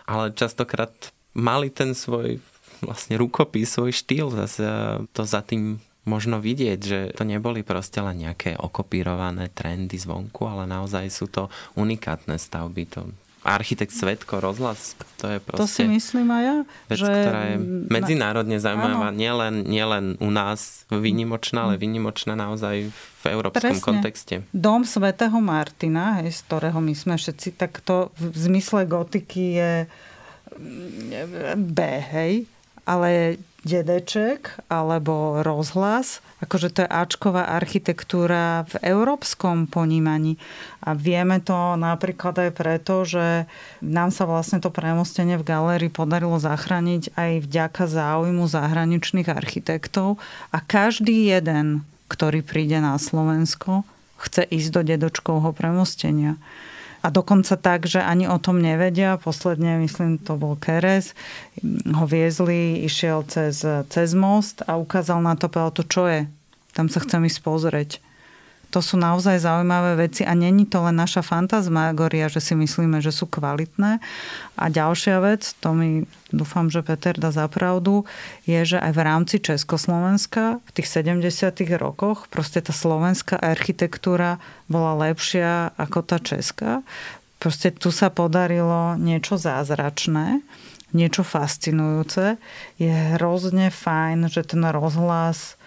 ale 0.06 0.30
častokrát 0.38 0.94
mali 1.34 1.74
ten 1.74 1.98
svoj 1.98 2.38
vlastne 2.80 3.20
rukopis, 3.20 3.76
svoj 3.76 3.92
štýl, 3.92 4.32
zase 4.32 4.64
to 5.12 5.28
za 5.28 5.44
tým 5.44 5.84
možno 6.08 6.40
vidieť, 6.40 6.80
že 6.80 7.00
to 7.16 7.24
neboli 7.28 7.62
proste 7.62 8.00
len 8.00 8.24
nejaké 8.24 8.56
okopírované 8.56 9.52
trendy 9.52 10.00
zvonku, 10.00 10.48
ale 10.48 10.64
naozaj 10.70 11.06
sú 11.12 11.28
to 11.28 11.52
unikátne 11.76 12.40
stavby. 12.40 12.84
To 12.96 13.02
architekt 13.44 13.96
Svetko 13.96 14.44
rozhlas, 14.44 15.00
to 15.16 15.32
je 15.32 15.40
proste... 15.40 15.64
To 15.64 15.68
si 15.68 15.84
myslím 15.88 16.28
aj 16.28 16.44
ja. 16.44 16.58
Vec, 16.92 16.98
že... 17.00 17.08
ktorá 17.08 17.42
je 17.56 17.58
medzinárodne 17.88 18.58
zaujímavá, 18.60 19.16
nielen, 19.16 19.64
nielen 19.64 20.06
u 20.20 20.28
nás 20.28 20.84
vynimočná, 20.92 21.72
ale 21.72 21.80
vynimočná 21.80 22.36
naozaj 22.36 22.92
v 22.92 23.24
európskom 23.32 23.80
Presne. 23.80 23.84
kontexte. 23.84 24.36
Dom 24.52 24.84
svätého 24.84 25.40
Martina, 25.40 26.20
hej, 26.20 26.36
z 26.36 26.40
ktorého 26.52 26.80
my 26.84 26.92
sme 26.92 27.16
všetci, 27.16 27.56
tak 27.56 27.80
to 27.80 28.12
v 28.20 28.36
zmysle 28.36 28.84
gotiky 28.84 29.44
je 29.56 29.74
B, 31.56 31.80
hej, 32.12 32.44
ale 32.84 33.40
dedeček 33.68 34.56
alebo 34.72 35.44
rozhlas, 35.44 36.24
akože 36.40 36.72
to 36.72 36.80
je 36.86 36.90
Ačková 36.90 37.52
architektúra 37.60 38.64
v 38.72 38.96
európskom 38.96 39.68
ponímaní. 39.68 40.40
A 40.80 40.96
vieme 40.96 41.44
to 41.44 41.76
napríklad 41.76 42.40
aj 42.40 42.52
preto, 42.56 43.04
že 43.04 43.50
nám 43.84 44.16
sa 44.16 44.24
vlastne 44.24 44.64
to 44.64 44.72
premostenie 44.72 45.36
v 45.36 45.48
galérii 45.48 45.92
podarilo 45.92 46.40
zachrániť 46.40 47.16
aj 47.20 47.32
vďaka 47.44 47.84
záujmu 47.88 48.48
zahraničných 48.48 49.28
architektov. 49.28 50.18
A 50.56 50.64
každý 50.64 51.28
jeden, 51.28 51.84
ktorý 52.08 52.40
príde 52.40 52.80
na 52.80 52.96
Slovensko, 52.96 53.84
chce 54.20 54.48
ísť 54.48 54.70
do 54.72 54.82
dedočkovho 54.84 55.52
premostenia 55.52 56.40
a 57.00 57.08
dokonca 57.08 57.56
tak, 57.56 57.88
že 57.88 58.04
ani 58.04 58.28
o 58.28 58.36
tom 58.42 58.60
nevedia. 58.60 59.16
Posledne, 59.16 59.80
myslím, 59.80 60.20
to 60.20 60.36
bol 60.36 60.60
Keres, 60.60 61.16
ho 61.96 62.06
viezli, 62.10 62.84
išiel 62.84 63.24
cez, 63.28 63.64
cez 63.64 64.10
most 64.12 64.68
a 64.68 64.76
ukázal 64.76 65.24
na 65.24 65.40
to, 65.40 65.48
povedal 65.48 65.72
to, 65.72 65.84
čo 65.88 66.04
je. 66.12 66.22
Tam 66.76 66.92
sa 66.92 67.00
chcem 67.00 67.24
ísť 67.24 67.40
pozrieť 67.40 67.92
to 68.70 68.86
sú 68.86 69.02
naozaj 69.02 69.42
zaujímavé 69.42 69.98
veci 69.98 70.22
a 70.22 70.38
není 70.38 70.70
to 70.70 70.86
len 70.86 70.94
naša 70.94 71.26
fantasmagoria, 71.26 72.30
že 72.30 72.38
si 72.38 72.54
myslíme, 72.54 73.02
že 73.02 73.10
sú 73.10 73.26
kvalitné. 73.26 73.98
A 74.62 74.66
ďalšia 74.70 75.18
vec, 75.26 75.58
to 75.58 75.74
mi 75.74 76.06
dúfam, 76.30 76.70
že 76.70 76.86
Peter 76.86 77.18
dá 77.18 77.34
zapravdu, 77.34 78.06
je, 78.46 78.62
že 78.62 78.78
aj 78.78 78.92
v 78.94 79.02
rámci 79.02 79.36
Československa 79.42 80.62
v 80.62 80.72
tých 80.78 80.88
70. 81.02 81.50
rokoch 81.82 82.30
proste 82.30 82.62
tá 82.62 82.70
slovenská 82.70 83.42
architektúra 83.42 84.38
bola 84.70 84.94
lepšia 85.10 85.74
ako 85.74 86.06
tá 86.06 86.22
česká. 86.22 86.86
Proste 87.42 87.74
tu 87.74 87.90
sa 87.90 88.14
podarilo 88.14 88.94
niečo 89.02 89.42
zázračné, 89.42 90.46
niečo 90.94 91.26
fascinujúce. 91.26 92.38
Je 92.78 92.92
hrozne 93.18 93.74
fajn, 93.74 94.30
že 94.30 94.46
ten 94.46 94.62
rozhlas 94.70 95.58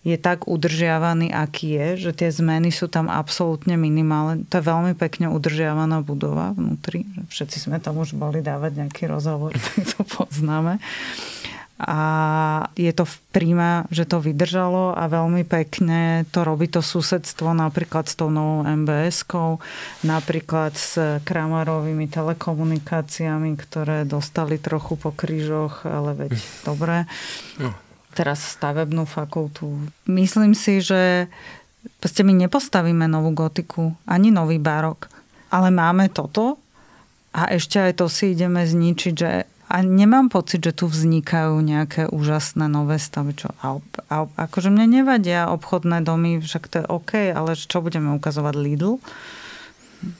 je 0.00 0.16
tak 0.16 0.48
udržiavaný, 0.48 1.28
aký 1.28 1.76
je, 1.76 2.08
že 2.08 2.12
tie 2.16 2.30
zmeny 2.32 2.72
sú 2.72 2.88
tam 2.88 3.12
absolútne 3.12 3.76
minimálne. 3.76 4.48
To 4.48 4.56
je 4.56 4.64
veľmi 4.64 4.96
pekne 4.96 5.28
udržiavaná 5.28 6.00
budova 6.00 6.56
vnútri. 6.56 7.04
Všetci 7.28 7.68
sme 7.68 7.76
tam 7.84 8.00
už 8.00 8.16
boli 8.16 8.40
dávať 8.40 8.80
nejaký 8.84 9.12
rozhovor, 9.12 9.52
tak 9.60 9.84
to 9.84 10.00
poznáme. 10.08 10.80
A 11.80 12.00
je 12.76 12.92
to 12.92 13.08
v 13.08 13.16
príma, 13.32 13.88
že 13.88 14.04
to 14.04 14.20
vydržalo 14.20 14.92
a 14.92 15.08
veľmi 15.08 15.48
pekne 15.48 16.28
to 16.28 16.44
robí 16.44 16.68
to 16.68 16.84
susedstvo 16.84 17.56
napríklad 17.56 18.04
s 18.04 18.20
tou 18.20 18.28
novou 18.28 18.68
MBS-kou, 18.68 19.64
napríklad 20.04 20.76
s 20.76 21.00
Kramarovými 21.24 22.04
telekomunikáciami, 22.04 23.56
ktoré 23.56 24.04
dostali 24.04 24.60
trochu 24.60 25.00
po 25.00 25.08
krížoch, 25.08 25.88
ale 25.88 26.12
veď 26.28 26.32
dobre. 26.68 27.08
No 27.56 27.72
teraz 28.14 28.58
stavebnú 28.58 29.06
fakultu. 29.06 29.90
Myslím 30.10 30.52
si, 30.52 30.82
že 30.82 31.30
proste 32.02 32.26
my 32.26 32.34
nepostavíme 32.46 33.06
novú 33.06 33.32
gotiku, 33.32 33.94
ani 34.04 34.34
nový 34.34 34.60
barok, 34.60 35.08
ale 35.48 35.72
máme 35.72 36.10
toto 36.12 36.60
a 37.30 37.50
ešte 37.50 37.78
aj 37.78 37.92
to 38.02 38.06
si 38.10 38.34
ideme 38.34 38.66
zničiť, 38.66 39.14
že 39.14 39.30
a 39.70 39.86
nemám 39.86 40.26
pocit, 40.26 40.66
že 40.66 40.74
tu 40.74 40.90
vznikajú 40.90 41.54
nejaké 41.62 42.10
úžasné 42.10 42.66
nové 42.66 42.98
stavy. 42.98 43.38
Čo, 43.38 43.54
a, 43.62 43.78
a, 44.10 44.26
akože 44.26 44.66
mne 44.66 44.98
nevadia 44.98 45.46
obchodné 45.46 46.02
domy, 46.02 46.42
však 46.42 46.66
to 46.66 46.82
je 46.82 46.90
OK, 46.90 47.30
ale 47.30 47.54
čo 47.54 47.78
budeme 47.78 48.10
ukazovať 48.18 48.54
Lidl? 48.58 48.98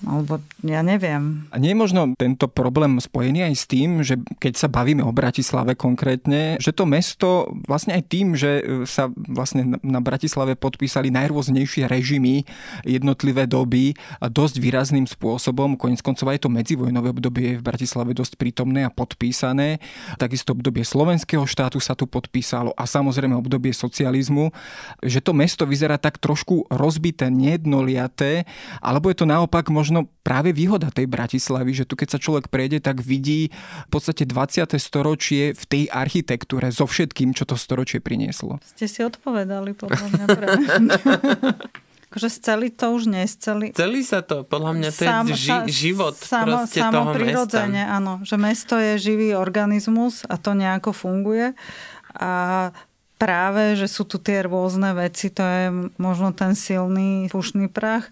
Alebo 0.04 0.40
ja 0.60 0.84
neviem. 0.84 1.48
A 1.48 1.56
nie 1.56 1.72
je 1.72 1.80
možno 1.80 2.12
tento 2.16 2.46
problém 2.50 3.00
spojený 3.00 3.48
aj 3.48 3.54
s 3.56 3.64
tým, 3.64 4.04
že 4.04 4.20
keď 4.36 4.52
sa 4.60 4.68
bavíme 4.68 5.00
o 5.00 5.12
Bratislave 5.12 5.72
konkrétne, 5.72 6.60
že 6.60 6.76
to 6.76 6.84
mesto 6.84 7.48
vlastne 7.64 7.96
aj 7.96 8.02
tým, 8.12 8.36
že 8.36 8.60
sa 8.84 9.08
vlastne 9.16 9.80
na 9.80 10.00
Bratislave 10.04 10.56
podpísali 10.58 11.08
najrôznejšie 11.08 11.88
režimy, 11.88 12.44
jednotlivé 12.84 13.48
doby 13.48 13.96
a 14.20 14.28
dosť 14.28 14.60
výrazným 14.60 15.08
spôsobom, 15.08 15.80
konec 15.80 16.04
koncov 16.04 16.28
aj 16.28 16.44
to 16.44 16.52
medzivojnové 16.52 17.16
obdobie 17.16 17.56
je 17.56 17.60
v 17.60 17.66
Bratislave 17.66 18.12
dosť 18.12 18.36
prítomné 18.36 18.84
a 18.84 18.92
podpísané. 18.92 19.80
Takisto 20.20 20.52
obdobie 20.52 20.84
slovenského 20.84 21.48
štátu 21.48 21.80
sa 21.80 21.96
tu 21.96 22.04
podpísalo 22.04 22.76
a 22.76 22.84
samozrejme 22.84 23.32
obdobie 23.32 23.72
socializmu, 23.72 24.52
že 25.00 25.24
to 25.24 25.32
mesto 25.32 25.64
vyzerá 25.64 25.96
tak 25.96 26.20
trošku 26.20 26.68
rozbité, 26.68 27.32
nejednoliaté, 27.32 28.44
alebo 28.82 29.08
je 29.08 29.16
to 29.22 29.26
naopak 29.28 29.69
možno 29.70 30.10
práve 30.26 30.50
výhoda 30.50 30.90
tej 30.90 31.06
Bratislavy, 31.06 31.72
že 31.72 31.88
tu 31.88 31.94
keď 31.94 32.08
sa 32.14 32.18
človek 32.18 32.50
prejde, 32.50 32.82
tak 32.82 33.00
vidí 33.00 33.54
v 33.86 33.90
podstate 33.90 34.26
20. 34.26 34.66
storočie 34.76 35.54
v 35.54 35.64
tej 35.64 35.82
architektúre 35.88 36.68
so 36.74 36.84
všetkým, 36.84 37.32
čo 37.32 37.46
to 37.46 37.54
storočie 37.54 38.02
prinieslo. 38.02 38.58
Ste 38.76 38.86
si 38.90 39.00
odpovedali 39.06 39.72
podľa 39.72 40.06
mňa 40.10 40.24
Akože 42.10 42.42
celý 42.42 42.74
to 42.74 42.90
už 42.90 43.06
nescelý. 43.06 43.70
Celý 43.70 44.02
sa 44.02 44.18
to, 44.18 44.42
podľa 44.42 44.82
mňa 44.82 44.90
to 44.90 45.02
Sam, 45.06 45.30
je 45.30 45.34
ži, 45.38 45.58
život 45.70 46.18
samo, 46.18 46.66
proste 46.66 46.82
samo 46.82 46.90
toho 46.90 47.06
prirodzene, 47.14 47.86
mesta. 47.86 47.94
áno. 48.02 48.12
Že 48.26 48.36
mesto 48.42 48.74
je 48.82 48.92
živý 48.98 49.38
organizmus 49.38 50.26
a 50.26 50.34
to 50.34 50.58
nejako 50.58 50.90
funguje. 50.90 51.54
A 52.18 52.74
práve, 53.14 53.78
že 53.78 53.86
sú 53.86 54.02
tu 54.02 54.18
tie 54.18 54.42
rôzne 54.42 54.90
veci, 54.98 55.30
to 55.30 55.46
je 55.46 55.64
možno 56.02 56.34
ten 56.34 56.58
silný 56.58 57.30
pušný 57.30 57.70
prach 57.70 58.10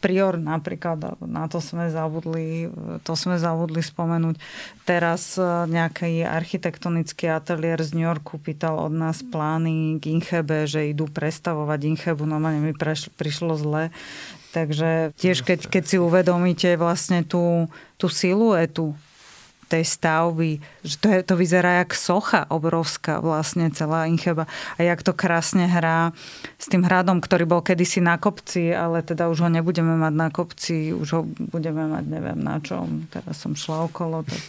Prior 0.00 0.40
napríklad, 0.40 1.20
na 1.20 1.44
to 1.44 1.60
sme 1.60 1.92
zabudli, 1.92 2.72
to 3.04 3.12
sme 3.12 3.36
zabudli 3.36 3.84
spomenúť. 3.84 4.40
Teraz 4.88 5.36
e, 5.36 5.44
nejaký 5.44 6.24
architektonický 6.24 7.28
ateliér 7.28 7.84
z 7.84 8.00
New 8.00 8.08
Yorku 8.08 8.40
pýtal 8.40 8.80
od 8.80 8.96
nás 8.96 9.20
plány 9.20 10.00
k 10.00 10.08
Inchebe, 10.08 10.64
že 10.64 10.88
idú 10.88 11.04
prestavovať 11.04 11.84
Inchebu, 11.84 12.24
normálne 12.24 12.64
mi 12.64 12.72
preš, 12.72 13.12
prišlo 13.12 13.60
zle. 13.60 13.92
Takže 14.56 15.12
tiež 15.20 15.44
keď, 15.44 15.68
keď 15.68 15.84
si 15.84 15.96
uvedomíte 16.00 16.74
vlastne 16.80 17.20
tú, 17.22 17.68
tú 18.00 18.08
siluetu 18.08 18.96
tej 19.70 19.86
stavby, 19.86 20.58
že 20.82 20.96
to, 20.98 21.06
je, 21.14 21.20
to 21.22 21.34
vyzerá 21.38 21.86
jak 21.86 21.94
socha 21.94 22.50
obrovská 22.50 23.22
vlastne 23.22 23.70
celá 23.70 24.10
Incheba 24.10 24.50
a 24.74 24.80
jak 24.82 25.06
to 25.06 25.14
krásne 25.14 25.70
hrá 25.70 26.10
s 26.58 26.66
tým 26.66 26.82
hradom, 26.82 27.22
ktorý 27.22 27.46
bol 27.46 27.62
kedysi 27.62 28.02
na 28.02 28.18
kopci, 28.18 28.74
ale 28.74 29.06
teda 29.06 29.30
už 29.30 29.46
ho 29.46 29.48
nebudeme 29.48 29.94
mať 29.94 30.14
na 30.18 30.28
kopci, 30.34 30.90
už 30.90 31.08
ho 31.14 31.22
budeme 31.54 31.86
mať 31.86 32.04
neviem 32.10 32.40
na 32.42 32.58
čom. 32.58 33.06
Teraz 33.14 33.38
som 33.38 33.54
šla 33.54 33.86
okolo, 33.86 34.26
tak 34.26 34.42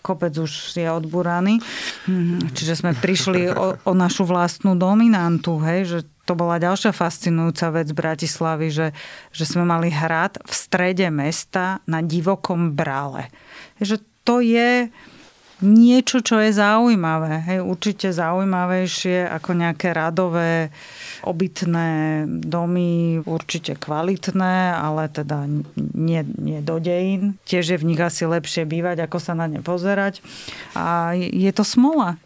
kopec 0.00 0.32
už 0.38 0.78
je 0.78 0.86
odburaný. 0.86 1.58
Mhm. 2.06 2.54
Čiže 2.54 2.78
sme 2.78 2.92
prišli 2.94 3.50
o, 3.50 3.74
o 3.82 3.92
našu 3.92 4.22
vlastnú 4.22 4.78
dominantu, 4.78 5.58
hej, 5.66 5.80
že 5.84 5.98
to 6.24 6.32
bola 6.32 6.56
ďalšia 6.56 6.96
fascinujúca 6.96 7.68
vec 7.68 7.88
Bratislavy, 7.92 8.72
že, 8.72 8.88
že 9.28 9.44
sme 9.44 9.68
mali 9.68 9.92
hrad 9.92 10.40
v 10.40 10.52
strede 10.56 11.04
mesta 11.12 11.84
na 11.84 12.00
divokom 12.00 12.72
brale. 12.72 13.28
Že 13.76 14.00
to 14.24 14.40
je 14.40 14.88
niečo, 15.64 16.20
čo 16.20 16.42
je 16.42 16.50
zaujímavé. 16.52 17.40
Hej, 17.46 17.64
určite 17.64 18.12
zaujímavejšie 18.12 19.24
ako 19.30 19.50
nejaké 19.56 19.94
radové 19.94 20.68
obytné 21.24 22.24
domy, 22.28 23.24
určite 23.24 23.78
kvalitné, 23.78 24.76
ale 24.76 25.08
teda 25.08 25.48
nie, 25.94 26.20
nie 26.36 26.60
do 26.60 26.76
dejín. 26.76 27.40
Tiež 27.48 27.76
je 27.76 27.80
v 27.80 27.88
nich 27.88 28.00
asi 28.02 28.28
lepšie 28.28 28.68
bývať, 28.68 29.08
ako 29.08 29.18
sa 29.22 29.32
na 29.32 29.48
ne 29.48 29.64
pozerať. 29.64 30.20
A 30.76 31.16
je 31.16 31.50
to 31.54 31.64
smola 31.64 32.20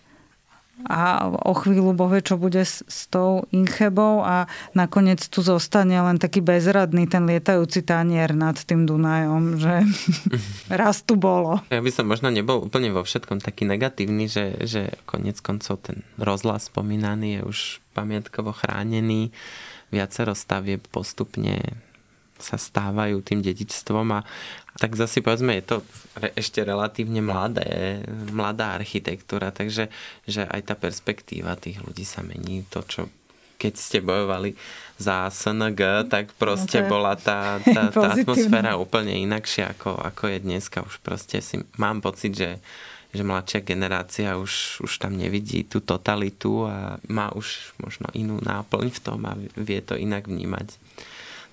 a 0.87 1.27
o 1.27 1.55
chvíľu 1.59 1.91
bohvie, 1.97 2.23
čo 2.23 2.39
bude 2.39 2.63
s, 2.63 2.87
s 2.87 3.11
tou 3.11 3.49
Inchebou 3.51 4.23
a 4.23 4.47
nakoniec 4.79 5.19
tu 5.27 5.43
zostane 5.43 5.99
len 5.99 6.23
taký 6.23 6.39
bezradný 6.39 7.11
ten 7.11 7.27
lietajúci 7.27 7.83
tanier 7.83 8.31
nad 8.37 8.55
tým 8.55 8.87
Dunajom, 8.87 9.59
že 9.59 9.83
raz 10.71 11.03
tu 11.03 11.19
bolo. 11.19 11.59
Ja 11.75 11.83
by 11.83 11.91
som 11.91 12.07
možno 12.07 12.31
nebol 12.31 12.63
úplne 12.63 12.95
vo 12.95 13.03
všetkom 13.03 13.43
taký 13.43 13.67
negatívny, 13.67 14.31
že, 14.31 14.55
že 14.63 14.83
konec 15.09 15.43
koncov 15.43 15.83
ten 15.83 16.07
rozhlas 16.15 16.71
spomínaný 16.71 17.41
je 17.41 17.43
už 17.43 17.59
pamiatkovo 17.99 18.55
chránený, 18.55 19.35
viacero 19.91 20.37
stavieb 20.37 20.85
postupne 20.93 21.59
sa 22.39 22.57
stávajú 22.57 23.21
tým 23.23 23.43
dedičstvom 23.43 24.07
a 24.15 24.21
tak 24.79 24.95
zase 24.95 25.19
povedzme, 25.27 25.59
je 25.59 25.65
to 25.75 25.77
ešte 26.39 26.63
relatívne 26.63 27.19
mladé, 27.19 28.01
mladá 28.31 28.79
architektúra, 28.79 29.51
takže 29.51 29.91
že 30.23 30.47
aj 30.47 30.71
tá 30.71 30.75
perspektíva 30.79 31.59
tých 31.59 31.83
ľudí 31.83 32.07
sa 32.07 32.23
mení. 32.23 32.63
To, 32.71 32.87
čo 32.87 33.11
keď 33.59 33.75
ste 33.75 33.99
bojovali 33.99 34.55
za 35.03 35.27
SNG, 35.27 36.07
tak 36.07 36.31
proste 36.39 36.87
no 36.87 36.95
bola 36.95 37.19
tá, 37.19 37.59
tá, 37.59 37.91
tá 37.91 38.15
atmosféra 38.15 38.79
úplne 38.79 39.19
inakšia, 39.19 39.75
ako, 39.75 39.99
ako 39.99 40.31
je 40.31 40.39
dneska. 40.39 40.87
Už 40.87 41.03
proste 41.03 41.43
si 41.43 41.59
mám 41.75 41.99
pocit, 41.99 42.39
že, 42.39 42.63
že 43.11 43.27
mladšia 43.27 43.67
generácia 43.67 44.39
už, 44.39 44.87
už 44.87 45.03
tam 45.03 45.19
nevidí 45.19 45.67
tú 45.67 45.83
totalitu 45.83 46.71
a 46.71 47.03
má 47.11 47.35
už 47.35 47.75
možno 47.83 48.07
inú 48.15 48.39
náplň 48.39 48.95
v 48.95 49.01
tom 49.03 49.27
a 49.27 49.35
vie 49.59 49.83
to 49.83 49.99
inak 49.99 50.31
vnímať. 50.31 50.79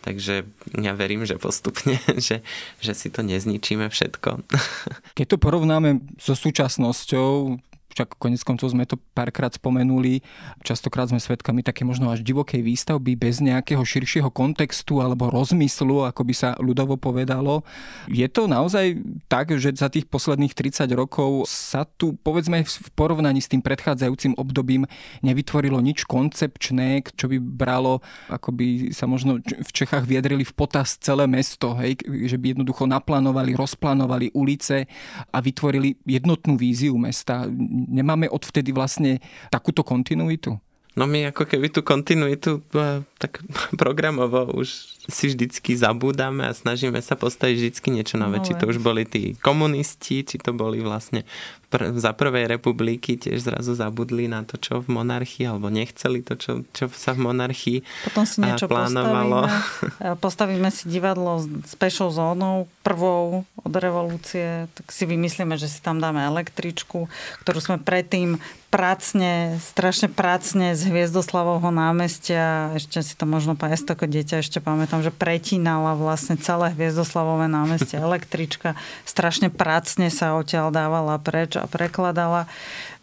Takže 0.05 0.45
ja 0.77 0.93
verím, 0.93 1.25
že 1.25 1.41
postupne, 1.41 1.97
že, 2.21 2.45
že 2.77 2.93
si 2.93 3.09
to 3.09 3.25
nezničíme 3.25 3.89
všetko. 3.89 4.45
Keď 5.17 5.25
to 5.25 5.37
porovnáme 5.41 6.05
so 6.21 6.37
súčasnosťou, 6.37 7.57
však 7.95 8.19
konec 8.19 8.43
koncov 8.43 8.75
sme 8.75 8.83
to 8.83 8.99
párkrát 9.15 9.55
spomenuli, 9.55 10.19
častokrát 10.67 11.07
sme 11.07 11.23
svedkami 11.23 11.63
také 11.63 11.87
možno 11.87 12.11
až 12.11 12.19
divokej 12.27 12.59
výstavby 12.59 13.15
bez 13.15 13.39
nejakého 13.39 13.79
širšieho 13.79 14.27
kontextu 14.35 14.99
alebo 14.99 15.31
rozmyslu, 15.31 16.03
ako 16.03 16.27
by 16.27 16.33
sa 16.35 16.49
ľudovo 16.59 16.99
povedalo. 16.99 17.63
Je 18.11 18.27
to 18.27 18.51
naozaj 18.51 18.99
tak, 19.31 19.55
že 19.55 19.71
za 19.79 19.87
tých 19.87 20.11
posledných 20.11 20.51
30 20.51 20.91
rokov 20.91 21.47
sa 21.47 21.87
tu, 21.87 22.19
povedzme 22.19 22.67
v 22.67 22.87
porovnaní 22.99 23.39
s 23.39 23.47
tým 23.47 23.63
predchádzajúcim 23.63 24.35
obdobím, 24.35 24.83
nevytvorilo 25.23 25.79
nič 25.79 26.03
koncepčné, 26.03 26.99
čo 27.15 27.31
by 27.31 27.39
bralo, 27.39 28.03
ako 28.27 28.51
by 28.51 28.91
sa 28.91 29.07
možno 29.07 29.39
v 29.39 29.71
Čechách 29.71 30.03
vyjadrili 30.03 30.43
v 30.43 30.51
potaz 30.51 30.99
celé 30.99 31.31
mesto, 31.31 31.71
hej? 31.79 31.95
že 32.27 32.35
by 32.35 32.51
jednoducho 32.51 32.83
naplánovali, 32.91 33.55
rozplánovali 33.55 34.35
ulice 34.35 34.83
a 35.31 35.39
vytvorili 35.39 35.95
jednotnú 36.03 36.59
víziu 36.59 36.99
mesta 36.99 37.47
nemáme 37.85 38.27
odvtedy 38.27 38.73
vlastne 38.73 39.21
takúto 39.53 39.85
kontinuitu? 39.85 40.57
No 40.95 41.03
my 41.03 41.27
ako 41.29 41.43
keby 41.43 41.75
tú 41.75 41.83
kontinuitu 41.83 42.63
e, 42.71 43.03
tak 43.19 43.43
programovo 43.81 44.47
už 44.55 44.94
si 45.05 45.29
vždycky 45.29 45.77
zabúdame 45.77 46.49
a 46.49 46.57
snažíme 46.57 46.97
sa 47.01 47.13
postaviť 47.13 47.55
vždycky 47.57 47.87
niečo 47.93 48.17
nové. 48.17 48.41
No, 48.41 48.45
či 48.45 48.57
to 48.57 48.65
už 48.65 48.81
boli 48.81 49.05
tí 49.05 49.37
komunisti, 49.39 50.25
či 50.25 50.41
to 50.41 50.51
boli 50.51 50.81
vlastne 50.81 51.23
pr- 51.69 51.93
za 51.93 52.15
prvej 52.15 52.49
republiky 52.49 53.19
tiež 53.19 53.45
zrazu 53.45 53.75
zabudli 53.75 54.25
na 54.25 54.41
to, 54.47 54.57
čo 54.57 54.81
v 54.81 54.87
monarchii, 54.89 55.45
alebo 55.51 55.67
nechceli 55.69 56.23
to, 56.23 56.39
čo, 56.39 56.51
čo 56.71 56.89
sa 56.89 57.11
v 57.11 57.27
monarchii 57.27 57.79
Potom 58.09 58.25
si 58.25 58.37
niečo 58.41 58.65
plánovalo. 58.65 59.45
Postavíme, 59.45 60.15
postavíme 60.25 60.69
si 60.71 60.83
divadlo 60.87 61.43
s 61.43 61.73
pešou 61.75 62.09
zónou, 62.09 62.71
prvou 62.81 63.43
od 63.61 63.73
revolúcie, 63.73 64.69
tak 64.71 64.85
si 64.93 65.03
vymyslíme, 65.09 65.57
že 65.57 65.69
si 65.69 65.81
tam 65.81 65.97
dáme 65.97 66.21
električku, 66.23 67.09
ktorú 67.43 67.59
sme 67.59 67.77
predtým 67.81 68.37
pracne, 68.75 69.55
strašne 69.63 70.11
pracne 70.11 70.75
z 70.75 70.91
Hviezdoslavovho 70.91 71.71
námestia, 71.71 72.75
ešte 72.75 72.99
si 72.99 73.15
to 73.15 73.23
možno 73.23 73.55
ja 73.55 73.71
ako 73.71 74.03
dieťa 74.03 74.43
ešte 74.43 74.59
pamätám, 74.59 74.94
že 75.01 75.11
pretínala 75.11 75.97
vlastne 75.97 76.37
celé 76.37 76.71
Hviezdoslavové 76.75 77.49
námestie 77.49 77.97
električka, 77.97 78.77
strašne 79.07 79.49
pracne 79.49 80.13
sa 80.13 80.37
odtiaľ 80.37 80.69
dávala 80.69 81.17
preč 81.17 81.57
a 81.57 81.65
prekladala. 81.65 82.45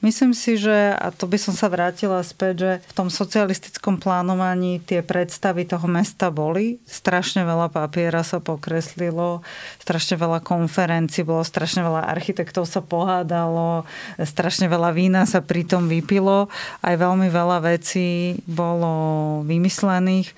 Myslím 0.03 0.34
si, 0.34 0.59
že, 0.59 0.99
a 0.99 1.14
to 1.14 1.30
by 1.30 1.38
som 1.38 1.55
sa 1.55 1.70
vrátila 1.70 2.18
späť, 2.26 2.55
že 2.59 2.70
v 2.90 2.93
tom 2.93 3.07
socialistickom 3.07 4.03
plánovaní 4.03 4.82
tie 4.82 4.99
predstavy 4.99 5.62
toho 5.62 5.86
mesta 5.86 6.26
boli. 6.34 6.82
Strašne 6.90 7.47
veľa 7.47 7.70
papiera 7.70 8.26
sa 8.26 8.43
pokreslilo, 8.43 9.47
strašne 9.78 10.18
veľa 10.18 10.43
konferencií 10.43 11.22
bolo, 11.22 11.47
strašne 11.47 11.86
veľa 11.86 12.11
architektov 12.11 12.66
sa 12.66 12.82
pohádalo, 12.82 13.86
strašne 14.18 14.66
veľa 14.66 14.90
vína 14.90 15.22
sa 15.22 15.38
pritom 15.38 15.86
vypilo, 15.86 16.51
aj 16.82 16.99
veľmi 16.99 17.30
veľa 17.30 17.62
vecí 17.62 18.43
bolo 18.51 19.47
vymyslených 19.47 20.34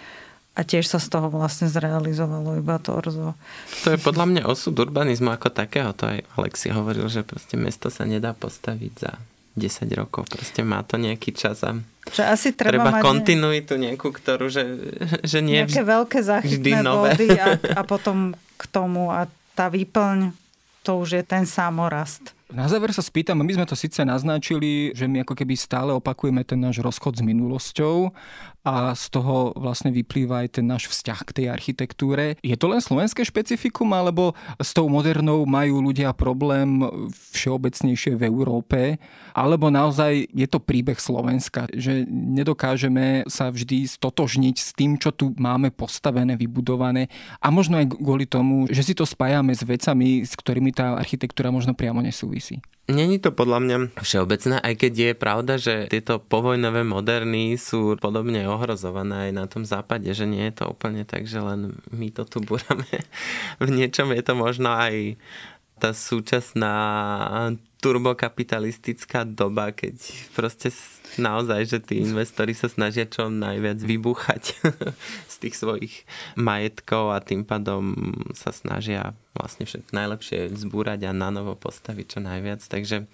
a 0.54 0.60
tiež 0.62 0.86
sa 0.86 1.02
z 1.02 1.10
toho 1.10 1.26
vlastne 1.34 1.66
zrealizovalo 1.66 2.62
iba 2.62 2.78
torzo. 2.78 3.34
To 3.82 3.88
je 3.90 3.98
podľa 3.98 4.26
mňa 4.30 4.42
osud 4.46 4.78
urbanizmu 4.78 5.34
ako 5.34 5.50
takého. 5.50 5.90
To 5.98 6.14
aj 6.14 6.22
Alexi 6.38 6.70
hovoril, 6.70 7.10
že 7.10 7.26
proste 7.26 7.58
mesto 7.58 7.90
sa 7.90 8.06
nedá 8.06 8.30
postaviť 8.38 8.92
za 8.94 9.18
10 9.58 9.90
rokov. 9.98 10.30
Proste 10.30 10.62
má 10.62 10.86
to 10.86 10.94
nejaký 10.94 11.34
čas 11.34 11.62
a 11.66 11.74
že 12.12 12.20
asi 12.20 12.52
treba, 12.52 12.84
treba 12.84 13.00
mať 13.00 13.02
kontinuitu 13.02 13.80
nejakú, 13.80 14.12
ktorú, 14.12 14.52
že, 14.52 14.92
že 15.24 15.40
nie 15.40 15.64
Nejaké 15.64 15.82
veľké 15.82 16.18
záchytné 16.20 16.84
body 16.84 17.28
a, 17.40 17.46
a 17.78 17.82
potom 17.82 18.36
k 18.60 18.62
tomu 18.68 19.08
a 19.08 19.24
tá 19.56 19.72
výplň, 19.72 20.36
to 20.84 21.00
už 21.00 21.16
je 21.16 21.22
ten 21.24 21.48
samorast. 21.48 22.36
Na 22.52 22.68
záver 22.68 22.92
sa 22.92 23.00
spýtam, 23.00 23.40
my 23.40 23.50
sme 23.56 23.66
to 23.66 23.74
síce 23.74 23.98
naznačili, 24.04 24.92
že 24.92 25.08
my 25.08 25.24
ako 25.24 25.34
keby 25.34 25.56
stále 25.56 25.90
opakujeme 25.96 26.44
ten 26.44 26.60
náš 26.60 26.84
rozchod 26.84 27.18
s 27.18 27.22
minulosťou, 27.24 28.12
a 28.64 28.96
z 28.96 29.12
toho 29.12 29.52
vlastne 29.54 29.92
vyplýva 29.92 30.48
aj 30.48 30.58
ten 30.58 30.66
náš 30.66 30.88
vzťah 30.88 31.20
k 31.28 31.34
tej 31.36 31.46
architektúre. 31.52 32.40
Je 32.40 32.56
to 32.56 32.72
len 32.72 32.80
slovenské 32.80 33.20
špecifikum, 33.20 33.92
alebo 33.92 34.32
s 34.56 34.72
tou 34.72 34.88
modernou 34.88 35.44
majú 35.44 35.84
ľudia 35.84 36.16
problém 36.16 36.80
všeobecnejšie 37.36 38.16
v 38.16 38.26
Európe, 38.26 38.96
alebo 39.36 39.68
naozaj 39.68 40.32
je 40.32 40.48
to 40.48 40.64
príbeh 40.64 40.96
Slovenska, 40.96 41.68
že 41.76 42.08
nedokážeme 42.08 43.28
sa 43.28 43.52
vždy 43.52 43.84
stotožniť 43.84 44.56
s 44.56 44.72
tým, 44.72 44.96
čo 44.96 45.12
tu 45.12 45.36
máme 45.36 45.68
postavené, 45.68 46.40
vybudované 46.40 47.12
a 47.44 47.52
možno 47.52 47.76
aj 47.76 47.92
kvôli 48.00 48.24
tomu, 48.24 48.64
že 48.72 48.80
si 48.80 48.96
to 48.96 49.04
spájame 49.04 49.52
s 49.52 49.60
vecami, 49.60 50.24
s 50.24 50.32
ktorými 50.32 50.72
tá 50.72 50.96
architektúra 50.96 51.52
možno 51.52 51.76
priamo 51.76 52.00
nesúvisí. 52.00 52.64
Není 52.84 53.16
to 53.16 53.32
podľa 53.32 53.58
mňa 53.64 53.76
všeobecné, 53.96 54.60
aj 54.60 54.74
keď 54.76 54.92
je 54.92 55.12
pravda, 55.16 55.54
že 55.56 55.88
tieto 55.88 56.20
povojnové 56.20 56.84
moderny 56.84 57.56
sú 57.56 57.96
podobne 57.96 58.44
ohrozované 58.44 59.28
aj 59.28 59.32
na 59.32 59.44
tom 59.48 59.64
západe, 59.64 60.04
že 60.12 60.28
nie 60.28 60.44
je 60.52 60.60
to 60.60 60.64
úplne 60.68 61.00
tak, 61.08 61.24
že 61.24 61.40
len 61.40 61.80
my 61.88 62.12
to 62.12 62.28
tu 62.28 62.44
búrame. 62.44 62.84
V 63.64 63.72
niečom 63.72 64.12
je 64.12 64.20
to 64.20 64.36
možno 64.36 64.68
aj 64.76 65.16
tá 65.80 65.96
súčasná 65.96 66.76
turbokapitalistická 67.84 69.28
doba, 69.28 69.68
keď 69.68 70.00
proste 70.32 70.72
naozaj, 71.20 71.60
že 71.68 71.78
tí 71.84 72.00
investori 72.00 72.56
sa 72.56 72.72
snažia 72.72 73.04
čo 73.04 73.28
najviac 73.28 73.76
vybúchať 73.76 74.56
z 75.32 75.36
tých 75.36 75.54
svojich 75.60 75.94
majetkov 76.40 77.12
a 77.12 77.20
tým 77.20 77.44
pádom 77.44 77.92
sa 78.32 78.56
snažia 78.56 79.12
vlastne 79.36 79.68
všetko 79.68 79.92
najlepšie 79.92 80.56
zbúrať 80.56 81.10
a 81.10 81.12
na 81.12 81.28
novo 81.28 81.60
postaviť 81.60 82.06
čo 82.16 82.20
najviac. 82.24 82.64
Takže 82.64 83.04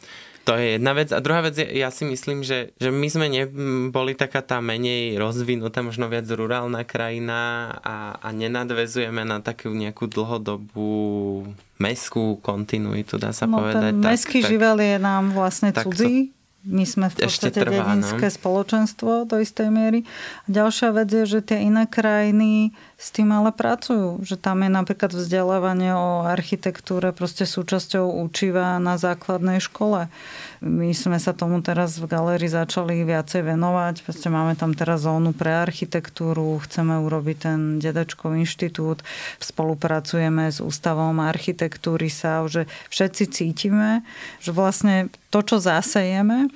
to 0.45 0.57
je 0.57 0.81
jedna 0.81 0.93
vec. 0.97 1.13
A 1.13 1.21
druhá 1.21 1.45
vec 1.45 1.61
je, 1.61 1.69
ja 1.69 1.93
si 1.93 2.09
myslím, 2.09 2.41
že, 2.41 2.73
že 2.81 2.89
my 2.89 3.09
sme 3.13 3.27
neboli 3.29 4.17
taká 4.17 4.41
tá 4.41 4.59
menej 4.65 5.21
rozvinutá, 5.21 5.85
možno 5.85 6.09
viac 6.09 6.25
rurálna 6.25 6.83
krajina 6.89 7.73
a, 7.85 8.17
a 8.17 8.29
nenadvezujeme 8.33 9.23
na 9.23 9.45
takú 9.45 9.71
nejakú 9.71 10.09
dlhodobú 10.09 11.45
meskú 11.77 12.41
kontinuitu, 12.41 13.21
dá 13.21 13.37
sa 13.37 13.45
no, 13.45 13.61
povedať. 13.61 13.93
Ten 13.97 14.01
meský 14.01 14.39
živel 14.41 14.81
je 14.81 14.97
nám 14.97 15.37
vlastne 15.37 15.77
cudzí. 15.77 16.33
My 16.61 16.85
sme 16.85 17.09
v 17.09 17.25
podstate 17.25 17.57
trvá, 17.57 17.73
dedinské 17.73 18.29
no? 18.29 18.37
spoločenstvo 18.37 19.25
do 19.25 19.41
istej 19.41 19.73
miery. 19.73 20.05
A 20.45 20.49
ďalšia 20.53 20.93
vec 20.93 21.09
je, 21.09 21.25
že 21.25 21.41
tie 21.41 21.65
iné 21.65 21.89
krajiny 21.89 22.77
s 23.01 23.09
tým 23.17 23.33
ale 23.33 23.49
pracujú. 23.49 24.21
Že 24.21 24.37
tam 24.37 24.61
je 24.61 24.69
napríklad 24.69 25.09
vzdelávanie 25.17 25.97
o 25.97 26.29
architektúre 26.29 27.17
proste 27.17 27.49
súčasťou 27.49 28.05
učiva 28.29 28.77
na 28.77 29.01
základnej 29.01 29.57
škole. 29.65 30.13
My 30.61 30.93
sme 30.93 31.17
sa 31.17 31.33
tomu 31.33 31.65
teraz 31.65 31.97
v 31.97 32.05
galérii 32.05 32.53
začali 32.53 33.01
viacej 33.09 33.49
venovať. 33.49 34.05
Proste 34.05 34.29
máme 34.29 34.53
tam 34.61 34.77
teraz 34.77 35.09
zónu 35.09 35.33
pre 35.33 35.57
architektúru, 35.57 36.61
chceme 36.61 37.01
urobiť 37.01 37.37
ten 37.41 37.61
dedečkov 37.81 38.37
inštitút, 38.37 39.01
spolupracujeme 39.41 40.53
s 40.53 40.61
Ústavom 40.61 41.17
architektúry 41.25 42.13
sa, 42.13 42.45
že 42.45 42.69
všetci 42.93 43.25
cítime, 43.33 44.05
že 44.45 44.53
vlastne 44.53 45.09
to, 45.33 45.41
čo 45.41 45.65
zasejeme, 45.65 46.53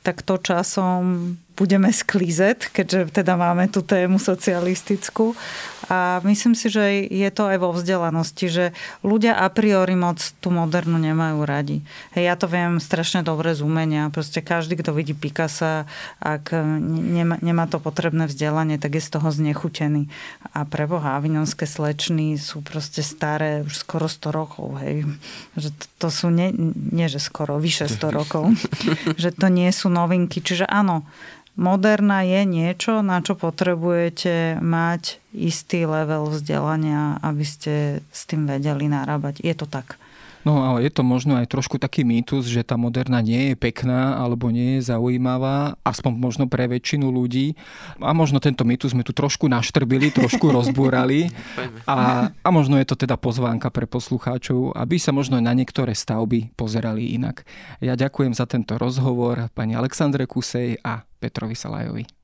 tak 0.00 0.24
to 0.24 0.40
časom 0.40 1.36
budeme 1.54 1.94
sklízet, 1.94 2.66
keďže 2.74 3.14
teda 3.22 3.38
máme 3.38 3.70
tú 3.70 3.86
tému 3.86 4.18
socialistickú. 4.18 5.38
A 5.86 6.24
myslím 6.24 6.56
si, 6.56 6.72
že 6.72 7.04
je 7.06 7.28
to 7.28 7.44
aj 7.44 7.58
vo 7.60 7.70
vzdelanosti, 7.76 8.46
že 8.48 8.64
ľudia 9.04 9.36
a 9.36 9.46
priori 9.52 9.92
moc 9.92 10.16
tú 10.40 10.48
modernú 10.48 10.96
nemajú 10.96 11.44
radi. 11.44 11.84
Hej, 12.16 12.24
ja 12.24 12.34
to 12.40 12.48
viem 12.48 12.80
strašne 12.80 13.20
dobre 13.20 13.52
z 13.52 13.60
umenia. 13.60 14.08
Proste 14.08 14.40
každý, 14.40 14.80
kto 14.80 14.96
vidí 14.96 15.12
Picasso, 15.12 15.84
ak 16.24 16.56
nemá, 16.80 17.36
nemá 17.44 17.68
to 17.68 17.78
potrebné 17.78 18.26
vzdelanie, 18.26 18.80
tak 18.80 18.96
je 18.96 19.02
z 19.04 19.10
toho 19.12 19.28
znechutený. 19.28 20.08
A 20.56 20.64
pre 20.64 20.88
Boha, 20.88 21.20
avinonské 21.20 21.68
slečny 21.68 22.40
sú 22.40 22.64
proste 22.64 23.04
staré 23.04 23.60
už 23.62 23.84
skoro 23.84 24.08
100 24.08 24.32
rokov. 24.32 24.80
Hej. 24.80 25.04
Že 25.54 25.68
to, 25.76 25.84
to 26.00 26.08
sú, 26.08 26.26
nie, 26.32 26.48
nie 26.72 27.06
že 27.12 27.20
skoro, 27.20 27.60
vyše 27.60 27.86
100 27.92 28.08
rokov. 28.18 28.56
že 29.20 29.30
to 29.36 29.52
nie 29.52 29.68
sú 29.68 29.92
novinky. 29.92 30.40
Čiže 30.40 30.64
áno, 30.64 31.04
Moderna 31.54 32.26
je 32.26 32.42
niečo, 32.42 32.98
na 33.06 33.22
čo 33.22 33.38
potrebujete 33.38 34.58
mať 34.58 35.22
istý 35.30 35.86
level 35.86 36.26
vzdelania, 36.26 37.22
aby 37.22 37.44
ste 37.46 38.02
s 38.10 38.26
tým 38.26 38.50
vedeli 38.50 38.90
narábať. 38.90 39.38
Je 39.38 39.54
to 39.54 39.70
tak. 39.70 39.94
No 40.44 40.60
ale 40.60 40.84
je 40.84 40.92
to 40.92 41.00
možno 41.00 41.40
aj 41.40 41.48
trošku 41.48 41.80
taký 41.80 42.04
mýtus, 42.04 42.44
že 42.44 42.60
tá 42.60 42.76
moderna 42.76 43.24
nie 43.24 43.52
je 43.52 43.56
pekná 43.56 44.20
alebo 44.20 44.52
nie 44.52 44.78
je 44.78 44.92
zaujímavá, 44.92 45.80
aspoň 45.80 46.12
možno 46.20 46.44
pre 46.46 46.68
väčšinu 46.68 47.08
ľudí. 47.08 47.56
A 47.98 48.12
možno 48.12 48.38
tento 48.44 48.68
mýtus 48.68 48.92
sme 48.92 49.02
tu 49.02 49.16
trošku 49.16 49.48
naštrbili, 49.48 50.12
trošku 50.12 50.52
rozbúrali. 50.56 51.32
A, 51.88 52.28
a 52.30 52.48
možno 52.52 52.76
je 52.76 52.84
to 52.84 52.96
teda 52.96 53.16
pozvánka 53.16 53.72
pre 53.72 53.88
poslucháčov, 53.88 54.76
aby 54.76 55.00
sa 55.00 55.16
možno 55.16 55.40
na 55.40 55.56
niektoré 55.56 55.96
stavby 55.96 56.52
pozerali 56.54 57.16
inak. 57.16 57.48
Ja 57.80 57.96
ďakujem 57.96 58.36
za 58.36 58.44
tento 58.44 58.76
rozhovor 58.76 59.48
pani 59.56 59.72
Alexandre 59.72 60.28
Kusej 60.28 60.76
a 60.84 61.00
Petrovi 61.18 61.56
Salajovi. 61.56 62.23